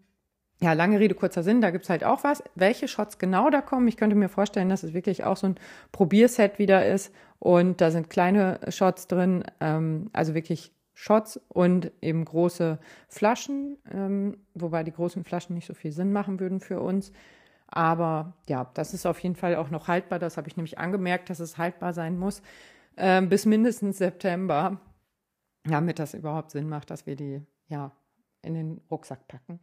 ja, 0.60 0.72
lange 0.72 0.98
Rede, 0.98 1.14
kurzer 1.14 1.44
Sinn, 1.44 1.60
da 1.60 1.70
gibt 1.70 1.84
es 1.84 1.90
halt 1.90 2.02
auch 2.02 2.24
was. 2.24 2.42
Welche 2.56 2.88
Shots 2.88 3.18
genau 3.18 3.50
da 3.50 3.60
kommen, 3.60 3.86
ich 3.86 3.96
könnte 3.96 4.16
mir 4.16 4.28
vorstellen, 4.28 4.68
dass 4.68 4.82
es 4.82 4.94
wirklich 4.94 5.22
auch 5.22 5.36
so 5.36 5.46
ein 5.46 5.54
Probierset 5.92 6.58
wieder 6.58 6.84
ist. 6.84 7.14
Und 7.38 7.80
da 7.80 7.92
sind 7.92 8.10
kleine 8.10 8.58
Shots 8.68 9.06
drin, 9.06 9.44
ähm, 9.60 10.10
also 10.12 10.34
wirklich 10.34 10.72
Shots 11.00 11.40
und 11.46 11.92
eben 12.02 12.24
große 12.24 12.80
Flaschen, 13.06 13.78
ähm, 13.92 14.38
wobei 14.54 14.82
die 14.82 14.90
großen 14.90 15.22
Flaschen 15.22 15.54
nicht 15.54 15.66
so 15.66 15.74
viel 15.74 15.92
Sinn 15.92 16.12
machen 16.12 16.40
würden 16.40 16.58
für 16.58 16.80
uns. 16.80 17.12
Aber 17.68 18.32
ja, 18.48 18.68
das 18.74 18.94
ist 18.94 19.06
auf 19.06 19.20
jeden 19.20 19.36
Fall 19.36 19.54
auch 19.54 19.70
noch 19.70 19.86
haltbar. 19.86 20.18
Das 20.18 20.36
habe 20.36 20.48
ich 20.48 20.56
nämlich 20.56 20.78
angemerkt, 20.78 21.30
dass 21.30 21.38
es 21.38 21.56
haltbar 21.56 21.92
sein 21.92 22.18
muss 22.18 22.42
ähm, 22.98 23.28
bis 23.28 23.46
mindestens 23.46 23.98
September, 23.98 24.80
damit 25.64 26.00
das 26.00 26.14
überhaupt 26.14 26.50
Sinn 26.50 26.68
macht, 26.68 26.90
dass 26.90 27.06
wir 27.06 27.14
die 27.14 27.40
ja 27.68 27.92
in 28.42 28.54
den 28.54 28.80
Rucksack 28.90 29.28
packen. 29.28 29.60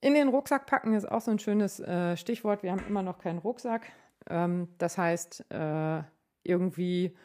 In 0.00 0.14
den 0.14 0.28
Rucksack 0.28 0.66
packen 0.66 0.94
ist 0.94 1.08
auch 1.08 1.20
so 1.20 1.30
ein 1.30 1.38
schönes 1.38 1.78
äh, 1.80 2.16
Stichwort. 2.16 2.64
Wir 2.64 2.72
haben 2.72 2.84
immer 2.88 3.02
noch 3.02 3.18
keinen 3.18 3.38
Rucksack. 3.38 3.92
Ähm, 4.28 4.68
das 4.78 4.98
heißt, 4.98 5.50
äh, 5.52 6.02
irgendwie, 6.42 7.16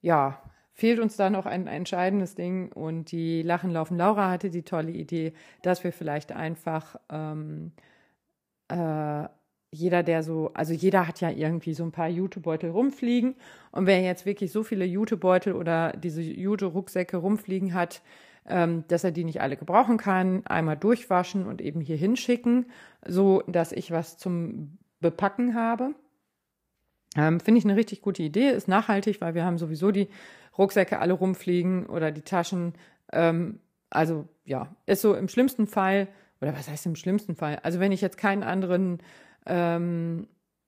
ja, 0.00 0.40
fehlt 0.74 0.98
uns 0.98 1.16
da 1.16 1.30
noch 1.30 1.46
ein, 1.46 1.68
ein 1.68 1.78
entscheidendes 1.78 2.34
Ding. 2.34 2.70
Und 2.72 3.12
die 3.12 3.42
Lachen 3.42 3.70
laufen 3.70 3.96
Laura 3.96 4.30
hatte 4.30 4.50
die 4.50 4.64
tolle 4.64 4.90
Idee, 4.90 5.32
dass 5.62 5.82
wir 5.84 5.92
vielleicht 5.92 6.32
einfach 6.32 6.96
ähm, 7.10 7.72
äh, 8.68 9.28
jeder, 9.70 10.02
der 10.02 10.22
so, 10.22 10.50
also 10.54 10.72
jeder 10.72 11.08
hat 11.08 11.20
ja 11.20 11.30
irgendwie 11.30 11.74
so 11.74 11.84
ein 11.84 11.92
paar 11.92 12.08
Jutebeutel 12.08 12.70
rumfliegen. 12.70 13.34
Und 13.72 13.86
wer 13.86 14.02
jetzt 14.02 14.26
wirklich 14.26 14.52
so 14.52 14.62
viele 14.62 14.84
Jutebeutel 14.84 15.54
oder 15.54 15.92
diese 15.92 16.22
Jute-Rucksäcke 16.22 17.16
rumfliegen 17.16 17.74
hat, 17.74 18.02
ähm, 18.46 18.84
dass 18.88 19.04
er 19.04 19.10
die 19.10 19.24
nicht 19.24 19.40
alle 19.40 19.56
gebrauchen 19.56 19.96
kann, 19.96 20.46
einmal 20.46 20.76
durchwaschen 20.76 21.46
und 21.46 21.60
eben 21.60 21.80
hier 21.80 21.96
hinschicken, 21.96 22.66
so 23.06 23.42
dass 23.46 23.72
ich 23.72 23.90
was 23.90 24.18
zum 24.18 24.78
Bepacken 25.00 25.54
habe. 25.54 25.94
Ähm, 27.16 27.40
Finde 27.40 27.58
ich 27.58 27.64
eine 27.64 27.76
richtig 27.76 28.02
gute 28.02 28.22
Idee, 28.22 28.50
ist 28.50 28.68
nachhaltig, 28.68 29.20
weil 29.20 29.34
wir 29.34 29.44
haben 29.44 29.58
sowieso 29.58 29.90
die 29.90 30.08
Rucksäcke 30.58 30.98
alle 30.98 31.14
rumfliegen 31.14 31.86
oder 31.86 32.10
die 32.10 32.22
Taschen. 32.22 32.74
Ähm, 33.12 33.60
also 33.90 34.28
ja, 34.44 34.74
ist 34.86 35.02
so 35.02 35.14
im 35.14 35.28
schlimmsten 35.28 35.66
Fall, 35.66 36.08
oder 36.40 36.52
was 36.54 36.68
heißt 36.68 36.86
im 36.86 36.96
schlimmsten 36.96 37.36
Fall? 37.36 37.58
Also 37.62 37.80
wenn 37.80 37.92
ich 37.92 38.00
jetzt 38.00 38.18
keinen 38.18 38.42
anderen 38.42 38.98
ähm, 39.46 40.26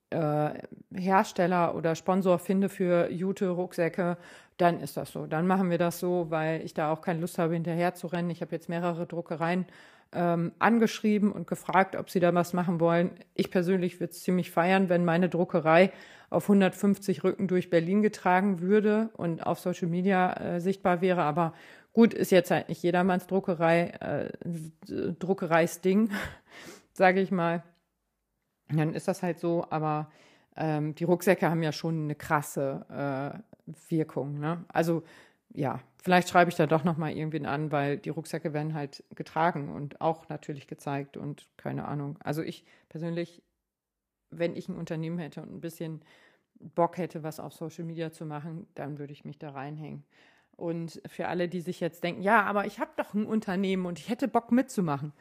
äh, 0.09 0.51
Hersteller 0.95 1.75
oder 1.75 1.95
Sponsor 1.95 2.39
finde 2.39 2.69
für 2.69 3.11
Jute-Rucksäcke, 3.11 4.17
dann 4.57 4.79
ist 4.79 4.97
das 4.97 5.11
so. 5.11 5.27
Dann 5.27 5.45
machen 5.45 5.69
wir 5.69 5.77
das 5.77 5.99
so, 5.99 6.27
weil 6.29 6.63
ich 6.63 6.73
da 6.73 6.91
auch 6.91 7.01
keine 7.01 7.19
Lust 7.19 7.37
habe, 7.37 7.53
hinterher 7.53 7.93
zu 7.93 8.07
rennen. 8.07 8.29
Ich 8.29 8.41
habe 8.41 8.55
jetzt 8.55 8.69
mehrere 8.69 9.05
Druckereien 9.05 9.65
ähm, 10.13 10.51
angeschrieben 10.59 11.31
und 11.31 11.47
gefragt, 11.47 11.95
ob 11.95 12.09
sie 12.09 12.19
da 12.19 12.33
was 12.33 12.53
machen 12.53 12.79
wollen. 12.79 13.11
Ich 13.33 13.51
persönlich 13.51 13.99
würde 13.99 14.11
es 14.11 14.23
ziemlich 14.23 14.51
feiern, 14.51 14.89
wenn 14.89 15.05
meine 15.05 15.29
Druckerei 15.29 15.91
auf 16.29 16.45
150 16.45 17.23
Rücken 17.23 17.47
durch 17.47 17.69
Berlin 17.69 18.01
getragen 18.01 18.59
würde 18.59 19.09
und 19.13 19.45
auf 19.45 19.59
Social 19.59 19.87
Media 19.87 20.33
äh, 20.33 20.59
sichtbar 20.59 21.01
wäre. 21.01 21.23
Aber 21.23 21.53
gut, 21.93 22.13
ist 22.13 22.31
jetzt 22.31 22.51
halt 22.51 22.69
nicht 22.69 22.83
jedermanns 22.83 23.27
Druckerei, 23.27 23.87
äh, 23.99 24.31
Druckereisding, 25.19 26.11
sage 26.93 27.21
ich 27.21 27.31
mal. 27.31 27.63
Dann 28.69 28.93
ist 28.93 29.07
das 29.07 29.23
halt 29.23 29.39
so, 29.39 29.65
aber 29.69 30.11
ähm, 30.57 30.95
die 30.95 31.05
Rucksäcke 31.05 31.49
haben 31.49 31.63
ja 31.63 31.71
schon 31.71 32.03
eine 32.03 32.15
krasse 32.15 32.85
äh, 33.65 33.71
Wirkung. 33.89 34.39
Ne? 34.39 34.65
Also 34.67 35.03
ja, 35.53 35.79
vielleicht 36.07 36.29
schreibe 36.29 36.49
ich 36.49 36.55
da 36.55 36.67
doch 36.67 36.85
noch 36.85 36.95
mal 36.95 37.11
irgendwen 37.11 37.45
an, 37.45 37.69
weil 37.73 37.97
die 37.97 38.11
Rucksäcke 38.11 38.53
werden 38.53 38.73
halt 38.73 39.03
getragen 39.13 39.67
und 39.67 39.99
auch 39.99 40.29
natürlich 40.29 40.65
gezeigt 40.65 41.17
und 41.17 41.49
keine 41.57 41.85
Ahnung. 41.85 42.17
Also 42.23 42.41
ich 42.41 42.63
persönlich, 42.87 43.43
wenn 44.29 44.55
ich 44.55 44.69
ein 44.69 44.77
Unternehmen 44.77 45.19
hätte 45.19 45.41
und 45.41 45.53
ein 45.53 45.59
bisschen 45.59 45.99
Bock 46.61 46.97
hätte, 46.97 47.23
was 47.23 47.41
auf 47.41 47.51
Social 47.51 47.83
Media 47.83 48.13
zu 48.13 48.25
machen, 48.25 48.67
dann 48.73 48.99
würde 48.99 49.11
ich 49.11 49.25
mich 49.25 49.37
da 49.37 49.49
reinhängen. 49.49 50.05
Und 50.55 51.01
für 51.07 51.27
alle, 51.27 51.49
die 51.49 51.59
sich 51.59 51.81
jetzt 51.81 52.05
denken, 52.05 52.21
ja, 52.21 52.41
aber 52.43 52.65
ich 52.65 52.79
habe 52.79 52.91
doch 52.95 53.13
ein 53.13 53.25
Unternehmen 53.25 53.85
und 53.85 53.99
ich 53.99 54.07
hätte 54.07 54.29
Bock 54.29 54.53
mitzumachen, 54.53 55.11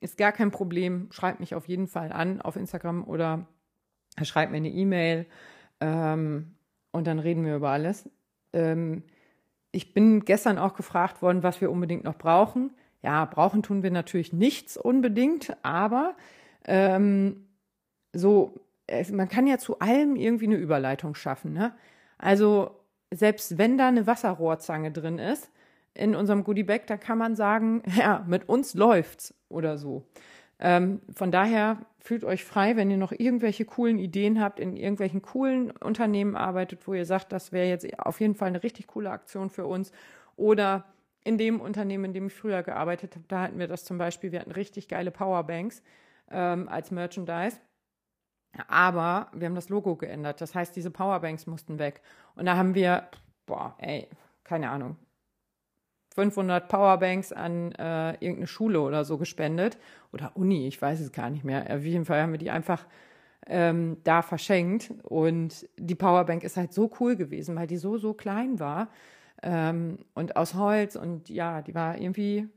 ist 0.00 0.18
gar 0.18 0.32
kein 0.32 0.50
Problem. 0.50 1.12
Schreibt 1.12 1.38
mich 1.38 1.54
auf 1.54 1.68
jeden 1.68 1.86
Fall 1.86 2.10
an 2.10 2.42
auf 2.42 2.56
Instagram 2.56 3.04
oder 3.04 3.46
schreibt 4.20 4.50
mir 4.50 4.56
eine 4.56 4.70
E-Mail 4.70 5.26
ähm, 5.80 6.56
und 6.90 7.06
dann 7.06 7.20
reden 7.20 7.44
wir 7.44 7.54
über 7.54 7.70
alles. 7.70 8.10
Ähm, 8.52 9.04
ich 9.74 9.92
bin 9.92 10.24
gestern 10.24 10.58
auch 10.58 10.74
gefragt 10.74 11.20
worden, 11.20 11.42
was 11.42 11.60
wir 11.60 11.70
unbedingt 11.70 12.04
noch 12.04 12.16
brauchen. 12.16 12.70
Ja, 13.02 13.24
brauchen 13.24 13.62
tun 13.62 13.82
wir 13.82 13.90
natürlich 13.90 14.32
nichts 14.32 14.76
unbedingt, 14.76 15.56
aber 15.62 16.14
ähm, 16.64 17.48
so, 18.12 18.60
man 19.10 19.28
kann 19.28 19.46
ja 19.46 19.58
zu 19.58 19.80
allem 19.80 20.16
irgendwie 20.16 20.46
eine 20.46 20.56
Überleitung 20.56 21.14
schaffen. 21.14 21.52
Ne? 21.52 21.74
Also 22.18 22.80
selbst 23.12 23.58
wenn 23.58 23.76
da 23.76 23.88
eine 23.88 24.06
Wasserrohrzange 24.06 24.92
drin 24.92 25.18
ist, 25.18 25.50
in 25.92 26.14
unserem 26.14 26.44
Goodiebag, 26.44 26.86
da 26.86 26.96
kann 26.96 27.18
man 27.18 27.36
sagen, 27.36 27.82
ja, 27.96 28.24
mit 28.26 28.48
uns 28.48 28.74
läuft's 28.74 29.34
oder 29.48 29.76
so. 29.76 30.06
Ähm, 30.58 31.00
von 31.12 31.30
daher 31.30 31.78
fühlt 31.98 32.24
euch 32.24 32.44
frei, 32.44 32.76
wenn 32.76 32.90
ihr 32.90 32.96
noch 32.96 33.12
irgendwelche 33.12 33.64
coolen 33.64 33.98
Ideen 33.98 34.40
habt, 34.40 34.60
in 34.60 34.76
irgendwelchen 34.76 35.22
coolen 35.22 35.70
Unternehmen 35.72 36.36
arbeitet, 36.36 36.86
wo 36.86 36.94
ihr 36.94 37.06
sagt, 37.06 37.32
das 37.32 37.52
wäre 37.52 37.68
jetzt 37.68 37.98
auf 37.98 38.20
jeden 38.20 38.34
Fall 38.34 38.48
eine 38.48 38.62
richtig 38.62 38.86
coole 38.86 39.10
Aktion 39.10 39.50
für 39.50 39.66
uns. 39.66 39.90
Oder 40.36 40.84
in 41.24 41.38
dem 41.38 41.60
Unternehmen, 41.60 42.04
in 42.06 42.12
dem 42.12 42.26
ich 42.26 42.34
früher 42.34 42.62
gearbeitet 42.62 43.14
habe, 43.16 43.24
da 43.28 43.42
hatten 43.42 43.58
wir 43.58 43.68
das 43.68 43.84
zum 43.84 43.98
Beispiel, 43.98 44.32
wir 44.32 44.40
hatten 44.40 44.52
richtig 44.52 44.88
geile 44.88 45.10
Powerbanks 45.10 45.82
ähm, 46.30 46.68
als 46.68 46.90
Merchandise. 46.90 47.58
Aber 48.68 49.30
wir 49.32 49.46
haben 49.46 49.54
das 49.54 49.68
Logo 49.68 49.96
geändert. 49.96 50.40
Das 50.40 50.54
heißt, 50.54 50.76
diese 50.76 50.90
Powerbanks 50.90 51.46
mussten 51.46 51.78
weg. 51.78 52.02
Und 52.36 52.46
da 52.46 52.56
haben 52.56 52.74
wir, 52.74 53.08
boah, 53.46 53.74
ey, 53.78 54.08
keine 54.44 54.70
Ahnung, 54.70 54.96
500 56.14 56.68
Powerbanks 56.68 57.32
an 57.32 57.72
äh, 57.72 58.12
irgendeine 58.12 58.46
Schule 58.46 58.80
oder 58.80 59.04
so 59.04 59.18
gespendet. 59.18 59.78
Oder 60.12 60.32
Uni, 60.36 60.68
ich 60.68 60.80
weiß 60.80 61.00
es 61.00 61.10
gar 61.10 61.28
nicht 61.28 61.44
mehr. 61.44 61.66
Auf 61.74 61.82
jeden 61.82 62.04
Fall 62.04 62.22
haben 62.22 62.32
wir 62.32 62.38
die 62.38 62.52
einfach 62.52 62.86
ähm, 63.48 63.96
da 64.04 64.22
verschenkt. 64.22 64.92
Und 65.02 65.68
die 65.76 65.96
Powerbank 65.96 66.44
ist 66.44 66.56
halt 66.56 66.72
so 66.72 66.90
cool 67.00 67.16
gewesen, 67.16 67.56
weil 67.56 67.66
die 67.66 67.78
so, 67.78 67.98
so 67.98 68.14
klein 68.14 68.60
war. 68.60 68.88
Ähm, 69.42 69.98
und 70.14 70.36
aus 70.36 70.54
Holz. 70.54 70.94
Und 70.94 71.28
ja, 71.28 71.62
die 71.62 71.74
war 71.74 71.98
irgendwie 71.98 72.48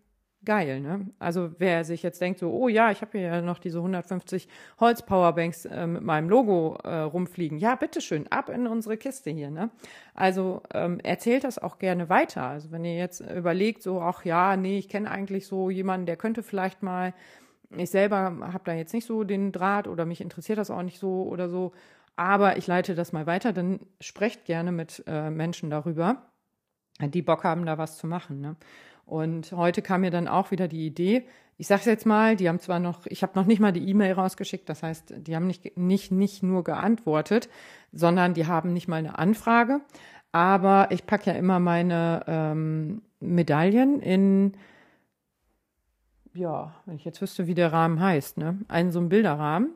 geil. 0.48 0.80
Ne? 0.80 1.06
Also 1.20 1.52
wer 1.60 1.84
sich 1.84 2.02
jetzt 2.02 2.22
denkt, 2.22 2.39
so, 2.39 2.50
oh 2.52 2.70
ja, 2.70 2.89
ich 2.89 3.02
habe 3.02 3.18
hier 3.18 3.28
ja 3.28 3.41
noch 3.41 3.60
diese 3.60 3.80
150 3.80 4.48
Holz-Powerbanks 4.80 5.66
äh, 5.66 5.86
mit 5.86 6.02
meinem 6.02 6.30
Logo 6.30 6.78
äh, 6.86 7.00
rumfliegen. 7.00 7.60
Ja, 7.60 7.76
bitteschön, 7.76 8.28
ab 8.32 8.50
in 8.50 8.66
unsere 8.66 8.95
Kiste 8.95 9.30
hier. 9.30 9.52
Ne? 9.52 9.70
Also 10.16 10.64
ähm, 10.74 11.02
erzählt 11.02 11.43
das 11.43 11.60
auch 11.60 11.80
gerne 11.80 12.08
weiter. 12.08 12.43
Also 12.43 12.72
wenn 12.72 12.86
ihr 12.86 12.95
jetzt 12.95 13.20
überlegt, 13.20 13.84
so, 13.84 14.02
ach 14.02 14.24
ja, 14.24 14.56
nee, 14.56 14.80
ich 14.80 14.88
kenne 14.88 15.12
eigentlich 15.12 15.48
so 15.48 15.70
jemanden, 15.70 16.06
der 16.06 16.16
könnte 16.16 16.43
vielleicht 16.43 16.82
mal, 16.82 17.14
ich 17.76 17.89
selber 17.89 18.38
habe 18.54 18.64
da 18.64 18.74
jetzt 18.74 18.93
nicht 18.93 19.06
so 19.06 19.26
den 19.26 19.52
Draht 19.52 19.89
oder 19.89 20.06
mich 20.06 20.22
interessiert 20.22 20.60
das 20.60 20.72
auch 20.72 20.82
nicht 20.82 20.98
so 20.98 21.24
oder 21.24 21.50
so, 21.50 21.74
aber 22.16 22.56
ich 22.56 22.68
leite 22.68 22.95
das 22.95 23.12
mal 23.12 23.28
weiter, 23.28 23.52
dann 23.52 23.82
sprecht 24.00 24.45
gerne 24.45 24.72
mit 24.72 25.04
äh, 25.08 25.30
Menschen 25.30 25.70
darüber, 25.70 26.24
die 27.02 27.22
Bock 27.22 27.43
haben, 27.43 27.66
da 27.66 27.78
was 27.78 27.98
zu 27.98 28.08
machen. 28.08 28.39
Ne? 28.39 28.56
Und 29.08 29.53
heute 29.53 29.82
kam 29.82 30.01
mir 30.01 30.12
dann 30.12 30.28
auch 30.28 30.51
wieder 30.51 30.68
die 30.68 30.86
Idee, 30.86 31.26
ich 31.60 31.66
sage 31.66 31.80
es 31.80 31.86
jetzt 31.86 32.05
mal, 32.05 32.36
die 32.36 32.47
haben 32.49 32.60
zwar 32.60 32.80
noch, 32.80 33.08
ich 33.08 33.24
habe 33.24 33.34
noch 33.36 33.45
nicht 33.45 33.60
mal 33.60 33.72
die 33.72 33.89
E-Mail 33.89 34.14
rausgeschickt, 34.14 34.70
das 34.70 34.84
heißt, 34.84 35.14
die 35.18 35.36
haben 35.36 35.47
nicht, 35.47 35.76
nicht, 35.76 36.12
nicht 36.12 36.43
nur 36.43 36.64
geantwortet, 36.64 37.49
sondern 37.91 38.36
die 38.36 38.45
haben 38.45 38.74
nicht 38.74 38.88
mal 38.88 38.97
eine 38.97 39.18
Anfrage. 39.18 39.82
Aber 40.32 40.89
ich 40.91 41.08
packe 41.08 41.32
ja 41.32 41.36
immer 41.36 41.60
meine 41.60 42.24
ähm, 42.28 43.01
Medaillen 43.20 44.01
in, 44.01 44.53
ja, 46.36 46.76
wenn 46.86 46.97
ich 46.97 47.05
jetzt 47.05 47.22
wüsste, 47.22 47.47
wie 47.47 47.55
der 47.55 47.74
Rahmen 47.74 47.99
heißt, 47.99 48.38
ne? 48.38 48.60
Einen 48.68 48.91
so 48.91 48.99
einen 48.99 49.10
Bilderrahmen 49.10 49.72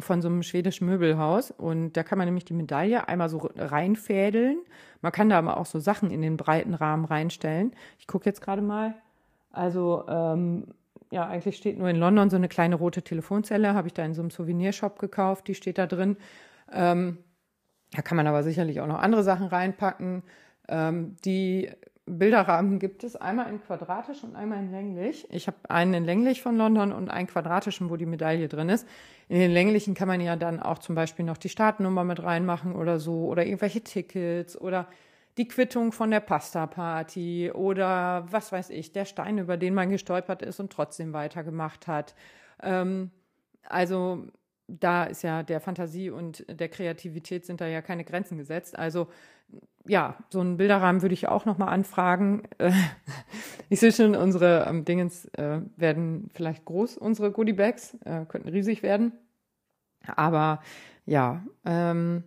von 0.00 0.22
so 0.22 0.28
einem 0.28 0.42
schwedischen 0.42 0.86
Möbelhaus. 0.86 1.50
Und 1.50 1.94
da 1.94 2.02
kann 2.02 2.18
man 2.18 2.26
nämlich 2.26 2.44
die 2.44 2.54
Medaille 2.54 3.08
einmal 3.08 3.28
so 3.28 3.50
reinfädeln. 3.56 4.58
Man 5.02 5.12
kann 5.12 5.28
da 5.28 5.38
aber 5.38 5.56
auch 5.56 5.66
so 5.66 5.78
Sachen 5.78 6.10
in 6.10 6.22
den 6.22 6.36
breiten 6.36 6.74
Rahmen 6.74 7.04
reinstellen. 7.04 7.72
Ich 7.98 8.06
gucke 8.06 8.26
jetzt 8.26 8.40
gerade 8.40 8.62
mal. 8.62 8.94
Also, 9.50 10.04
ähm, 10.08 10.66
ja, 11.10 11.26
eigentlich 11.26 11.56
steht 11.56 11.78
nur 11.78 11.88
in 11.88 11.96
London 11.96 12.30
so 12.30 12.36
eine 12.36 12.48
kleine 12.48 12.76
rote 12.76 13.02
Telefonzelle. 13.02 13.74
Habe 13.74 13.88
ich 13.88 13.94
da 13.94 14.04
in 14.04 14.14
so 14.14 14.22
einem 14.22 14.30
Souvenirshop 14.30 14.98
gekauft. 14.98 15.48
Die 15.48 15.54
steht 15.54 15.78
da 15.78 15.86
drin. 15.86 16.16
Ähm, 16.72 17.18
da 17.92 18.02
kann 18.02 18.16
man 18.16 18.26
aber 18.26 18.42
sicherlich 18.42 18.80
auch 18.80 18.86
noch 18.86 18.98
andere 18.98 19.22
Sachen 19.22 19.46
reinpacken. 19.46 20.22
Ähm, 20.68 21.16
die 21.24 21.70
Bilderrahmen 22.06 22.78
gibt 22.78 23.02
es 23.02 23.16
einmal 23.16 23.48
in 23.50 23.60
quadratisch 23.60 24.22
und 24.22 24.36
einmal 24.36 24.60
in 24.60 24.70
länglich. 24.70 25.26
Ich 25.30 25.48
habe 25.48 25.58
einen 25.68 25.92
in 25.92 26.04
länglich 26.04 26.40
von 26.40 26.56
London 26.56 26.92
und 26.92 27.10
einen 27.10 27.26
quadratischen, 27.26 27.90
wo 27.90 27.96
die 27.96 28.06
Medaille 28.06 28.46
drin 28.48 28.68
ist. 28.68 28.86
In 29.28 29.40
den 29.40 29.50
länglichen 29.50 29.94
kann 29.94 30.06
man 30.06 30.20
ja 30.20 30.36
dann 30.36 30.60
auch 30.60 30.78
zum 30.78 30.94
Beispiel 30.94 31.24
noch 31.24 31.36
die 31.36 31.48
Startnummer 31.48 32.04
mit 32.04 32.22
reinmachen 32.22 32.76
oder 32.76 33.00
so 33.00 33.26
oder 33.26 33.44
irgendwelche 33.44 33.82
Tickets 33.82 34.56
oder 34.58 34.86
die 35.36 35.48
Quittung 35.48 35.90
von 35.90 36.10
der 36.12 36.20
Pasta-Party 36.20 37.50
oder 37.52 38.26
was 38.30 38.52
weiß 38.52 38.70
ich, 38.70 38.92
der 38.92 39.04
Stein, 39.04 39.38
über 39.38 39.56
den 39.56 39.74
man 39.74 39.90
gestolpert 39.90 40.42
ist 40.42 40.60
und 40.60 40.72
trotzdem 40.72 41.12
weitergemacht 41.12 41.88
hat. 41.88 42.14
Ähm, 42.62 43.10
also 43.68 44.26
da 44.68 45.04
ist 45.04 45.22
ja 45.22 45.42
der 45.42 45.60
Fantasie 45.60 46.10
und 46.10 46.44
der 46.48 46.68
Kreativität 46.68 47.46
sind 47.46 47.60
da 47.60 47.66
ja 47.66 47.82
keine 47.82 48.04
Grenzen 48.04 48.36
gesetzt. 48.38 48.78
Also 48.78 49.08
ja, 49.86 50.16
so 50.30 50.40
einen 50.40 50.56
Bilderrahmen 50.56 51.02
würde 51.02 51.14
ich 51.14 51.28
auch 51.28 51.44
nochmal 51.44 51.68
anfragen. 51.68 52.42
ich 53.68 53.80
sehe 53.80 53.92
schon, 53.92 54.16
unsere 54.16 54.66
ähm, 54.68 54.84
Dingens 54.84 55.26
äh, 55.34 55.60
werden 55.76 56.30
vielleicht 56.34 56.64
groß, 56.64 56.96
unsere 56.96 57.30
Goodiebags, 57.30 57.96
äh, 58.04 58.24
könnten 58.26 58.48
riesig 58.48 58.82
werden. 58.82 59.12
Aber 60.16 60.60
ja, 61.04 61.44
ähm, 61.64 62.24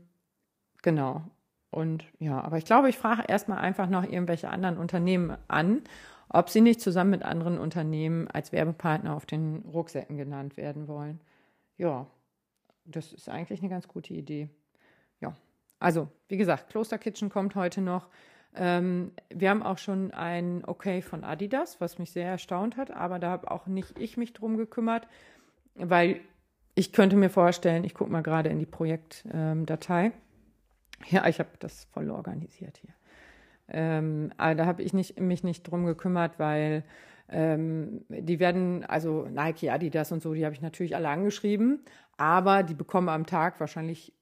genau. 0.81 1.23
Und 1.71 2.05
ja, 2.19 2.41
aber 2.41 2.57
ich 2.57 2.65
glaube, 2.65 2.89
ich 2.89 2.97
frage 2.97 3.23
erstmal 3.27 3.59
einfach 3.59 3.89
noch 3.89 4.03
irgendwelche 4.03 4.49
anderen 4.49 4.77
Unternehmen 4.77 5.37
an, 5.47 5.81
ob 6.29 6.49
sie 6.49 6.61
nicht 6.61 6.81
zusammen 6.81 7.11
mit 7.11 7.23
anderen 7.23 7.59
Unternehmen 7.59 8.27
als 8.27 8.51
Werbepartner 8.51 9.15
auf 9.15 9.25
den 9.25 9.57
Rucksäcken 9.71 10.17
genannt 10.17 10.57
werden 10.57 10.87
wollen. 10.87 11.19
Ja, 11.77 12.07
das 12.89 13.13
ist 13.13 13.29
eigentlich 13.29 13.61
eine 13.61 13.69
ganz 13.69 13.87
gute 13.87 14.13
Idee. 14.13 14.49
Ja, 15.21 15.35
also 15.79 16.09
wie 16.27 16.37
gesagt, 16.37 16.69
Kloster 16.69 16.97
Kitchen 16.97 17.29
kommt 17.29 17.55
heute 17.55 17.81
noch. 17.81 18.07
Ähm, 18.55 19.11
wir 19.29 19.49
haben 19.49 19.63
auch 19.63 19.77
schon 19.77 20.11
ein 20.11 20.63
Okay 20.65 21.01
von 21.01 21.23
Adidas, 21.23 21.79
was 21.79 21.99
mich 21.99 22.11
sehr 22.11 22.27
erstaunt 22.27 22.77
hat, 22.77 22.91
aber 22.91 23.19
da 23.19 23.29
habe 23.29 23.51
auch 23.51 23.67
nicht 23.67 23.99
ich 23.99 24.17
mich 24.17 24.33
drum 24.33 24.57
gekümmert, 24.57 25.07
weil 25.75 26.21
ich 26.75 26.93
könnte 26.93 27.15
mir 27.15 27.29
vorstellen, 27.29 27.83
ich 27.83 27.93
gucke 27.93 28.11
mal 28.11 28.23
gerade 28.23 28.49
in 28.49 28.59
die 28.59 28.65
Projektdatei. 28.65 30.05
Ähm, 30.05 30.11
ja, 31.09 31.27
ich 31.27 31.39
habe 31.39 31.49
das 31.59 31.85
voll 31.85 32.09
organisiert 32.09 32.77
hier. 32.77 32.93
Ähm, 33.67 34.31
aber 34.37 34.55
da 34.55 34.65
habe 34.65 34.81
ich 34.81 34.93
nicht, 34.93 35.19
mich 35.19 35.43
nicht 35.43 35.63
drum 35.63 35.85
gekümmert, 35.85 36.39
weil 36.39 36.83
ähm, 37.29 38.05
die 38.09 38.39
werden, 38.39 38.83
also 38.85 39.27
Nike, 39.27 39.69
Adidas 39.69 40.11
und 40.11 40.21
so, 40.21 40.33
die 40.33 40.45
habe 40.45 40.55
ich 40.55 40.61
natürlich 40.61 40.95
alle 40.95 41.09
angeschrieben, 41.09 41.81
aber 42.19 42.63
die 42.63 42.73
bekommen 42.73 43.09
am 43.09 43.25
Tag 43.25 43.59
wahrscheinlich 43.59 44.13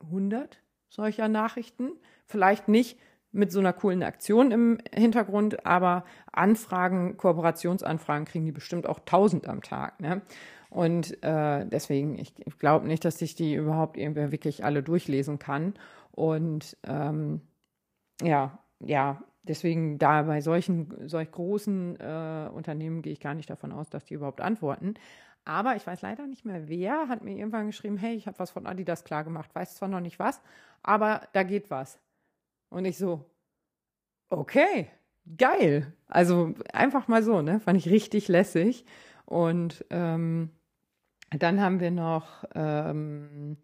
100 0.00 0.62
solcher 0.88 1.28
Nachrichten. 1.28 1.90
Vielleicht 2.24 2.68
nicht 2.68 2.98
mit 3.32 3.50
so 3.50 3.58
einer 3.58 3.72
coolen 3.72 4.02
Aktion 4.02 4.52
im 4.52 4.78
Hintergrund, 4.94 5.66
aber 5.66 6.04
Anfragen, 6.32 7.16
Kooperationsanfragen 7.16 8.24
kriegen 8.24 8.46
die 8.46 8.52
bestimmt 8.52 8.86
auch 8.86 9.00
1000 9.00 9.48
am 9.48 9.60
Tag. 9.60 10.00
Ne? 10.00 10.22
Und 10.70 11.22
äh, 11.24 11.66
deswegen, 11.66 12.16
ich, 12.18 12.34
ich 12.38 12.58
glaube 12.58 12.86
nicht, 12.86 13.04
dass 13.04 13.18
sich 13.18 13.34
die 13.34 13.54
überhaupt 13.54 13.96
irgendwer 13.96 14.30
wirklich 14.30 14.64
alle 14.64 14.82
durchlesen 14.82 15.38
kann. 15.38 15.74
Und 16.12 16.76
ähm, 16.84 17.40
ja, 18.22 18.58
ja, 18.80 19.22
deswegen 19.42 19.98
da 19.98 20.22
bei 20.22 20.40
solchen, 20.40 21.08
solch 21.08 21.30
großen 21.32 21.98
äh, 21.98 22.48
Unternehmen 22.52 23.02
gehe 23.02 23.12
ich 23.12 23.20
gar 23.20 23.34
nicht 23.34 23.50
davon 23.50 23.72
aus, 23.72 23.90
dass 23.90 24.04
die 24.04 24.14
überhaupt 24.14 24.40
antworten. 24.40 24.94
Aber 25.46 25.76
ich 25.76 25.86
weiß 25.86 26.02
leider 26.02 26.26
nicht 26.26 26.44
mehr 26.44 26.68
wer, 26.68 27.08
hat 27.08 27.22
mir 27.22 27.36
irgendwann 27.36 27.68
geschrieben, 27.68 27.96
hey, 27.96 28.16
ich 28.16 28.26
habe 28.26 28.38
was 28.40 28.50
von 28.50 28.66
Adidas 28.66 29.04
klar 29.04 29.22
gemacht, 29.22 29.54
weiß 29.54 29.76
zwar 29.76 29.88
noch 29.88 30.00
nicht 30.00 30.18
was, 30.18 30.42
aber 30.82 31.22
da 31.34 31.44
geht 31.44 31.70
was. 31.70 32.00
Und 32.68 32.84
ich 32.84 32.98
so, 32.98 33.24
okay, 34.28 34.90
geil. 35.38 35.92
Also 36.08 36.52
einfach 36.72 37.06
mal 37.06 37.22
so, 37.22 37.42
ne? 37.42 37.60
Fand 37.60 37.78
ich 37.78 37.88
richtig 37.88 38.26
lässig. 38.26 38.84
Und 39.24 39.84
ähm, 39.90 40.50
dann 41.30 41.60
haben 41.60 41.78
wir 41.78 41.92
noch 41.92 42.44
ähm, 42.56 43.56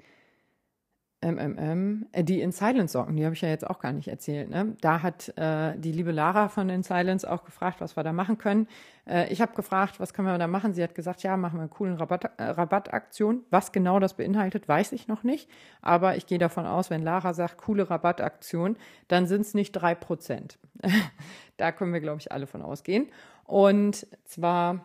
MMM, 1.22 2.06
die 2.14 2.40
In 2.40 2.52
Silence 2.52 2.92
Socken, 2.92 3.16
die 3.16 3.24
habe 3.24 3.34
ich 3.34 3.40
ja 3.40 3.48
jetzt 3.48 3.66
auch 3.66 3.78
gar 3.78 3.92
nicht 3.92 4.08
erzählt. 4.08 4.50
Ne? 4.50 4.76
Da 4.80 5.02
hat 5.02 5.32
äh, 5.38 5.78
die 5.78 5.92
liebe 5.92 6.10
Lara 6.10 6.48
von 6.48 6.68
In 6.68 6.82
Silence 6.82 7.30
auch 7.30 7.44
gefragt, 7.44 7.80
was 7.80 7.96
wir 7.96 8.02
da 8.02 8.12
machen 8.12 8.38
können. 8.38 8.66
Äh, 9.06 9.32
ich 9.32 9.40
habe 9.40 9.54
gefragt, 9.54 10.00
was 10.00 10.14
können 10.14 10.28
wir 10.28 10.36
da 10.36 10.48
machen? 10.48 10.74
Sie 10.74 10.82
hat 10.82 10.94
gesagt, 10.94 11.22
ja, 11.22 11.36
machen 11.36 11.58
wir 11.58 11.62
eine 11.62 11.68
coole 11.68 11.98
Rabatt, 11.98 12.24
äh, 12.36 12.42
Rabattaktion. 12.42 13.42
Was 13.50 13.72
genau 13.72 14.00
das 14.00 14.14
beinhaltet, 14.14 14.68
weiß 14.68 14.92
ich 14.92 15.08
noch 15.08 15.22
nicht. 15.22 15.48
Aber 15.80 16.16
ich 16.16 16.26
gehe 16.26 16.38
davon 16.38 16.66
aus, 16.66 16.90
wenn 16.90 17.02
Lara 17.02 17.34
sagt, 17.34 17.58
coole 17.58 17.88
Rabattaktion, 17.88 18.76
dann 19.08 19.26
sind 19.26 19.42
es 19.42 19.54
nicht 19.54 19.72
drei 19.72 19.94
Prozent. 19.94 20.58
da 21.56 21.72
können 21.72 21.92
wir, 21.92 22.00
glaube 22.00 22.20
ich, 22.20 22.32
alle 22.32 22.46
von 22.46 22.62
ausgehen. 22.62 23.08
Und 23.44 24.06
zwar 24.24 24.84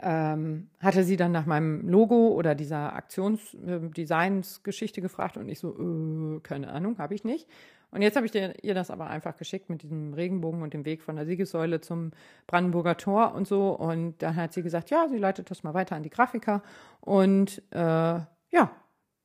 ähm, 0.00 0.68
hatte 0.80 1.04
sie 1.04 1.16
dann 1.16 1.32
nach 1.32 1.46
meinem 1.46 1.88
Logo 1.88 2.28
oder 2.28 2.54
dieser 2.54 2.94
Aktionsdesignsgeschichte 2.94 5.00
äh, 5.00 5.02
gefragt 5.02 5.36
und 5.36 5.48
ich 5.48 5.58
so, 5.58 6.36
äh, 6.36 6.40
keine 6.40 6.70
Ahnung, 6.70 6.98
habe 6.98 7.14
ich 7.14 7.24
nicht. 7.24 7.48
Und 7.92 8.00
jetzt 8.00 8.16
habe 8.16 8.24
ich 8.24 8.34
ihr 8.34 8.74
das 8.74 8.90
aber 8.90 9.08
einfach 9.08 9.36
geschickt 9.36 9.68
mit 9.68 9.82
diesem 9.82 10.14
Regenbogen 10.14 10.62
und 10.62 10.72
dem 10.72 10.86
Weg 10.86 11.02
von 11.02 11.16
der 11.16 11.26
Siegessäule 11.26 11.82
zum 11.82 12.12
Brandenburger 12.46 12.96
Tor 12.96 13.34
und 13.34 13.46
so. 13.46 13.68
Und 13.68 14.22
dann 14.22 14.36
hat 14.36 14.54
sie 14.54 14.62
gesagt, 14.62 14.88
ja, 14.88 15.08
sie 15.08 15.18
leitet 15.18 15.50
das 15.50 15.62
mal 15.62 15.74
weiter 15.74 15.94
an 15.94 16.02
die 16.02 16.08
Grafiker. 16.08 16.62
Und 17.02 17.62
äh, 17.70 17.78
ja, 17.78 18.70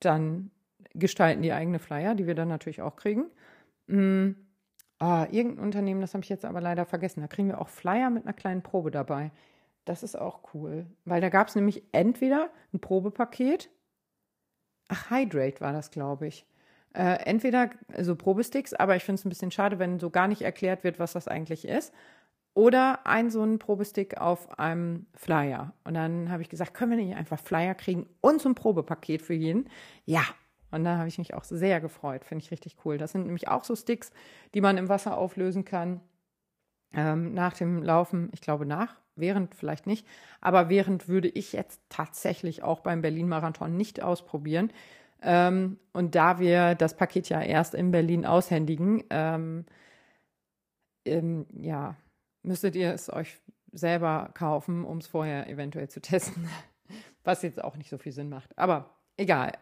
dann 0.02 0.52
gestalten 0.94 1.44
die 1.44 1.54
eigene 1.54 1.80
Flyer, 1.80 2.14
die 2.14 2.28
wir 2.28 2.36
dann 2.36 2.50
natürlich 2.50 2.82
auch 2.82 2.98
kriegen. 2.98 3.28
Mm, 3.88 4.32
ah, 5.00 5.28
irgendein 5.32 5.64
Unternehmen, 5.64 6.02
das 6.02 6.14
habe 6.14 6.26
ich 6.26 6.30
jetzt 6.30 6.44
aber 6.44 6.60
leider 6.60 6.86
vergessen. 6.86 7.22
Da 7.22 7.28
kriegen 7.28 7.48
wir 7.48 7.62
auch 7.62 7.70
Flyer 7.70 8.10
mit 8.10 8.26
einer 8.26 8.34
kleinen 8.34 8.64
Probe 8.64 8.92
dabei. 8.92 9.32
Das 9.88 10.04
ist 10.04 10.20
auch 10.20 10.42
cool, 10.54 10.86
weil 11.06 11.22
da 11.22 11.30
gab 11.30 11.48
es 11.48 11.56
nämlich 11.56 11.82
entweder 11.94 12.50
ein 12.74 12.82
Probepaket, 12.82 13.70
ach, 14.90 15.10
Hydrate 15.10 15.62
war 15.62 15.72
das, 15.72 15.92
glaube 15.92 16.28
ich. 16.28 16.46
Äh, 16.94 17.24
entweder 17.26 17.70
so 18.00 18.18
Probesticks, 18.18 18.74
aber 18.74 18.98
ich 18.98 19.06
finde 19.06 19.20
es 19.20 19.26
ein 19.26 19.30
bisschen 19.30 19.52
schade, 19.52 19.80
wenn 19.80 19.98
so 19.98 20.10
gar 20.10 20.28
nicht 20.28 20.42
erklärt 20.42 20.84
wird, 20.84 21.00
was 21.00 21.14
das 21.14 21.30
eigentlich 21.30 21.66
ist. 21.66 21.94
Oder 22.54 23.06
ein 23.08 23.30
so 23.30 23.42
ein 23.44 23.60
Probestick 23.60 24.18
auf 24.20 24.60
einem 24.60 25.06
Flyer. 25.14 25.74
Und 25.86 25.94
dann 25.94 26.32
habe 26.32 26.42
ich 26.42 26.50
gesagt, 26.50 26.74
können 26.74 26.92
wir 26.92 26.98
nicht 26.98 27.16
einfach 27.16 27.40
Flyer 27.40 27.76
kriegen 27.76 28.10
und 28.20 28.42
so 28.42 28.50
ein 28.50 28.56
Probepaket 28.56 29.22
für 29.22 29.36
jeden? 29.36 29.70
Ja. 30.04 30.24
Und 30.70 30.84
da 30.84 30.98
habe 30.98 31.08
ich 31.08 31.18
mich 31.18 31.34
auch 31.34 31.46
sehr 31.46 31.80
gefreut. 31.80 32.26
Finde 32.26 32.44
ich 32.44 32.52
richtig 32.52 32.76
cool. 32.84 32.98
Das 32.98 33.14
sind 33.14 33.26
nämlich 33.26 33.48
auch 33.48 33.64
so 33.64 33.74
Sticks, 33.74 34.12
die 34.54 34.60
man 34.60 34.78
im 34.78 34.90
Wasser 34.90 35.18
auflösen 35.18 35.64
kann. 35.64 36.02
Ähm, 36.92 37.34
nach 37.34 37.54
dem 37.54 37.84
Laufen, 37.84 38.30
ich 38.34 38.42
glaube 38.42 38.66
nach, 38.66 38.98
während 39.20 39.56
vielleicht 39.56 39.88
nicht, 39.88 40.06
aber 40.42 40.70
während 40.70 41.08
würde 41.08 41.28
ich 41.28 41.54
jetzt 41.54 41.82
tatsächlich 41.90 42.64
auch 42.64 42.82
beim 42.82 43.02
Berlin-Marathon 43.02 43.76
nicht 43.76 44.02
ausprobieren. 44.02 44.72
Ähm, 45.22 45.80
und 45.94 46.16
da 46.16 46.40
wir 46.40 46.76
das 46.76 46.96
Paket 46.96 47.30
ja 47.30 47.42
erst 47.42 47.74
in 47.74 47.92
Berlin 47.92 48.26
aushändigen, 48.26 49.04
ähm, 49.10 49.66
ähm, 51.06 51.48
ja, 51.60 51.96
müsstet 52.44 52.76
ihr 52.76 52.94
es 52.94 53.12
euch 53.12 53.40
selber 53.72 54.32
kaufen, 54.34 54.86
um 54.86 54.98
es 55.00 55.08
vorher 55.08 55.50
eventuell 55.50 55.90
zu 55.90 56.02
testen. 56.02 56.48
Was 57.24 57.42
jetzt 57.42 57.64
auch 57.64 57.76
nicht 57.76 57.90
so 57.90 57.98
viel 57.98 58.12
Sinn 58.12 58.30
macht. 58.30 58.58
Aber 58.58 58.96
egal. 59.18 59.54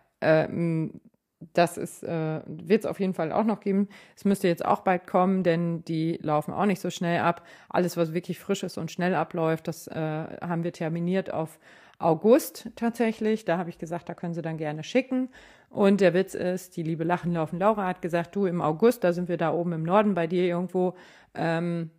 Das 1.53 1.77
ist, 1.77 2.03
äh, 2.03 2.41
wird 2.47 2.83
es 2.83 2.85
auf 2.85 2.99
jeden 2.99 3.13
Fall 3.13 3.31
auch 3.31 3.43
noch 3.43 3.59
geben. 3.59 3.89
Es 4.15 4.25
müsste 4.25 4.47
jetzt 4.47 4.65
auch 4.65 4.81
bald 4.81 5.05
kommen, 5.05 5.43
denn 5.43 5.83
die 5.83 6.17
laufen 6.21 6.53
auch 6.53 6.65
nicht 6.65 6.81
so 6.81 6.89
schnell 6.89 7.19
ab. 7.19 7.45
Alles, 7.69 7.97
was 7.97 8.13
wirklich 8.13 8.39
frisch 8.39 8.63
ist 8.63 8.77
und 8.77 8.91
schnell 8.91 9.13
abläuft, 9.15 9.67
das 9.67 9.87
äh, 9.87 9.93
haben 9.95 10.63
wir 10.63 10.71
terminiert 10.71 11.31
auf 11.33 11.59
August 11.99 12.69
tatsächlich. 12.75 13.45
Da 13.45 13.57
habe 13.57 13.69
ich 13.69 13.77
gesagt, 13.77 14.07
da 14.09 14.13
können 14.13 14.33
Sie 14.33 14.41
dann 14.41 14.57
gerne 14.57 14.83
schicken. 14.83 15.29
Und 15.69 15.99
der 16.01 16.13
Witz 16.13 16.35
ist, 16.35 16.77
die 16.77 16.83
liebe 16.83 17.03
Lachen 17.03 17.33
laufen 17.33 17.59
Laura 17.59 17.85
hat 17.85 18.01
gesagt, 18.01 18.35
du 18.35 18.45
im 18.45 18.61
August, 18.61 19.03
da 19.03 19.11
sind 19.11 19.27
wir 19.27 19.37
da 19.37 19.51
oben 19.53 19.73
im 19.73 19.83
Norden 19.83 20.13
bei 20.13 20.27
dir 20.27 20.43
irgendwo. 20.43 20.95
Ähm, 21.33 21.91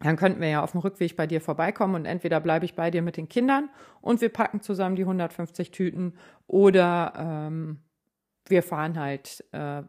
dann 0.00 0.16
könnten 0.16 0.40
wir 0.40 0.48
ja 0.48 0.62
auf 0.62 0.72
dem 0.72 0.80
Rückweg 0.80 1.16
bei 1.16 1.26
dir 1.26 1.40
vorbeikommen 1.40 1.94
und 1.94 2.06
entweder 2.06 2.40
bleibe 2.40 2.64
ich 2.64 2.74
bei 2.74 2.90
dir 2.90 3.02
mit 3.02 3.16
den 3.16 3.28
Kindern 3.28 3.68
und 4.00 4.20
wir 4.22 4.30
packen 4.30 4.62
zusammen 4.62 4.96
die 4.96 5.02
150 5.02 5.70
Tüten 5.72 6.14
oder 6.46 7.12
ähm, 7.16 7.80
wir 8.50 8.62
fahren 8.62 8.98
halt, 8.98 9.44
äh, 9.52 9.78
äh, 9.78 9.82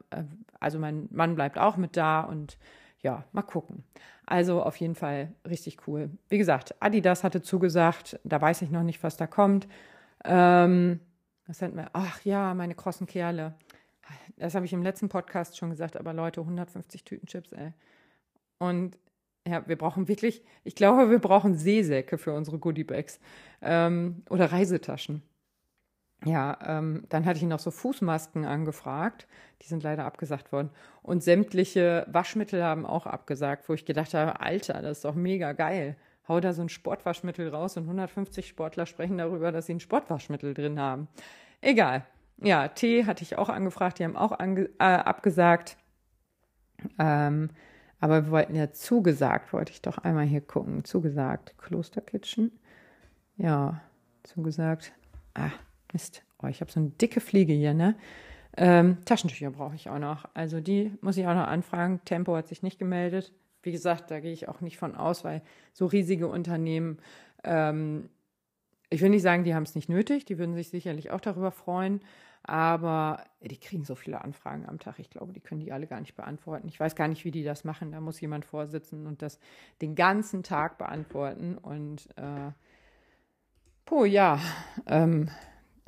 also 0.59 0.79
mein 0.79 1.07
Mann 1.11 1.35
bleibt 1.35 1.57
auch 1.57 1.77
mit 1.77 1.97
da 1.97 2.21
und 2.21 2.57
ja, 3.01 3.25
mal 3.31 3.41
gucken. 3.41 3.83
Also 4.25 4.61
auf 4.63 4.77
jeden 4.77 4.95
Fall 4.95 5.33
richtig 5.47 5.87
cool. 5.87 6.11
Wie 6.29 6.37
gesagt, 6.37 6.75
Adidas 6.79 7.23
hatte 7.23 7.41
zugesagt, 7.41 8.19
da 8.23 8.39
weiß 8.39 8.61
ich 8.61 8.69
noch 8.69 8.83
nicht, 8.83 9.03
was 9.03 9.17
da 9.17 9.27
kommt. 9.27 9.67
Ähm, 10.23 10.99
was 11.47 11.61
hatten 11.61 11.75
wir? 11.75 11.89
Ach 11.93 12.21
ja, 12.23 12.53
meine 12.53 12.75
krossen 12.75 13.07
Kerle. 13.07 13.55
Das 14.37 14.55
habe 14.55 14.65
ich 14.65 14.73
im 14.73 14.83
letzten 14.83 15.09
Podcast 15.09 15.57
schon 15.57 15.69
gesagt, 15.69 15.97
aber 15.97 16.13
Leute, 16.13 16.41
150 16.41 17.03
Tüten 17.03 17.27
Chips, 17.27 17.51
ey. 17.51 17.73
Und 18.59 18.97
ja, 19.47 19.67
wir 19.67 19.77
brauchen 19.77 20.07
wirklich, 20.07 20.43
ich 20.63 20.75
glaube, 20.75 21.09
wir 21.09 21.19
brauchen 21.19 21.55
Seesäcke 21.55 22.17
für 22.17 22.33
unsere 22.33 22.59
Goodiebags 22.59 23.19
ähm, 23.61 24.23
oder 24.29 24.51
Reisetaschen. 24.51 25.23
Ja, 26.23 26.57
ähm, 26.65 27.03
dann 27.09 27.25
hatte 27.25 27.39
ich 27.39 27.45
noch 27.45 27.59
so 27.59 27.71
Fußmasken 27.71 28.45
angefragt. 28.45 29.27
Die 29.61 29.67
sind 29.67 29.81
leider 29.81 30.05
abgesagt 30.05 30.51
worden. 30.51 30.69
Und 31.01 31.23
sämtliche 31.23 32.05
Waschmittel 32.11 32.63
haben 32.63 32.85
auch 32.85 33.07
abgesagt, 33.07 33.67
wo 33.67 33.73
ich 33.73 33.85
gedacht 33.85 34.13
habe, 34.13 34.39
Alter, 34.39 34.81
das 34.81 34.97
ist 34.97 35.05
doch 35.05 35.15
mega 35.15 35.53
geil. 35.53 35.95
Hau 36.27 36.39
da 36.39 36.53
so 36.53 36.61
ein 36.61 36.69
Sportwaschmittel 36.69 37.49
raus 37.49 37.75
und 37.77 37.83
150 37.83 38.47
Sportler 38.47 38.85
sprechen 38.85 39.17
darüber, 39.17 39.51
dass 39.51 39.65
sie 39.65 39.73
ein 39.73 39.79
Sportwaschmittel 39.79 40.53
drin 40.53 40.79
haben. 40.79 41.07
Egal. 41.59 42.05
Ja, 42.37 42.67
Tee 42.67 43.05
hatte 43.05 43.23
ich 43.23 43.37
auch 43.37 43.49
angefragt, 43.49 43.99
die 43.99 44.03
haben 44.03 44.15
auch 44.15 44.31
ange 44.31 44.69
äh, 44.79 44.83
abgesagt. 44.83 45.77
Ähm, 46.99 47.49
aber 47.99 48.25
wir 48.25 48.31
wollten 48.31 48.55
ja 48.55 48.71
zugesagt, 48.71 49.53
wollte 49.53 49.71
ich 49.71 49.81
doch 49.81 49.97
einmal 49.99 50.25
hier 50.25 50.41
gucken. 50.41 50.83
Zugesagt. 50.83 51.55
Klosterkitchen. 51.57 52.51
Ja, 53.37 53.81
zugesagt. 54.23 54.93
Ah, 55.33 55.51
Mist. 55.93 56.23
Oh, 56.41 56.47
ich 56.47 56.61
habe 56.61 56.71
so 56.71 56.79
eine 56.79 56.89
dicke 56.89 57.19
Fliege 57.19 57.53
hier, 57.53 57.73
ne? 57.73 57.95
Ähm, 58.57 58.97
Taschentücher 59.05 59.51
brauche 59.51 59.75
ich 59.75 59.89
auch 59.89 59.99
noch. 59.99 60.25
Also 60.33 60.59
die 60.59 60.91
muss 61.01 61.17
ich 61.17 61.25
auch 61.25 61.33
noch 61.33 61.47
anfragen. 61.47 62.01
Tempo 62.05 62.35
hat 62.35 62.47
sich 62.47 62.63
nicht 62.63 62.79
gemeldet. 62.79 63.31
Wie 63.63 63.71
gesagt, 63.71 64.11
da 64.11 64.19
gehe 64.19 64.33
ich 64.33 64.49
auch 64.49 64.61
nicht 64.61 64.77
von 64.77 64.95
aus, 64.95 65.23
weil 65.23 65.41
so 65.73 65.85
riesige 65.85 66.27
Unternehmen, 66.27 66.97
ähm, 67.43 68.09
ich 68.89 69.01
will 69.01 69.09
nicht 69.09 69.21
sagen, 69.21 69.43
die 69.43 69.55
haben 69.55 69.63
es 69.63 69.75
nicht 69.75 69.87
nötig, 69.87 70.25
die 70.25 70.37
würden 70.37 70.55
sich 70.55 70.69
sicherlich 70.69 71.11
auch 71.11 71.21
darüber 71.21 71.51
freuen, 71.51 72.01
aber 72.43 73.23
die 73.39 73.59
kriegen 73.59 73.85
so 73.85 73.95
viele 73.95 74.21
Anfragen 74.21 74.67
am 74.67 74.79
Tag. 74.79 74.99
Ich 74.99 75.11
glaube, 75.11 75.31
die 75.31 75.39
können 75.39 75.61
die 75.61 75.71
alle 75.71 75.87
gar 75.87 75.99
nicht 76.01 76.15
beantworten. 76.15 76.67
Ich 76.67 76.79
weiß 76.79 76.95
gar 76.95 77.07
nicht, 77.07 77.23
wie 77.23 77.31
die 77.31 77.43
das 77.43 77.63
machen. 77.63 77.91
Da 77.91 78.01
muss 78.01 78.19
jemand 78.19 78.45
vorsitzen 78.45 79.05
und 79.05 79.21
das 79.21 79.39
den 79.81 79.95
ganzen 79.95 80.41
Tag 80.41 80.79
beantworten. 80.79 81.57
Und 81.57 82.09
äh, 82.17 82.51
puh, 83.85 84.05
ja, 84.05 84.39
ähm, 84.87 85.29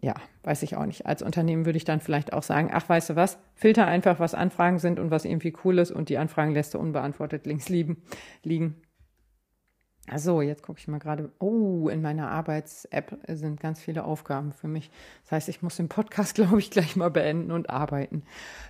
ja, 0.04 0.16
weiß 0.44 0.64
ich 0.64 0.76
auch 0.76 0.86
nicht. 0.86 1.06
Als 1.06 1.22
Unternehmen 1.22 1.66
würde 1.66 1.78
ich 1.78 1.86
dann 1.86 2.02
vielleicht 2.02 2.34
auch 2.34 2.44
sagen, 2.44 2.70
ach, 2.74 2.90
weißt 2.90 3.12
du 3.12 3.16
was, 3.16 3.40
filter 3.56 3.88
einfach, 3.88 4.20
was 4.20 4.36
Anfragen 4.36 4.78
sind 4.78 5.00
und 5.00 5.12
was 5.12 5.24
irgendwie 5.24 5.56
cool 5.64 5.80
ist 5.80 5.92
und 5.92 6.10
die 6.10 6.18
Anfragen 6.18 6.52
lässt 6.52 6.74
du 6.74 6.78
unbeantwortet 6.78 7.46
links 7.46 7.70
liegen. 7.70 8.04
liegen. 8.44 8.76
Also, 10.10 10.42
jetzt 10.42 10.62
gucke 10.62 10.80
ich 10.80 10.90
mal 10.90 11.00
gerade. 11.00 11.32
Oh, 11.40 11.88
in 11.88 12.02
meiner 12.02 12.30
Arbeits-App 12.30 13.18
sind 13.30 13.62
ganz 13.62 13.80
viele 13.80 14.04
Aufgaben 14.04 14.52
für 14.52 14.68
mich. 14.68 14.92
Das 15.22 15.32
heißt, 15.32 15.48
ich 15.48 15.62
muss 15.62 15.78
den 15.78 15.88
Podcast, 15.88 16.36
glaube 16.36 16.60
ich, 16.60 16.70
gleich 16.70 16.98
mal 16.98 17.10
beenden 17.10 17.52
und 17.52 17.70
arbeiten. 17.70 18.24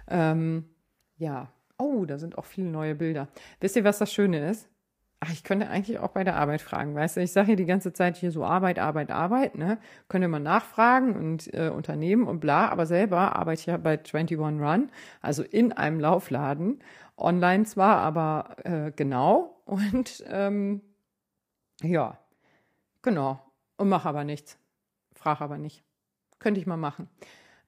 Ähm, 0.07 0.65
ja. 1.17 1.51
Oh, 1.79 2.05
da 2.05 2.19
sind 2.19 2.37
auch 2.37 2.45
viele 2.45 2.67
neue 2.67 2.93
Bilder. 2.93 3.27
Wisst 3.59 3.75
ihr, 3.75 3.83
was 3.83 3.97
das 3.97 4.13
Schöne 4.13 4.47
ist? 4.51 4.69
Ach, 5.23 5.31
ich 5.31 5.43
könnte 5.43 5.69
eigentlich 5.69 5.99
auch 5.99 6.09
bei 6.09 6.25
der 6.25 6.35
Arbeit 6.35 6.61
fragen, 6.61 6.95
weißt 6.95 7.15
du, 7.17 7.21
ich 7.21 7.31
sage 7.31 7.47
hier 7.47 7.55
die 7.55 7.65
ganze 7.65 7.93
Zeit 7.93 8.17
hier 8.17 8.31
so 8.31 8.43
Arbeit, 8.43 8.77
Arbeit, 8.77 9.09
Arbeit, 9.09 9.55
ne? 9.55 9.77
Könnte 10.09 10.27
man 10.27 10.43
nachfragen 10.43 11.15
und 11.15 11.53
äh, 11.53 11.69
Unternehmen 11.69 12.27
und 12.27 12.41
bla, 12.41 12.69
aber 12.69 12.85
selber 12.85 13.35
arbeite 13.35 13.61
ich 13.61 13.65
ja 13.67 13.77
bei 13.77 13.97
21 13.97 14.37
Run, 14.37 14.91
also 15.21 15.43
in 15.43 15.71
einem 15.71 16.01
Laufladen, 16.01 16.83
online 17.15 17.63
zwar, 17.63 17.99
aber 17.99 18.57
äh, 18.63 18.91
genau. 18.95 19.61
Und 19.65 20.25
ähm, 20.27 20.81
ja, 21.81 22.17
genau. 23.01 23.39
Und 23.77 23.87
mache 23.87 24.09
aber 24.09 24.25
nichts, 24.25 24.57
frage 25.13 25.41
aber 25.41 25.57
nicht, 25.57 25.85
könnte 26.39 26.59
ich 26.59 26.67
mal 26.67 26.75
machen. 26.75 27.07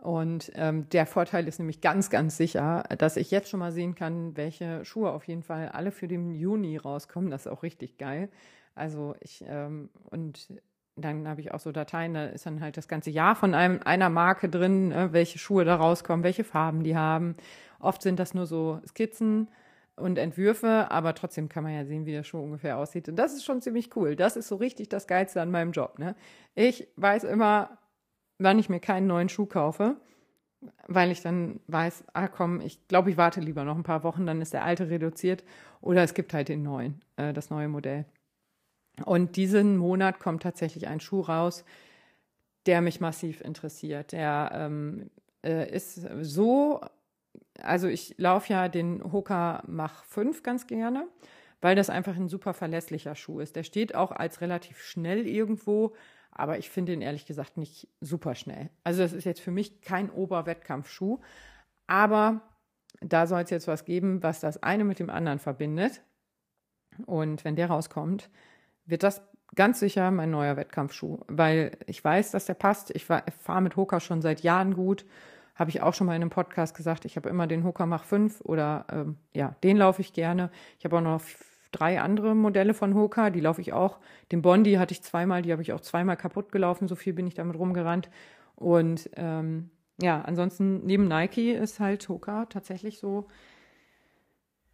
Und 0.05 0.51
ähm, 0.53 0.87
der 0.89 1.07
Vorteil 1.07 1.47
ist 1.47 1.57
nämlich 1.57 1.81
ganz, 1.81 2.11
ganz 2.11 2.37
sicher, 2.37 2.83
dass 2.99 3.17
ich 3.17 3.31
jetzt 3.31 3.49
schon 3.49 3.59
mal 3.59 3.71
sehen 3.71 3.95
kann, 3.95 4.37
welche 4.37 4.85
Schuhe 4.85 5.09
auf 5.09 5.27
jeden 5.27 5.41
Fall 5.41 5.69
alle 5.69 5.89
für 5.89 6.07
den 6.07 6.35
Juni 6.35 6.77
rauskommen. 6.77 7.31
Das 7.31 7.47
ist 7.47 7.51
auch 7.51 7.63
richtig 7.63 7.97
geil. 7.97 8.29
Also 8.75 9.15
ich, 9.19 9.43
ähm, 9.47 9.89
und 10.11 10.53
dann 10.95 11.27
habe 11.27 11.41
ich 11.41 11.55
auch 11.55 11.59
so 11.59 11.71
Dateien, 11.71 12.13
da 12.13 12.25
ist 12.25 12.45
dann 12.45 12.61
halt 12.61 12.77
das 12.77 12.87
ganze 12.87 13.09
Jahr 13.09 13.35
von 13.35 13.55
einem, 13.55 13.79
einer 13.83 14.11
Marke 14.11 14.47
drin, 14.47 14.89
ne, 14.89 15.11
welche 15.11 15.39
Schuhe 15.39 15.65
da 15.65 15.75
rauskommen, 15.75 16.23
welche 16.23 16.43
Farben 16.43 16.83
die 16.83 16.95
haben. 16.95 17.35
Oft 17.79 18.03
sind 18.03 18.19
das 18.19 18.35
nur 18.35 18.45
so 18.45 18.81
Skizzen 18.87 19.47
und 19.95 20.19
Entwürfe, 20.19 20.91
aber 20.91 21.15
trotzdem 21.15 21.49
kann 21.49 21.63
man 21.63 21.73
ja 21.73 21.83
sehen, 21.83 22.05
wie 22.05 22.11
der 22.11 22.23
Schuh 22.23 22.43
ungefähr 22.43 22.77
aussieht. 22.77 23.09
Und 23.09 23.15
das 23.15 23.33
ist 23.33 23.43
schon 23.43 23.59
ziemlich 23.59 23.95
cool. 23.95 24.15
Das 24.15 24.35
ist 24.35 24.49
so 24.49 24.57
richtig 24.57 24.87
das 24.87 25.07
Geilste 25.07 25.41
an 25.41 25.49
meinem 25.49 25.71
Job. 25.71 25.97
Ne? 25.97 26.15
Ich 26.53 26.87
weiß 26.95 27.23
immer, 27.23 27.79
wann 28.37 28.59
ich 28.59 28.69
mir 28.69 28.79
keinen 28.79 29.07
neuen 29.07 29.29
Schuh 29.29 29.45
kaufe, 29.45 29.95
weil 30.87 31.11
ich 31.11 31.21
dann 31.21 31.59
weiß, 31.67 32.05
ah 32.13 32.27
komm, 32.27 32.61
ich 32.61 32.87
glaube, 32.87 33.09
ich 33.11 33.17
warte 33.17 33.39
lieber 33.39 33.63
noch 33.63 33.75
ein 33.75 33.83
paar 33.83 34.03
Wochen, 34.03 34.25
dann 34.25 34.41
ist 34.41 34.53
der 34.53 34.63
alte 34.63 34.89
reduziert 34.89 35.43
oder 35.81 36.03
es 36.03 36.13
gibt 36.13 36.33
halt 36.33 36.49
den 36.49 36.63
neuen, 36.63 37.01
äh, 37.17 37.33
das 37.33 37.49
neue 37.49 37.67
Modell. 37.67 38.05
Und 39.03 39.35
diesen 39.35 39.77
Monat 39.77 40.19
kommt 40.19 40.43
tatsächlich 40.43 40.87
ein 40.87 40.99
Schuh 40.99 41.21
raus, 41.21 41.65
der 42.65 42.81
mich 42.81 43.01
massiv 43.01 43.41
interessiert. 43.41 44.13
Der 44.13 44.51
ähm, 44.53 45.09
äh, 45.43 45.69
ist 45.69 45.95
so, 46.21 46.81
also 47.61 47.87
ich 47.87 48.15
laufe 48.17 48.53
ja 48.53 48.69
den 48.69 49.11
Hoka 49.11 49.63
Mach 49.67 50.03
5 50.05 50.43
ganz 50.43 50.65
gerne, 50.65 51.07
weil 51.61 51.75
das 51.75 51.89
einfach 51.89 52.15
ein 52.15 52.29
super 52.29 52.53
verlässlicher 52.53 53.15
Schuh 53.15 53.39
ist. 53.39 53.55
Der 53.55 53.63
steht 53.63 53.95
auch 53.95 54.11
als 54.11 54.41
relativ 54.41 54.81
schnell 54.81 55.27
irgendwo, 55.27 55.93
aber 56.35 56.57
ich 56.57 56.69
finde 56.69 56.93
ihn 56.93 57.01
ehrlich 57.01 57.25
gesagt 57.25 57.57
nicht 57.57 57.87
super 58.01 58.35
schnell. 58.35 58.69
Also 58.83 59.01
das 59.01 59.13
ist 59.13 59.23
jetzt 59.23 59.41
für 59.41 59.51
mich 59.51 59.81
kein 59.81 60.09
Oberwettkampfschuh, 60.09 61.19
aber 61.87 62.41
da 63.01 63.25
soll 63.25 63.41
es 63.41 63.49
jetzt 63.49 63.67
was 63.67 63.85
geben, 63.85 64.21
was 64.21 64.41
das 64.41 64.61
eine 64.61 64.83
mit 64.83 64.99
dem 64.99 65.09
anderen 65.09 65.39
verbindet. 65.39 66.01
Und 67.05 67.43
wenn 67.43 67.55
der 67.55 67.67
rauskommt, 67.67 68.29
wird 68.85 69.03
das 69.03 69.21
ganz 69.55 69.79
sicher 69.79 70.11
mein 70.11 70.31
neuer 70.31 70.57
Wettkampfschuh, 70.57 71.19
weil 71.27 71.77
ich 71.87 72.03
weiß, 72.03 72.31
dass 72.31 72.45
der 72.45 72.53
passt. 72.53 72.91
Ich 72.91 73.05
fahre 73.05 73.61
mit 73.61 73.75
Hoka 73.75 73.99
schon 73.99 74.21
seit 74.21 74.41
Jahren 74.41 74.75
gut. 74.75 75.05
Habe 75.55 75.69
ich 75.69 75.81
auch 75.81 75.93
schon 75.93 76.07
mal 76.07 76.15
in 76.15 76.21
einem 76.21 76.29
Podcast 76.29 76.75
gesagt. 76.75 77.05
Ich 77.05 77.15
habe 77.15 77.29
immer 77.29 77.47
den 77.47 77.63
Hoka 77.63 77.85
Mach 77.85 78.03
5 78.03 78.41
oder 78.41 78.85
ähm, 78.91 79.17
ja, 79.33 79.55
den 79.63 79.77
laufe 79.77 80.01
ich 80.01 80.11
gerne. 80.11 80.51
Ich 80.77 80.85
habe 80.85 80.97
auch 80.97 81.01
noch 81.01 81.21
drei 81.75 82.01
andere 82.01 82.35
Modelle 82.35 82.73
von 82.73 82.95
Hoka, 82.95 83.29
die 83.29 83.41
laufe 83.41 83.61
ich 83.61 83.73
auch. 83.73 83.99
Den 84.31 84.41
Bondi 84.41 84.73
hatte 84.73 84.93
ich 84.93 85.03
zweimal, 85.03 85.41
die 85.41 85.51
habe 85.51 85.61
ich 85.61 85.73
auch 85.73 85.81
zweimal 85.81 86.17
kaputt 86.17 86.51
gelaufen, 86.51 86.87
so 86.87 86.95
viel 86.95 87.13
bin 87.13 87.27
ich 87.27 87.33
damit 87.33 87.57
rumgerannt. 87.57 88.09
Und 88.55 89.09
ähm, 89.15 89.69
ja, 90.01 90.21
ansonsten 90.21 90.85
neben 90.85 91.07
Nike 91.07 91.51
ist 91.51 91.79
halt 91.79 92.07
Hoka 92.07 92.45
tatsächlich 92.45 92.99
so, 92.99 93.27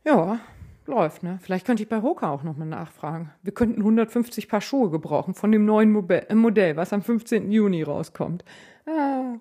ja, 0.05 0.39
läuft, 0.85 1.23
ne? 1.23 1.39
Vielleicht 1.41 1.65
könnte 1.65 1.83
ich 1.83 1.89
bei 1.89 2.01
Hoka 2.01 2.29
auch 2.29 2.43
nochmal 2.43 2.67
nachfragen. 2.67 3.31
Wir 3.43 3.53
könnten 3.53 3.81
150 3.81 4.47
Paar 4.47 4.61
Schuhe 4.61 4.89
gebrauchen 4.89 5.33
von 5.33 5.51
dem 5.51 5.65
neuen 5.65 5.91
Modell, 5.91 6.75
was 6.75 6.93
am 6.93 7.01
15. 7.01 7.51
Juni 7.51 7.83
rauskommt. 7.83 8.43
Ah. 8.85 9.35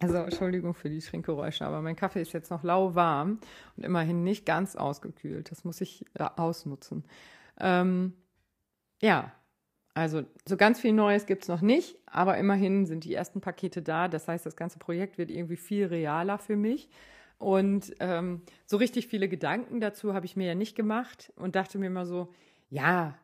Also 0.00 0.18
Entschuldigung 0.18 0.74
für 0.74 0.90
die 0.90 1.00
Trinkgeräusche, 1.00 1.64
aber 1.66 1.82
mein 1.82 1.96
Kaffee 1.96 2.22
ist 2.22 2.32
jetzt 2.32 2.50
noch 2.50 2.62
lauwarm 2.62 3.40
und 3.76 3.84
immerhin 3.84 4.22
nicht 4.22 4.46
ganz 4.46 4.76
ausgekühlt. 4.76 5.50
Das 5.50 5.64
muss 5.64 5.80
ich 5.80 6.04
ausnutzen. 6.14 7.04
Ähm, 7.58 8.12
ja, 9.00 9.32
also 9.94 10.22
so 10.46 10.56
ganz 10.56 10.78
viel 10.78 10.92
Neues 10.92 11.26
gibt 11.26 11.42
es 11.42 11.48
noch 11.48 11.60
nicht, 11.60 11.98
aber 12.06 12.38
immerhin 12.38 12.86
sind 12.86 13.02
die 13.02 13.14
ersten 13.14 13.40
Pakete 13.40 13.82
da. 13.82 14.06
Das 14.06 14.28
heißt, 14.28 14.46
das 14.46 14.54
ganze 14.54 14.78
Projekt 14.78 15.18
wird 15.18 15.30
irgendwie 15.30 15.56
viel 15.56 15.86
realer 15.86 16.38
für 16.38 16.54
mich. 16.54 16.88
Und 17.38 17.94
ähm, 17.98 18.42
so 18.66 18.76
richtig 18.76 19.08
viele 19.08 19.28
Gedanken 19.28 19.80
dazu 19.80 20.14
habe 20.14 20.26
ich 20.26 20.36
mir 20.36 20.46
ja 20.46 20.54
nicht 20.54 20.76
gemacht 20.76 21.32
und 21.36 21.56
dachte 21.56 21.78
mir 21.78 21.86
immer 21.86 22.06
so, 22.06 22.32
ja, 22.70 23.16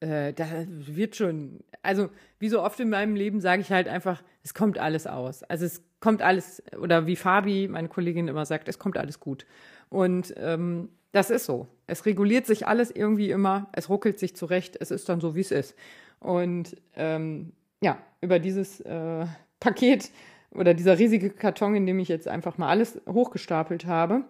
äh, 0.00 0.32
das 0.32 0.50
wird 0.66 1.16
schon. 1.16 1.60
Also, 1.82 2.10
wie 2.38 2.48
so 2.48 2.62
oft 2.62 2.78
in 2.80 2.90
meinem 2.90 3.14
Leben 3.14 3.40
sage 3.40 3.62
ich 3.62 3.70
halt 3.70 3.88
einfach, 3.88 4.22
es 4.42 4.54
kommt 4.54 4.78
alles 4.78 5.06
aus. 5.06 5.42
Also 5.44 5.64
es 5.64 5.82
kommt 6.00 6.22
alles, 6.22 6.62
oder 6.80 7.06
wie 7.06 7.16
Fabi, 7.16 7.68
meine 7.68 7.88
Kollegin 7.88 8.28
immer 8.28 8.46
sagt, 8.46 8.68
es 8.68 8.78
kommt 8.78 8.96
alles 8.96 9.20
gut. 9.20 9.46
Und 9.88 10.34
ähm, 10.36 10.88
das 11.12 11.30
ist 11.30 11.46
so. 11.46 11.68
Es 11.86 12.06
reguliert 12.06 12.46
sich 12.46 12.66
alles 12.66 12.90
irgendwie 12.90 13.30
immer, 13.30 13.68
es 13.72 13.88
ruckelt 13.88 14.18
sich 14.18 14.36
zurecht, 14.36 14.76
es 14.80 14.90
ist 14.90 15.08
dann 15.08 15.20
so, 15.20 15.34
wie 15.34 15.40
es 15.40 15.50
ist. 15.50 15.74
Und 16.20 16.76
ähm, 16.96 17.52
ja, 17.80 17.98
über 18.20 18.38
dieses 18.38 18.80
äh, 18.80 19.26
Paket 19.60 20.10
oder 20.50 20.74
dieser 20.74 20.98
riesige 20.98 21.30
Karton, 21.30 21.74
in 21.74 21.86
dem 21.86 21.98
ich 21.98 22.08
jetzt 22.08 22.28
einfach 22.28 22.58
mal 22.58 22.68
alles 22.68 23.00
hochgestapelt 23.08 23.86
habe, 23.86 24.24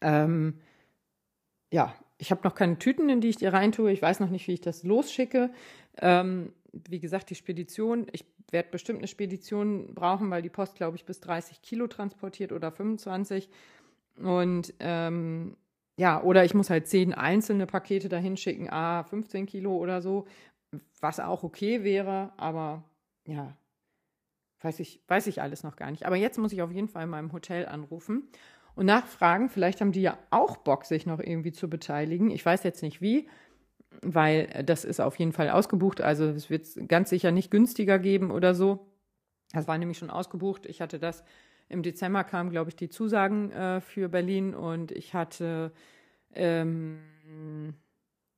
ähm, 0.00 0.60
ja, 1.70 1.94
ich 2.24 2.30
habe 2.30 2.40
noch 2.42 2.54
keine 2.54 2.78
Tüten, 2.78 3.10
in 3.10 3.20
die 3.20 3.28
ich 3.28 3.36
die 3.36 3.46
reintue. 3.46 3.92
Ich 3.92 4.00
weiß 4.00 4.18
noch 4.20 4.30
nicht, 4.30 4.48
wie 4.48 4.54
ich 4.54 4.62
das 4.62 4.82
losschicke. 4.82 5.50
Ähm, 5.98 6.54
wie 6.72 6.98
gesagt, 6.98 7.28
die 7.28 7.34
Spedition, 7.34 8.06
ich 8.12 8.24
werde 8.50 8.70
bestimmt 8.70 9.00
eine 9.00 9.08
Spedition 9.08 9.94
brauchen, 9.94 10.30
weil 10.30 10.40
die 10.40 10.48
Post, 10.48 10.74
glaube 10.74 10.96
ich, 10.96 11.04
bis 11.04 11.20
30 11.20 11.60
Kilo 11.60 11.86
transportiert 11.86 12.52
oder 12.52 12.72
25. 12.72 13.50
Und 14.16 14.72
ähm, 14.80 15.54
ja, 15.98 16.22
oder 16.22 16.46
ich 16.46 16.54
muss 16.54 16.70
halt 16.70 16.88
zehn 16.88 17.12
einzelne 17.12 17.66
Pakete 17.66 18.08
dahin 18.08 18.38
schicken, 18.38 18.70
ah, 18.70 19.04
15 19.04 19.44
Kilo 19.44 19.76
oder 19.76 20.00
so, 20.00 20.26
was 21.00 21.20
auch 21.20 21.42
okay 21.42 21.84
wäre, 21.84 22.32
aber 22.38 22.84
ja, 23.26 23.54
weiß 24.62 24.80
ich, 24.80 25.02
weiß 25.08 25.26
ich 25.26 25.42
alles 25.42 25.62
noch 25.62 25.76
gar 25.76 25.90
nicht. 25.90 26.06
Aber 26.06 26.16
jetzt 26.16 26.38
muss 26.38 26.54
ich 26.54 26.62
auf 26.62 26.72
jeden 26.72 26.88
Fall 26.88 27.04
in 27.04 27.10
meinem 27.10 27.32
Hotel 27.32 27.66
anrufen 27.66 28.30
und 28.74 28.86
nachfragen. 28.86 29.48
Vielleicht 29.48 29.80
haben 29.80 29.92
die 29.92 30.02
ja 30.02 30.18
auch 30.30 30.56
Bock, 30.56 30.84
sich 30.84 31.06
noch 31.06 31.20
irgendwie 31.20 31.52
zu 31.52 31.68
beteiligen. 31.68 32.30
Ich 32.30 32.44
weiß 32.44 32.62
jetzt 32.64 32.82
nicht 32.82 33.00
wie, 33.00 33.28
weil 34.02 34.64
das 34.64 34.84
ist 34.84 35.00
auf 35.00 35.18
jeden 35.18 35.32
Fall 35.32 35.50
ausgebucht. 35.50 36.00
Also 36.00 36.24
es 36.24 36.50
wird 36.50 36.66
ganz 36.88 37.10
sicher 37.10 37.30
nicht 37.30 37.50
günstiger 37.50 37.98
geben 37.98 38.30
oder 38.30 38.54
so. 38.54 38.86
Das 39.52 39.68
war 39.68 39.78
nämlich 39.78 39.98
schon 39.98 40.10
ausgebucht. 40.10 40.66
Ich 40.66 40.80
hatte 40.80 40.98
das 40.98 41.24
im 41.68 41.82
Dezember 41.82 42.24
kamen, 42.24 42.50
glaube 42.50 42.70
ich, 42.70 42.76
die 42.76 42.90
Zusagen 42.90 43.50
äh, 43.52 43.80
für 43.80 44.08
Berlin 44.08 44.54
und 44.54 44.92
ich 44.92 45.14
hatte 45.14 45.72
ähm, 46.34 46.98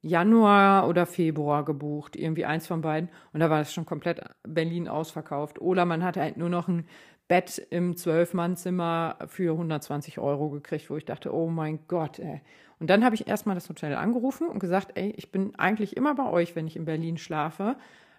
Januar 0.06 0.88
oder 0.88 1.04
Februar 1.04 1.64
gebucht, 1.64 2.16
irgendwie 2.16 2.44
eins 2.44 2.66
von 2.66 2.80
beiden. 2.80 3.08
Und 3.32 3.40
da 3.40 3.50
war 3.50 3.60
es 3.60 3.72
schon 3.72 3.86
komplett 3.86 4.20
Berlin 4.44 4.88
ausverkauft. 4.88 5.60
Oder 5.60 5.84
man 5.84 6.04
hatte 6.04 6.20
halt 6.20 6.36
nur 6.36 6.48
noch 6.48 6.68
ein 6.68 6.86
Bett 7.28 7.58
im 7.70 7.96
Zwölfmannzimmer 7.96 9.16
für 9.26 9.52
120 9.52 10.18
Euro 10.18 10.50
gekriegt, 10.50 10.88
wo 10.90 10.96
ich 10.96 11.04
dachte, 11.04 11.34
oh 11.34 11.48
mein 11.48 11.80
Gott, 11.88 12.20
ey. 12.20 12.40
Und 12.78 12.90
dann 12.90 13.04
habe 13.04 13.14
ich 13.14 13.26
erstmal 13.26 13.54
das 13.54 13.68
Hotel 13.68 13.94
angerufen 13.94 14.48
und 14.48 14.60
gesagt, 14.60 14.92
ey, 14.94 15.12
ich 15.16 15.32
bin 15.32 15.54
eigentlich 15.56 15.96
immer 15.96 16.14
bei 16.14 16.28
euch, 16.28 16.54
wenn 16.54 16.66
ich 16.66 16.76
in 16.76 16.84
Berlin 16.84 17.16
schlafe. 17.16 17.76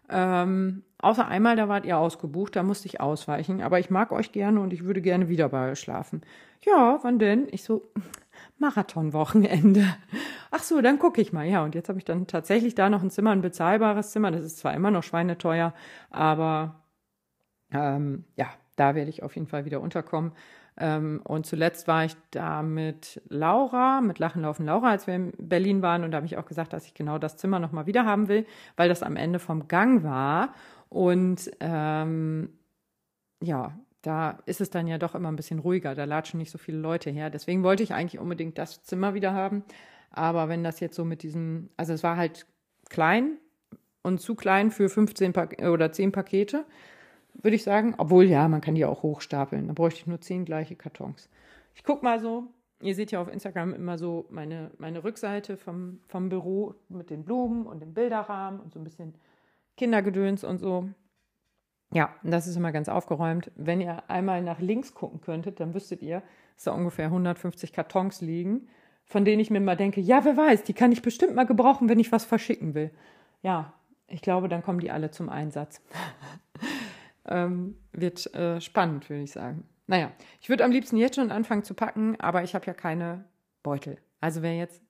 Ähm, 0.09 0.83
außer 0.99 1.27
einmal, 1.27 1.55
da 1.55 1.69
wart 1.69 1.85
ihr 1.85 1.97
ausgebucht, 1.97 2.55
da 2.55 2.63
musste 2.63 2.88
ich 2.88 2.99
ausweichen. 2.99 3.61
Aber 3.61 3.79
ich 3.79 3.89
mag 3.89 4.11
euch 4.11 4.31
gerne 4.31 4.59
und 4.59 4.73
ich 4.73 4.83
würde 4.83 5.01
gerne 5.01 5.29
wieder 5.29 5.47
bei 5.49 5.71
euch 5.71 5.79
schlafen. 5.79 6.21
Ja, 6.65 6.99
wann 7.03 7.19
denn? 7.19 7.47
Ich 7.51 7.63
so, 7.63 7.83
Marathonwochenende. 8.57 9.85
Ach 10.51 10.63
so, 10.63 10.81
dann 10.81 10.99
gucke 10.99 11.21
ich 11.21 11.33
mal. 11.33 11.45
Ja, 11.45 11.63
und 11.63 11.75
jetzt 11.75 11.89
habe 11.89 11.99
ich 11.99 12.05
dann 12.05 12.27
tatsächlich 12.27 12.75
da 12.75 12.89
noch 12.89 13.03
ein 13.03 13.09
Zimmer, 13.09 13.31
ein 13.31 13.41
bezahlbares 13.41 14.11
Zimmer. 14.11 14.31
Das 14.31 14.43
ist 14.43 14.57
zwar 14.57 14.73
immer 14.73 14.91
noch 14.91 15.03
schweineteuer, 15.03 15.73
aber 16.09 16.83
ähm, 17.71 18.25
ja, 18.35 18.47
da 18.75 18.95
werde 18.95 19.09
ich 19.09 19.23
auf 19.23 19.35
jeden 19.35 19.47
Fall 19.47 19.65
wieder 19.65 19.81
unterkommen. 19.81 20.31
Ähm, 20.79 21.21
und 21.23 21.45
zuletzt 21.45 21.88
war 21.88 22.05
ich 22.05 22.15
da 22.31 22.61
mit 22.61 23.21
Laura, 23.29 24.01
mit 24.01 24.19
Lachen 24.19 24.43
laufen 24.43 24.65
Laura, 24.65 24.91
als 24.91 25.07
wir 25.07 25.15
in 25.15 25.33
Berlin 25.38 25.81
waren. 25.81 26.03
Und 26.03 26.11
da 26.11 26.17
habe 26.17 26.27
ich 26.27 26.38
auch 26.38 26.45
gesagt, 26.45 26.73
dass 26.73 26.85
ich 26.85 26.93
genau 26.93 27.17
das 27.17 27.38
Zimmer 27.38 27.59
nochmal 27.59 27.88
wieder 27.88 28.05
haben 28.05 28.27
will, 28.27 28.45
weil 28.75 28.89
das 28.89 29.03
am 29.03 29.15
Ende 29.15 29.39
vom 29.39 29.67
Gang 29.67 30.03
war. 30.03 30.53
Und 30.89 31.51
ähm, 31.59 32.49
ja, 33.41 33.73
da 34.08 34.39
ist 34.45 34.62
es 34.62 34.70
dann 34.70 34.88
ja 34.88 34.97
doch 34.97 35.16
immer 35.16 35.32
ein 35.32 35.36
bisschen 35.36 35.60
ruhiger. 35.60 35.95
Da 35.95 36.05
latschen 36.05 36.38
nicht 36.38 36.51
so 36.51 36.58
viele 36.58 36.78
Leute 36.78 37.10
her. 37.10 37.30
Deswegen 37.30 37.64
wollte 37.64 37.84
ich 37.84 37.93
eigentlich 37.93 38.20
unbedingt 38.20 38.58
das 38.58 38.84
Zimmer 38.84 39.14
wieder 39.14 39.34
haben. 39.34 39.64
Aber 40.12 40.49
wenn 40.49 40.64
das 40.64 40.80
jetzt 40.80 40.95
so 40.95 41.05
mit 41.05 41.24
diesem, 41.24 41.70
also 41.78 41.93
es 41.93 42.03
war 42.03 42.18
halt 42.18 42.45
klein 42.89 43.38
und 44.01 44.22
zu 44.22 44.36
klein 44.36 44.72
für 44.72 44.89
15 44.89 45.34
Pak 45.34 45.62
oder 45.62 45.91
10 45.91 46.12
Pakete 46.12 46.66
würde 47.43 47.55
ich 47.55 47.64
sagen. 47.64 47.95
Obwohl, 47.97 48.26
ja, 48.26 48.47
man 48.47 48.62
kann 48.62 48.76
die 48.76 48.86
auch 48.86 49.03
hochstapeln. 49.03 49.68
Da 49.68 49.74
bräuchte 49.74 50.01
ich 50.01 50.08
nur 50.08 50.22
zehn 50.22 50.45
gleiche 50.45 50.76
Kartons. 50.76 51.30
Ich 51.76 51.84
gucke 51.84 52.03
mal 52.03 52.20
so. 52.20 52.47
Ihr 52.82 52.93
seht 52.93 53.12
ja 53.12 53.20
auf 53.22 53.28
Instagram 53.28 53.74
immer 53.74 53.97
so 53.97 54.28
meine, 54.30 54.70
meine 54.78 55.03
Rückseite 55.03 55.58
vom, 55.58 55.99
vom 56.08 56.30
Büro 56.30 56.76
mit 56.89 57.10
den 57.10 57.24
Blumen 57.24 57.66
und 57.66 57.82
dem 57.82 57.93
Bilderrahmen 57.93 58.60
und 58.60 58.72
so 58.72 58.80
ein 58.80 58.84
bisschen 58.84 59.16
Kindergedöns 59.78 60.43
und 60.43 60.60
so. 60.60 60.89
Ja, 61.93 62.13
das 62.23 62.47
ist 62.47 62.57
immer 62.57 62.71
ganz 62.71 62.89
aufgeräumt. 62.89 63.51
Wenn 63.55 63.79
ihr 63.79 64.03
einmal 64.09 64.41
nach 64.41 64.59
links 64.59 64.93
gucken 64.93 65.21
könntet, 65.21 65.59
dann 65.59 65.73
wüsstet 65.73 66.01
ihr, 66.01 66.21
dass 66.55 66.65
da 66.65 66.71
ungefähr 66.71 67.05
150 67.05 67.71
Kartons 67.71 68.21
liegen, 68.21 68.67
von 69.05 69.23
denen 69.23 69.39
ich 69.39 69.49
mir 69.49 69.61
mal 69.61 69.77
denke, 69.77 70.01
ja, 70.01 70.25
wer 70.25 70.35
weiß, 70.35 70.63
die 70.63 70.73
kann 70.73 70.91
ich 70.91 71.01
bestimmt 71.01 71.35
mal 71.35 71.45
gebrauchen, 71.45 71.88
wenn 71.88 71.99
ich 71.99 72.11
was 72.11 72.25
verschicken 72.25 72.73
will. 72.73 72.91
Ja, 73.41 73.73
ich 74.07 74.21
glaube, 74.21 74.49
dann 74.49 74.63
kommen 74.63 74.79
die 74.79 74.91
alle 74.91 75.11
zum 75.11 75.29
Einsatz. 75.29 75.81
ähm, 77.25 77.77
wird 77.93 78.33
äh, 78.33 78.59
spannend, 78.59 79.09
würde 79.09 79.23
ich 79.23 79.31
sagen. 79.31 79.63
Naja, 79.85 80.11
ich 80.41 80.49
würde 80.49 80.65
am 80.65 80.71
liebsten 80.71 80.97
jetzt 80.97 81.15
schon 81.15 81.31
anfangen 81.31 81.63
zu 81.63 81.73
packen, 81.73 82.19
aber 82.19 82.43
ich 82.43 82.53
habe 82.53 82.65
ja 82.65 82.73
keine 82.73 83.23
Beutel. 83.63 83.97
Also 84.19 84.41
wer 84.41 84.57
jetzt 84.57 84.81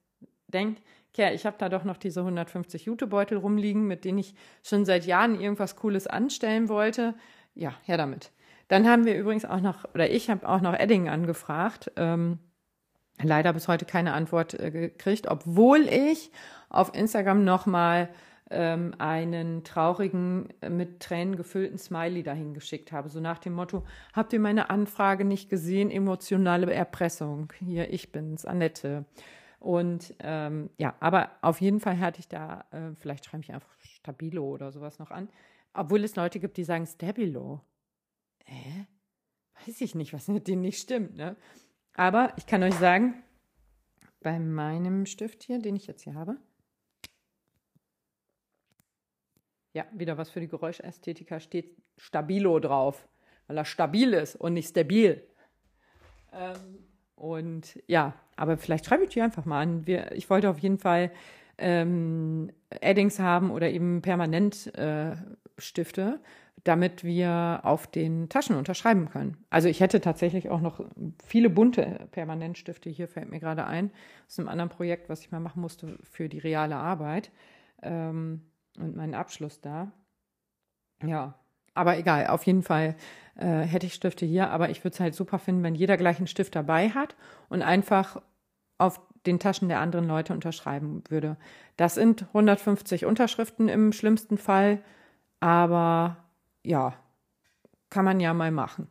denkt, 0.48 0.82
ja, 1.18 1.32
ich 1.32 1.46
habe 1.46 1.58
da 1.60 1.70
doch 1.70 1.84
noch 1.84 1.98
diese 1.98 2.22
150 2.22 2.86
Jutebeutel 2.86 3.38
rumliegen, 3.38 3.88
mit 3.88 4.06
denen 4.06 4.20
ich 4.20 4.36
schon 4.64 4.86
seit 4.86 5.06
Jahren 5.06 5.40
irgendwas 5.40 5.76
Cooles 5.76 6.08
anstellen 6.08 6.70
wollte, 6.70 7.16
ja, 7.56 7.74
her 7.84 7.98
damit. 7.98 8.32
Dann 8.68 8.88
haben 8.88 9.06
wir 9.06 9.18
übrigens 9.18 9.46
auch 9.46 9.62
noch, 9.62 9.86
oder 9.94 10.10
ich 10.10 10.30
habe 10.30 10.48
auch 10.48 10.62
noch 10.62 10.74
Edding 10.74 11.10
angefragt. 11.10 11.92
Ähm, 11.96 12.40
leider 13.22 13.54
bis 13.54 13.68
heute 13.68 13.86
keine 13.86 14.14
Antwort 14.14 14.54
äh, 14.60 14.72
gekriegt, 14.72 15.28
obwohl 15.28 15.88
ich 15.88 16.32
auf 16.70 16.94
Instagram 16.94 17.44
nochmal 17.44 18.10
ähm, 18.50 18.94
einen 18.98 19.64
traurigen, 19.64 20.50
äh, 20.62 20.70
mit 20.70 21.00
Tränen 21.00 21.36
gefüllten 21.36 21.78
Smiley 21.78 22.24
dahin 22.24 22.54
geschickt 22.54 22.92
habe. 22.92 23.10
So 23.10 23.20
nach 23.20 23.40
dem 23.40 23.54
Motto, 23.54 23.84
habt 24.14 24.34
ihr 24.34 24.40
meine 24.40 24.70
Anfrage 24.70 25.26
nicht 25.26 25.50
gesehen? 25.50 25.90
Emotionale 25.90 26.72
Erpressung. 26.72 27.52
Hier, 27.60 27.92
ich 27.92 28.12
bin's, 28.12 28.46
Annette. 28.46 29.06
Und 29.60 30.14
ähm, 30.20 30.70
ja, 30.78 30.96
aber 31.00 31.32
auf 31.42 31.62
jeden 31.62 31.80
Fall 31.80 32.00
hatte 32.00 32.20
ich 32.20 32.28
da, 32.28 32.66
äh, 32.72 32.96
vielleicht 32.96 33.26
schreibe 33.26 33.44
ich 33.44 33.52
einfach 33.52 33.74
Stabilo 33.80 34.46
oder 34.46 34.72
sowas 34.72 35.00
noch 35.00 35.12
an. 35.12 35.30
Obwohl 35.74 36.04
es 36.04 36.16
Leute 36.16 36.40
gibt, 36.40 36.58
die 36.58 36.64
sagen 36.64 36.86
Stabilo. 36.86 37.62
Hä? 38.46 38.88
Weiß 39.66 39.82
ich 39.82 39.96
nicht, 39.96 40.14
was 40.14 40.28
mit 40.28 40.48
denen 40.48 40.62
nicht 40.62 40.80
stimmt, 40.80 41.16
ne? 41.16 41.36
Aber 41.94 42.34
ich 42.38 42.46
kann 42.46 42.62
euch 42.62 42.76
sagen, 42.76 43.24
bei 44.22 44.38
meinem 44.40 45.08
Stift 45.08 45.44
hier, 45.44 45.60
den 45.60 45.76
ich 45.76 45.88
jetzt 45.88 46.04
hier 46.04 46.14
habe, 46.14 46.38
Ja, 49.78 49.86
wieder 49.92 50.18
was 50.18 50.32
für 50.32 50.40
die 50.40 50.48
Geräuschästhetiker 50.48 51.40
steht 51.40 51.78
Stabilo 51.98 52.60
drauf, 52.60 53.08
weil 53.46 53.58
er 53.58 53.66
stabil 53.66 54.12
ist 54.14 54.36
und 54.36 54.56
nicht 54.56 54.70
stabil. 54.70 55.24
Ähm, 56.34 56.80
und 57.16 57.80
ja, 57.86 58.16
aber 58.38 58.58
vielleicht 58.58 58.86
schreibe 58.86 59.04
ich 59.04 59.10
die 59.10 59.22
einfach 59.22 59.46
mal 59.46 59.62
an. 59.62 59.86
Wir, 59.88 60.12
ich 60.14 60.30
wollte 60.30 60.50
auf 60.50 60.60
jeden 60.60 60.78
Fall 60.78 61.12
ähm, 61.58 62.52
Addings 62.82 63.20
haben 63.20 63.52
oder 63.52 63.70
eben 63.70 64.02
permanent 64.02 64.74
äh, 64.76 65.16
Stifte, 65.58 66.20
damit 66.64 67.04
wir 67.04 67.62
auf 67.64 67.88
den 67.88 68.30
Taschen 68.30 68.56
unterschreiben 68.56 69.10
können. 69.10 69.38
Also 69.50 69.70
ich 69.70 69.80
hätte 69.80 70.02
tatsächlich 70.02 70.50
auch 70.50 70.62
noch 70.62 70.86
viele 71.26 71.50
bunte 71.50 72.08
Permanentstifte. 72.12 72.90
Hier 72.90 73.08
fällt 73.08 73.30
mir 73.30 73.40
gerade 73.40 73.66
ein, 73.66 73.92
aus 74.28 74.40
einem 74.40 74.50
anderen 74.50 74.70
Projekt, 74.70 75.10
was 75.10 75.22
ich 75.22 75.32
mal 75.32 75.40
machen 75.40 75.62
musste 75.62 75.98
für 76.04 76.30
die 76.30 76.40
reale 76.40 76.76
Arbeit. 76.76 77.32
Ähm, 77.82 78.42
und 78.78 78.96
meinen 78.96 79.16
Abschluss 79.16 79.60
da. 79.62 79.92
Ja, 81.04 81.40
aber 81.78 81.98
egal, 81.98 82.28
auf 82.28 82.44
jeden 82.44 82.64
Fall 82.64 82.96
äh, 83.36 83.62
hätte 83.62 83.86
ich 83.86 83.94
Stifte 83.94 84.26
hier, 84.26 84.50
aber 84.50 84.70
ich 84.70 84.84
würde 84.84 84.94
es 84.94 85.00
halt 85.00 85.16
super 85.16 85.40
finden, 85.40 85.64
wenn 85.64 85.76
jeder 85.76 85.98
gleich 85.98 86.18
einen 86.18 86.28
Stift 86.28 86.56
dabei 86.56 86.90
hat 86.90 87.16
und 87.50 87.62
einfach 87.62 88.22
auf 88.78 89.00
den 89.26 89.40
Taschen 89.40 89.68
der 89.70 89.80
anderen 89.80 90.08
Leute 90.08 90.34
unterschreiben 90.34 91.04
würde. 91.10 91.38
Das 91.76 91.96
sind 91.96 92.24
150 92.24 93.06
Unterschriften 93.06 93.68
im 93.70 93.92
schlimmsten 93.92 94.38
Fall, 94.38 94.80
aber 95.40 96.18
ja, 96.64 96.94
kann 97.90 98.06
man 98.06 98.20
ja 98.20 98.34
mal 98.34 98.52
machen. 98.52 98.88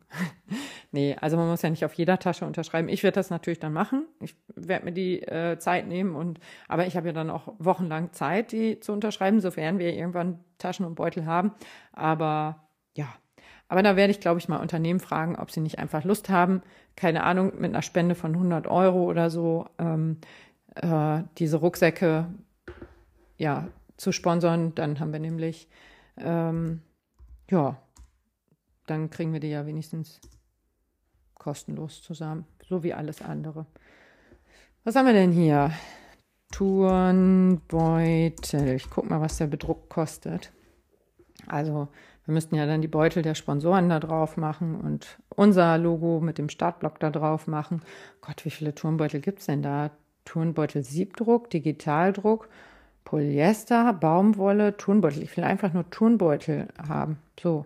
nee, 0.92 1.16
also 1.20 1.36
man 1.36 1.48
muss 1.48 1.62
ja 1.62 1.70
nicht 1.70 1.84
auf 1.84 1.94
jeder 1.94 2.18
Tasche 2.18 2.46
unterschreiben. 2.46 2.88
Ich 2.88 3.02
werde 3.02 3.16
das 3.16 3.30
natürlich 3.30 3.58
dann 3.58 3.72
machen. 3.72 4.06
Ich 4.20 4.34
werde 4.54 4.84
mir 4.86 4.92
die 4.92 5.22
äh, 5.22 5.58
Zeit 5.58 5.86
nehmen 5.86 6.14
und 6.14 6.40
aber 6.68 6.86
ich 6.86 6.96
habe 6.96 7.08
ja 7.08 7.12
dann 7.12 7.30
auch 7.30 7.54
wochenlang 7.58 8.12
Zeit, 8.12 8.52
die 8.52 8.80
zu 8.80 8.92
unterschreiben, 8.92 9.40
sofern 9.40 9.78
wir 9.78 9.92
irgendwann 9.92 10.40
Taschen 10.58 10.86
und 10.86 10.94
Beutel 10.94 11.26
haben. 11.26 11.52
Aber 11.92 12.65
ja, 12.96 13.08
Aber 13.68 13.82
da 13.82 13.96
werde 13.96 14.10
ich, 14.10 14.20
glaube 14.20 14.38
ich, 14.38 14.48
mal 14.48 14.60
Unternehmen 14.60 15.00
fragen, 15.00 15.36
ob 15.36 15.50
sie 15.50 15.60
nicht 15.60 15.78
einfach 15.78 16.04
Lust 16.04 16.28
haben, 16.28 16.62
keine 16.96 17.24
Ahnung, 17.24 17.52
mit 17.58 17.70
einer 17.70 17.82
Spende 17.82 18.14
von 18.14 18.32
100 18.34 18.66
Euro 18.66 19.04
oder 19.04 19.28
so, 19.28 19.66
ähm, 19.78 20.18
äh, 20.76 21.22
diese 21.38 21.58
Rucksäcke 21.58 22.26
ja, 23.36 23.68
zu 23.96 24.12
sponsern. 24.12 24.74
Dann 24.74 24.98
haben 24.98 25.12
wir 25.12 25.20
nämlich, 25.20 25.68
ähm, 26.16 26.80
ja, 27.50 27.76
dann 28.86 29.10
kriegen 29.10 29.32
wir 29.32 29.40
die 29.40 29.50
ja 29.50 29.66
wenigstens 29.66 30.20
kostenlos 31.34 32.02
zusammen, 32.02 32.46
so 32.68 32.82
wie 32.82 32.94
alles 32.94 33.20
andere. 33.20 33.66
Was 34.84 34.96
haben 34.96 35.06
wir 35.06 35.12
denn 35.12 35.32
hier? 35.32 35.72
Turnbeutel. 36.52 38.28
Ich 38.76 38.88
gucke 38.88 39.08
mal, 39.08 39.20
was 39.20 39.36
der 39.36 39.48
Bedruck 39.48 39.88
kostet. 39.88 40.52
Also 41.46 41.88
wir 42.26 42.34
müssten 42.34 42.56
ja 42.56 42.66
dann 42.66 42.82
die 42.82 42.88
Beutel 42.88 43.22
der 43.22 43.36
Sponsoren 43.36 43.88
da 43.88 44.00
drauf 44.00 44.36
machen 44.36 44.80
und 44.80 45.18
unser 45.28 45.78
Logo 45.78 46.20
mit 46.20 46.38
dem 46.38 46.48
Startblock 46.48 46.98
da 46.98 47.10
drauf 47.10 47.46
machen. 47.46 47.82
Gott, 48.20 48.44
wie 48.44 48.50
viele 48.50 48.74
Turnbeutel 48.74 49.20
gibt 49.20 49.38
es 49.38 49.46
denn 49.46 49.62
da? 49.62 49.90
Turnbeutel 50.24 50.82
Siebdruck, 50.82 51.50
Digitaldruck, 51.50 52.48
Polyester, 53.04 53.92
Baumwolle, 53.92 54.76
Turnbeutel. 54.76 55.22
Ich 55.22 55.36
will 55.36 55.44
einfach 55.44 55.72
nur 55.72 55.88
Turnbeutel 55.90 56.66
haben. 56.76 57.18
So, 57.40 57.64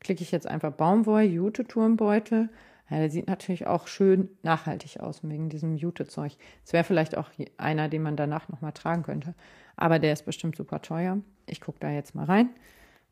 klicke 0.00 0.22
ich 0.22 0.30
jetzt 0.30 0.46
einfach 0.46 0.72
Baumwolle, 0.72 1.24
Jute 1.24 1.64
Turnbeutel. 1.64 2.50
Ja, 2.90 2.98
der 2.98 3.08
sieht 3.08 3.28
natürlich 3.28 3.66
auch 3.66 3.86
schön 3.86 4.28
nachhaltig 4.42 5.00
aus 5.00 5.20
wegen 5.22 5.48
diesem 5.48 5.76
Jute-Zeug. 5.76 6.36
Es 6.66 6.74
wäre 6.74 6.84
vielleicht 6.84 7.16
auch 7.16 7.30
einer, 7.56 7.88
den 7.88 8.02
man 8.02 8.16
danach 8.16 8.50
nochmal 8.50 8.72
tragen 8.72 9.04
könnte. 9.04 9.34
Aber 9.76 9.98
der 9.98 10.12
ist 10.12 10.26
bestimmt 10.26 10.56
super 10.56 10.82
teuer. 10.82 11.16
Ich 11.46 11.62
gucke 11.62 11.78
da 11.80 11.90
jetzt 11.90 12.14
mal 12.14 12.26
rein. 12.26 12.50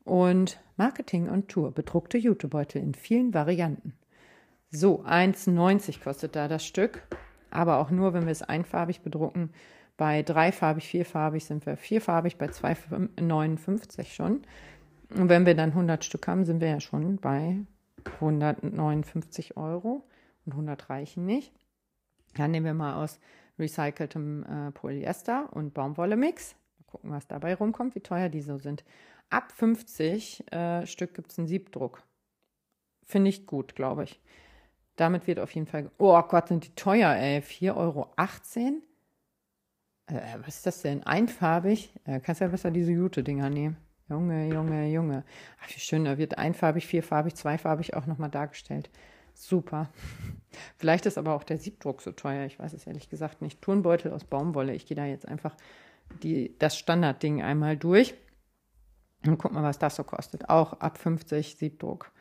Und 0.03 0.59
Marketing 0.77 1.29
und 1.29 1.49
Tour, 1.49 1.71
bedruckte 1.71 2.17
Jutebeutel 2.17 2.81
in 2.81 2.93
vielen 2.93 3.33
Varianten. 3.33 3.93
So, 4.71 5.03
1,90 5.03 6.01
kostet 6.01 6.35
da 6.35 6.47
das 6.47 6.65
Stück. 6.65 7.03
Aber 7.49 7.79
auch 7.79 7.91
nur, 7.91 8.13
wenn 8.13 8.25
wir 8.25 8.31
es 8.31 8.41
einfarbig 8.41 9.01
bedrucken. 9.01 9.51
Bei 9.97 10.23
dreifarbig, 10.23 10.87
vierfarbig 10.87 11.45
sind 11.45 11.65
wir 11.65 11.77
vierfarbig, 11.77 12.37
bei 12.37 12.47
2,59 12.47 14.05
schon. 14.05 14.41
Und 15.13 15.29
wenn 15.29 15.45
wir 15.45 15.53
dann 15.53 15.69
100 15.69 16.03
Stück 16.05 16.27
haben, 16.27 16.45
sind 16.45 16.61
wir 16.61 16.69
ja 16.69 16.79
schon 16.79 17.17
bei 17.17 17.57
159 18.15 19.57
Euro 19.57 20.03
und 20.45 20.53
100 20.53 20.89
reichen 20.89 21.25
nicht. 21.25 21.53
Dann 22.35 22.51
nehmen 22.51 22.65
wir 22.65 22.73
mal 22.73 23.03
aus 23.03 23.19
recyceltem 23.59 24.43
äh, 24.43 24.71
Polyester 24.71 25.49
und 25.51 25.73
Baumwolle-Mix. 25.73 26.55
Mal 26.79 26.85
gucken, 26.87 27.11
was 27.11 27.27
dabei 27.27 27.53
rumkommt, 27.55 27.93
wie 27.93 27.99
teuer 27.99 28.29
die 28.29 28.41
so 28.41 28.57
sind. 28.57 28.83
Ab 29.31 29.53
50 29.53 30.51
äh, 30.51 30.85
Stück 30.85 31.13
gibt 31.13 31.31
es 31.31 31.39
einen 31.39 31.47
Siebdruck. 31.47 32.03
Finde 33.05 33.29
ich 33.29 33.47
gut, 33.47 33.75
glaube 33.75 34.03
ich. 34.03 34.19
Damit 34.97 35.25
wird 35.25 35.39
auf 35.39 35.51
jeden 35.51 35.67
Fall. 35.67 35.89
Oh 35.97 36.21
Gott, 36.21 36.49
sind 36.49 36.65
die 36.65 36.75
teuer, 36.75 37.15
ey. 37.15 37.39
4,18 37.39 37.75
Euro. 37.77 38.09
Äh, 40.07 40.37
was 40.45 40.57
ist 40.57 40.65
das 40.65 40.81
denn? 40.81 41.03
Einfarbig? 41.03 41.93
Äh, 42.03 42.19
kannst 42.19 42.41
ja 42.41 42.49
besser 42.49 42.71
diese 42.71 42.91
Jute-Dinger 42.91 43.49
nehmen. 43.49 43.77
Junge, 44.09 44.49
Junge, 44.49 44.89
Junge. 44.89 45.23
Ach, 45.63 45.69
wie 45.69 45.79
schön, 45.79 46.03
da 46.03 46.17
wird 46.17 46.37
einfarbig, 46.37 46.85
vierfarbig, 46.85 47.35
zweifarbig 47.35 47.93
auch 47.95 48.07
nochmal 48.07 48.29
dargestellt. 48.29 48.89
Super. 49.33 49.89
Vielleicht 50.77 51.05
ist 51.05 51.17
aber 51.17 51.35
auch 51.35 51.45
der 51.45 51.57
Siebdruck 51.57 52.01
so 52.01 52.11
teuer. 52.11 52.45
Ich 52.45 52.59
weiß 52.59 52.73
es 52.73 52.85
ehrlich 52.85 53.09
gesagt 53.09 53.41
nicht. 53.41 53.61
Turnbeutel 53.61 54.11
aus 54.11 54.25
Baumwolle. 54.25 54.75
Ich 54.75 54.85
gehe 54.85 54.97
da 54.97 55.05
jetzt 55.05 55.25
einfach 55.25 55.55
die, 56.21 56.53
das 56.59 56.77
Standardding 56.77 57.41
einmal 57.41 57.77
durch 57.77 58.13
und 59.25 59.37
guck 59.37 59.51
mal, 59.51 59.63
was 59.63 59.79
das 59.79 59.95
so 59.95 60.03
kostet. 60.03 60.49
Auch 60.49 60.73
ab 60.73 60.97
50 60.97 61.55
Siebdruck. 61.55 62.11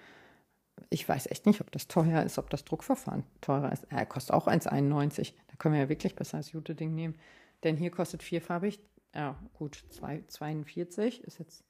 Ich 0.90 1.09
weiß 1.09 1.30
echt 1.30 1.46
nicht, 1.46 1.61
ob 1.61 1.70
das 1.70 1.88
teuer 1.88 2.22
ist, 2.22 2.38
ob 2.38 2.51
das 2.51 2.64
Druckverfahren 2.64 3.24
teurer 3.40 3.72
ist. 3.72 3.86
Er 3.90 4.07
kostet 4.07 4.34
auch 4.34 4.48
1,91. 4.48 5.34
Da 5.48 5.57
können 5.57 5.74
wir 5.74 5.82
ja 5.82 5.88
wirklich 5.88 6.16
besser 6.16 6.38
als 6.38 6.53
Jute-Ding 6.53 6.94
nehmen. 6.94 7.14
Denn 7.62 7.76
hier 7.76 7.90
kostet 7.90 8.22
vierfarbig, 8.22 8.80
ja 9.14 9.36
gut, 9.55 9.82
2,42 9.92 11.22
ist 11.22 11.38
jetzt 11.38 11.64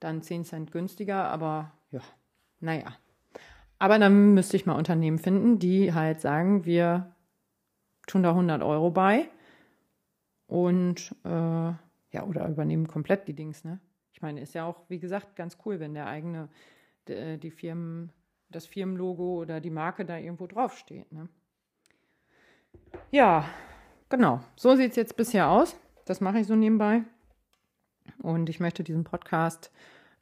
dann 0.00 0.22
10 0.22 0.44
Cent 0.44 0.72
günstiger, 0.72 1.24
aber 1.24 1.72
ja, 1.90 2.00
naja. 2.60 2.96
Aber 3.78 3.98
dann 3.98 4.34
müsste 4.34 4.56
ich 4.56 4.66
mal 4.66 4.76
Unternehmen 4.76 5.18
finden, 5.18 5.58
die 5.58 5.94
halt 5.94 6.20
sagen, 6.20 6.64
wir 6.64 7.14
tun 8.06 8.22
da 8.22 8.30
100 8.30 8.62
Euro 8.62 8.90
bei 8.90 9.28
und 10.46 11.14
äh, 11.24 11.28
ja, 11.28 12.24
oder 12.26 12.48
übernehmen 12.48 12.88
komplett 12.88 13.28
die 13.28 13.34
Dings, 13.34 13.64
ne? 13.64 13.80
Ich 14.18 14.22
meine, 14.22 14.40
ist 14.40 14.52
ja 14.52 14.64
auch, 14.64 14.82
wie 14.88 14.98
gesagt, 14.98 15.36
ganz 15.36 15.58
cool, 15.64 15.78
wenn 15.78 15.94
der 15.94 16.08
eigene, 16.08 16.48
die, 17.06 17.38
die 17.38 17.52
Firmen, 17.52 18.10
das 18.50 18.66
Firmenlogo 18.66 19.40
oder 19.40 19.60
die 19.60 19.70
Marke 19.70 20.04
da 20.04 20.18
irgendwo 20.18 20.48
draufsteht, 20.48 21.12
ne? 21.12 21.28
Ja, 23.12 23.44
genau. 24.08 24.40
So 24.56 24.74
sieht 24.74 24.90
es 24.90 24.96
jetzt 24.96 25.16
bisher 25.16 25.48
aus. 25.48 25.76
Das 26.04 26.20
mache 26.20 26.40
ich 26.40 26.48
so 26.48 26.56
nebenbei. 26.56 27.02
Und 28.20 28.48
ich 28.48 28.58
möchte 28.58 28.82
diesen 28.82 29.04
Podcast 29.04 29.70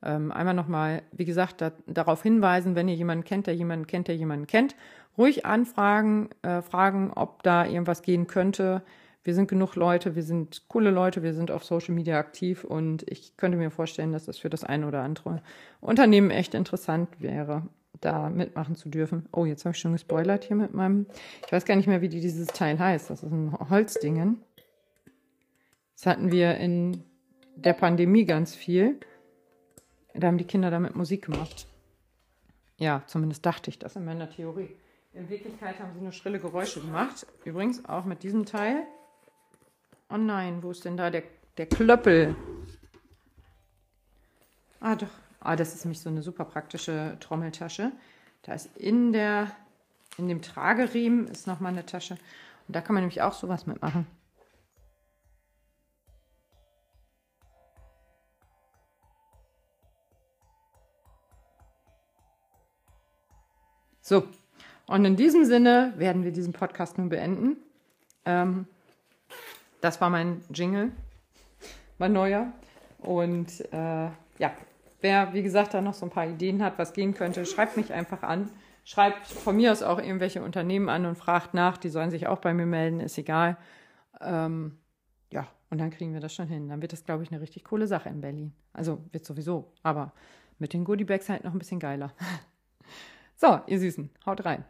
ähm, 0.03 0.31
einmal 0.31 0.53
nochmal, 0.53 1.03
wie 1.13 1.25
gesagt, 1.25 1.63
da, 1.63 1.73
darauf 1.87 2.23
hinweisen, 2.23 2.75
wenn 2.75 2.89
ihr 2.89 2.97
jemanden 2.97 3.25
kennt, 3.25 3.47
der 3.47 3.57
jemanden 3.57 3.87
kennt, 3.87 4.09
der 4.09 4.17
jemanden 4.17 4.47
kennt, 4.47 4.77
ruhig 5.17 5.47
anfragen, 5.47 6.29
äh, 6.43 6.61
fragen, 6.61 7.15
ob 7.15 7.43
da 7.45 7.65
irgendwas 7.65 8.03
gehen 8.03 8.27
könnte. 8.27 8.83
Wir 9.27 9.35
sind 9.35 9.49
genug 9.49 9.75
Leute, 9.75 10.15
wir 10.15 10.23
sind 10.23 10.69
coole 10.69 10.93
Leute, 10.93 11.25
wir 11.25 11.35
sind 11.35 11.51
auf 11.51 11.65
Social 11.65 11.93
Media 11.97 12.17
aktiv 12.17 12.63
und 12.63 13.03
ich 13.11 13.37
könnte 13.37 13.59
mir 13.59 13.73
vorstellen, 13.73 14.13
dass 14.13 14.27
das 14.27 14.39
für 14.39 14.51
das 14.51 14.63
eine 14.63 14.87
oder 14.87 15.03
andere 15.03 15.43
Unternehmen 15.81 16.31
echt 16.31 16.55
interessant 16.55 17.09
wäre, 17.21 17.67
da 18.01 18.31
mitmachen 18.31 18.77
zu 18.77 18.89
dürfen. 18.89 19.29
Oh, 19.33 19.45
jetzt 19.45 19.65
habe 19.65 19.75
ich 19.75 19.81
schon 19.81 19.91
gespoilert 19.91 20.45
hier 20.45 20.55
mit 20.55 20.75
meinem. 20.75 21.07
Ich 21.45 21.51
weiß 21.51 21.65
gar 21.65 21.75
nicht 21.75 21.89
mehr, 21.89 22.03
wie 22.03 22.09
dieses 22.09 22.47
Teil 22.47 22.79
heißt. 22.79 23.11
Das 23.11 23.25
ist 23.25 23.33
ein 23.33 23.53
Holzdingen. 23.69 24.43
Das 25.97 26.07
hatten 26.07 26.31
wir 26.31 26.59
in 26.59 27.03
der 27.57 27.73
Pandemie 27.73 28.27
ganz 28.27 28.55
viel. 28.55 29.01
Da 30.15 30.29
haben 30.29 30.39
die 30.39 30.45
Kinder 30.45 30.71
damit 30.71 30.95
Musik 30.95 31.25
gemacht. 31.25 31.67
Ja, 32.79 33.03
zumindest 33.09 33.45
dachte 33.45 33.71
ich 33.71 33.81
das 33.81 33.97
in 33.97 34.05
meiner 34.05 34.31
Theorie. 34.31 34.69
In 35.15 35.29
Wirklichkeit 35.29 35.81
haben 35.81 35.93
sie 35.95 36.01
nur 36.01 36.13
schrille 36.13 36.39
Geräusche 36.39 36.81
gemacht. 36.81 37.27
Übrigens 37.45 37.85
auch 37.87 38.05
mit 38.05 38.23
diesem 38.23 38.47
Teil. 38.47 38.87
Oh 40.09 40.17
nein, 40.17 40.63
wo 40.63 40.71
ist 40.71 40.85
denn 40.85 40.97
da 40.97 41.11
der, 41.11 41.25
der 41.57 41.67
Klöppel? 41.67 42.37
Ah, 44.81 44.95
doch. 44.95 45.11
Ah, 45.41 45.57
das 45.57 45.75
ist 45.75 45.85
nämlich 45.85 46.01
so 46.01 46.09
eine 46.09 46.23
super 46.23 46.45
praktische 46.45 47.17
Trommeltasche. 47.21 47.93
Da 48.43 48.55
ist 48.55 48.77
in 48.77 49.13
der, 49.13 49.51
in 50.17 50.29
dem 50.29 50.43
Trageriemen 50.43 51.27
ist 51.29 51.47
nochmal 51.47 51.73
eine 51.73 51.87
Tasche. 51.87 52.15
Und 52.67 52.77
da 52.77 52.81
kann 52.81 52.95
man 52.95 53.03
nämlich 53.03 53.23
auch 53.23 53.33
sowas 53.33 53.67
mitmachen. 53.67 54.07
So, 64.01 64.23
und 64.87 65.05
in 65.05 65.17
diesem 65.17 65.45
Sinne 65.45 65.93
werden 65.97 66.23
wir 66.23 66.31
diesen 66.31 66.53
Podcast 66.53 66.97
nun 66.97 67.09
beenden. 67.09 67.57
Ähm, 68.25 68.69
das 69.81 70.01
war 70.01 70.11
mein 70.11 70.43
Jingle, 70.53 70.93
mein 71.99 72.13
neuer. 72.13 72.53
Und 72.99 73.61
äh, 73.73 74.09
ja, 74.39 74.53
wer, 75.01 75.33
wie 75.33 75.43
gesagt, 75.43 75.75
da 75.75 75.81
noch 75.81 75.95
so 75.95 76.07
ein 76.07 76.11
paar 76.11 76.27
Ideen 76.27 76.63
hat, 76.63 76.79
was 76.79 76.93
gehen 76.93 77.15
könnte, 77.15 77.47
schreibt 77.47 77.77
mich 77.77 77.93
einfach 77.93 78.23
an. 78.23 78.51
Schreibt 78.85 79.27
von 79.27 79.57
mir 79.57 79.73
aus 79.73 79.83
auch 79.83 79.99
irgendwelche 79.99 80.43
Unternehmen 80.43 80.89
an 80.89 81.07
und 81.07 81.17
fragt 81.17 81.55
nach. 81.55 81.77
Die 81.77 81.89
sollen 81.89 82.11
sich 82.11 82.29
auch 82.29 82.39
bei 82.39 82.55
mir 82.55 82.67
melden, 82.67 83.01
ist 83.01 83.19
egal. 83.19 83.57
Ähm, 84.21 84.79
ja, 85.31 85.49
und 85.71 85.79
dann 85.79 85.91
kriegen 85.91 86.13
wir 86.13 86.21
das 86.21 86.35
schon 86.35 86.47
hin. 86.47 86.69
Dann 86.69 86.83
wird 86.83 86.93
das, 86.93 87.05
glaube 87.05 87.25
ich, 87.25 87.33
eine 87.33 87.41
richtig 87.41 87.65
coole 87.65 87.89
Sache 87.89 88.09
in 88.09 88.21
Berlin. 88.21 88.53
Also 88.73 89.03
wird 89.11 89.25
sowieso, 89.25 89.73
aber 89.83 90.13
mit 90.59 90.73
den 90.73 90.85
Goodiebags 90.85 91.29
halt 91.29 91.45
noch 91.45 91.53
ein 91.53 91.59
bisschen 91.59 91.81
geiler. 91.81 92.13
So, 93.39 93.61
ihr 93.67 93.79
Süßen, 93.79 94.09
haut 94.25 94.47
rein. 94.47 94.65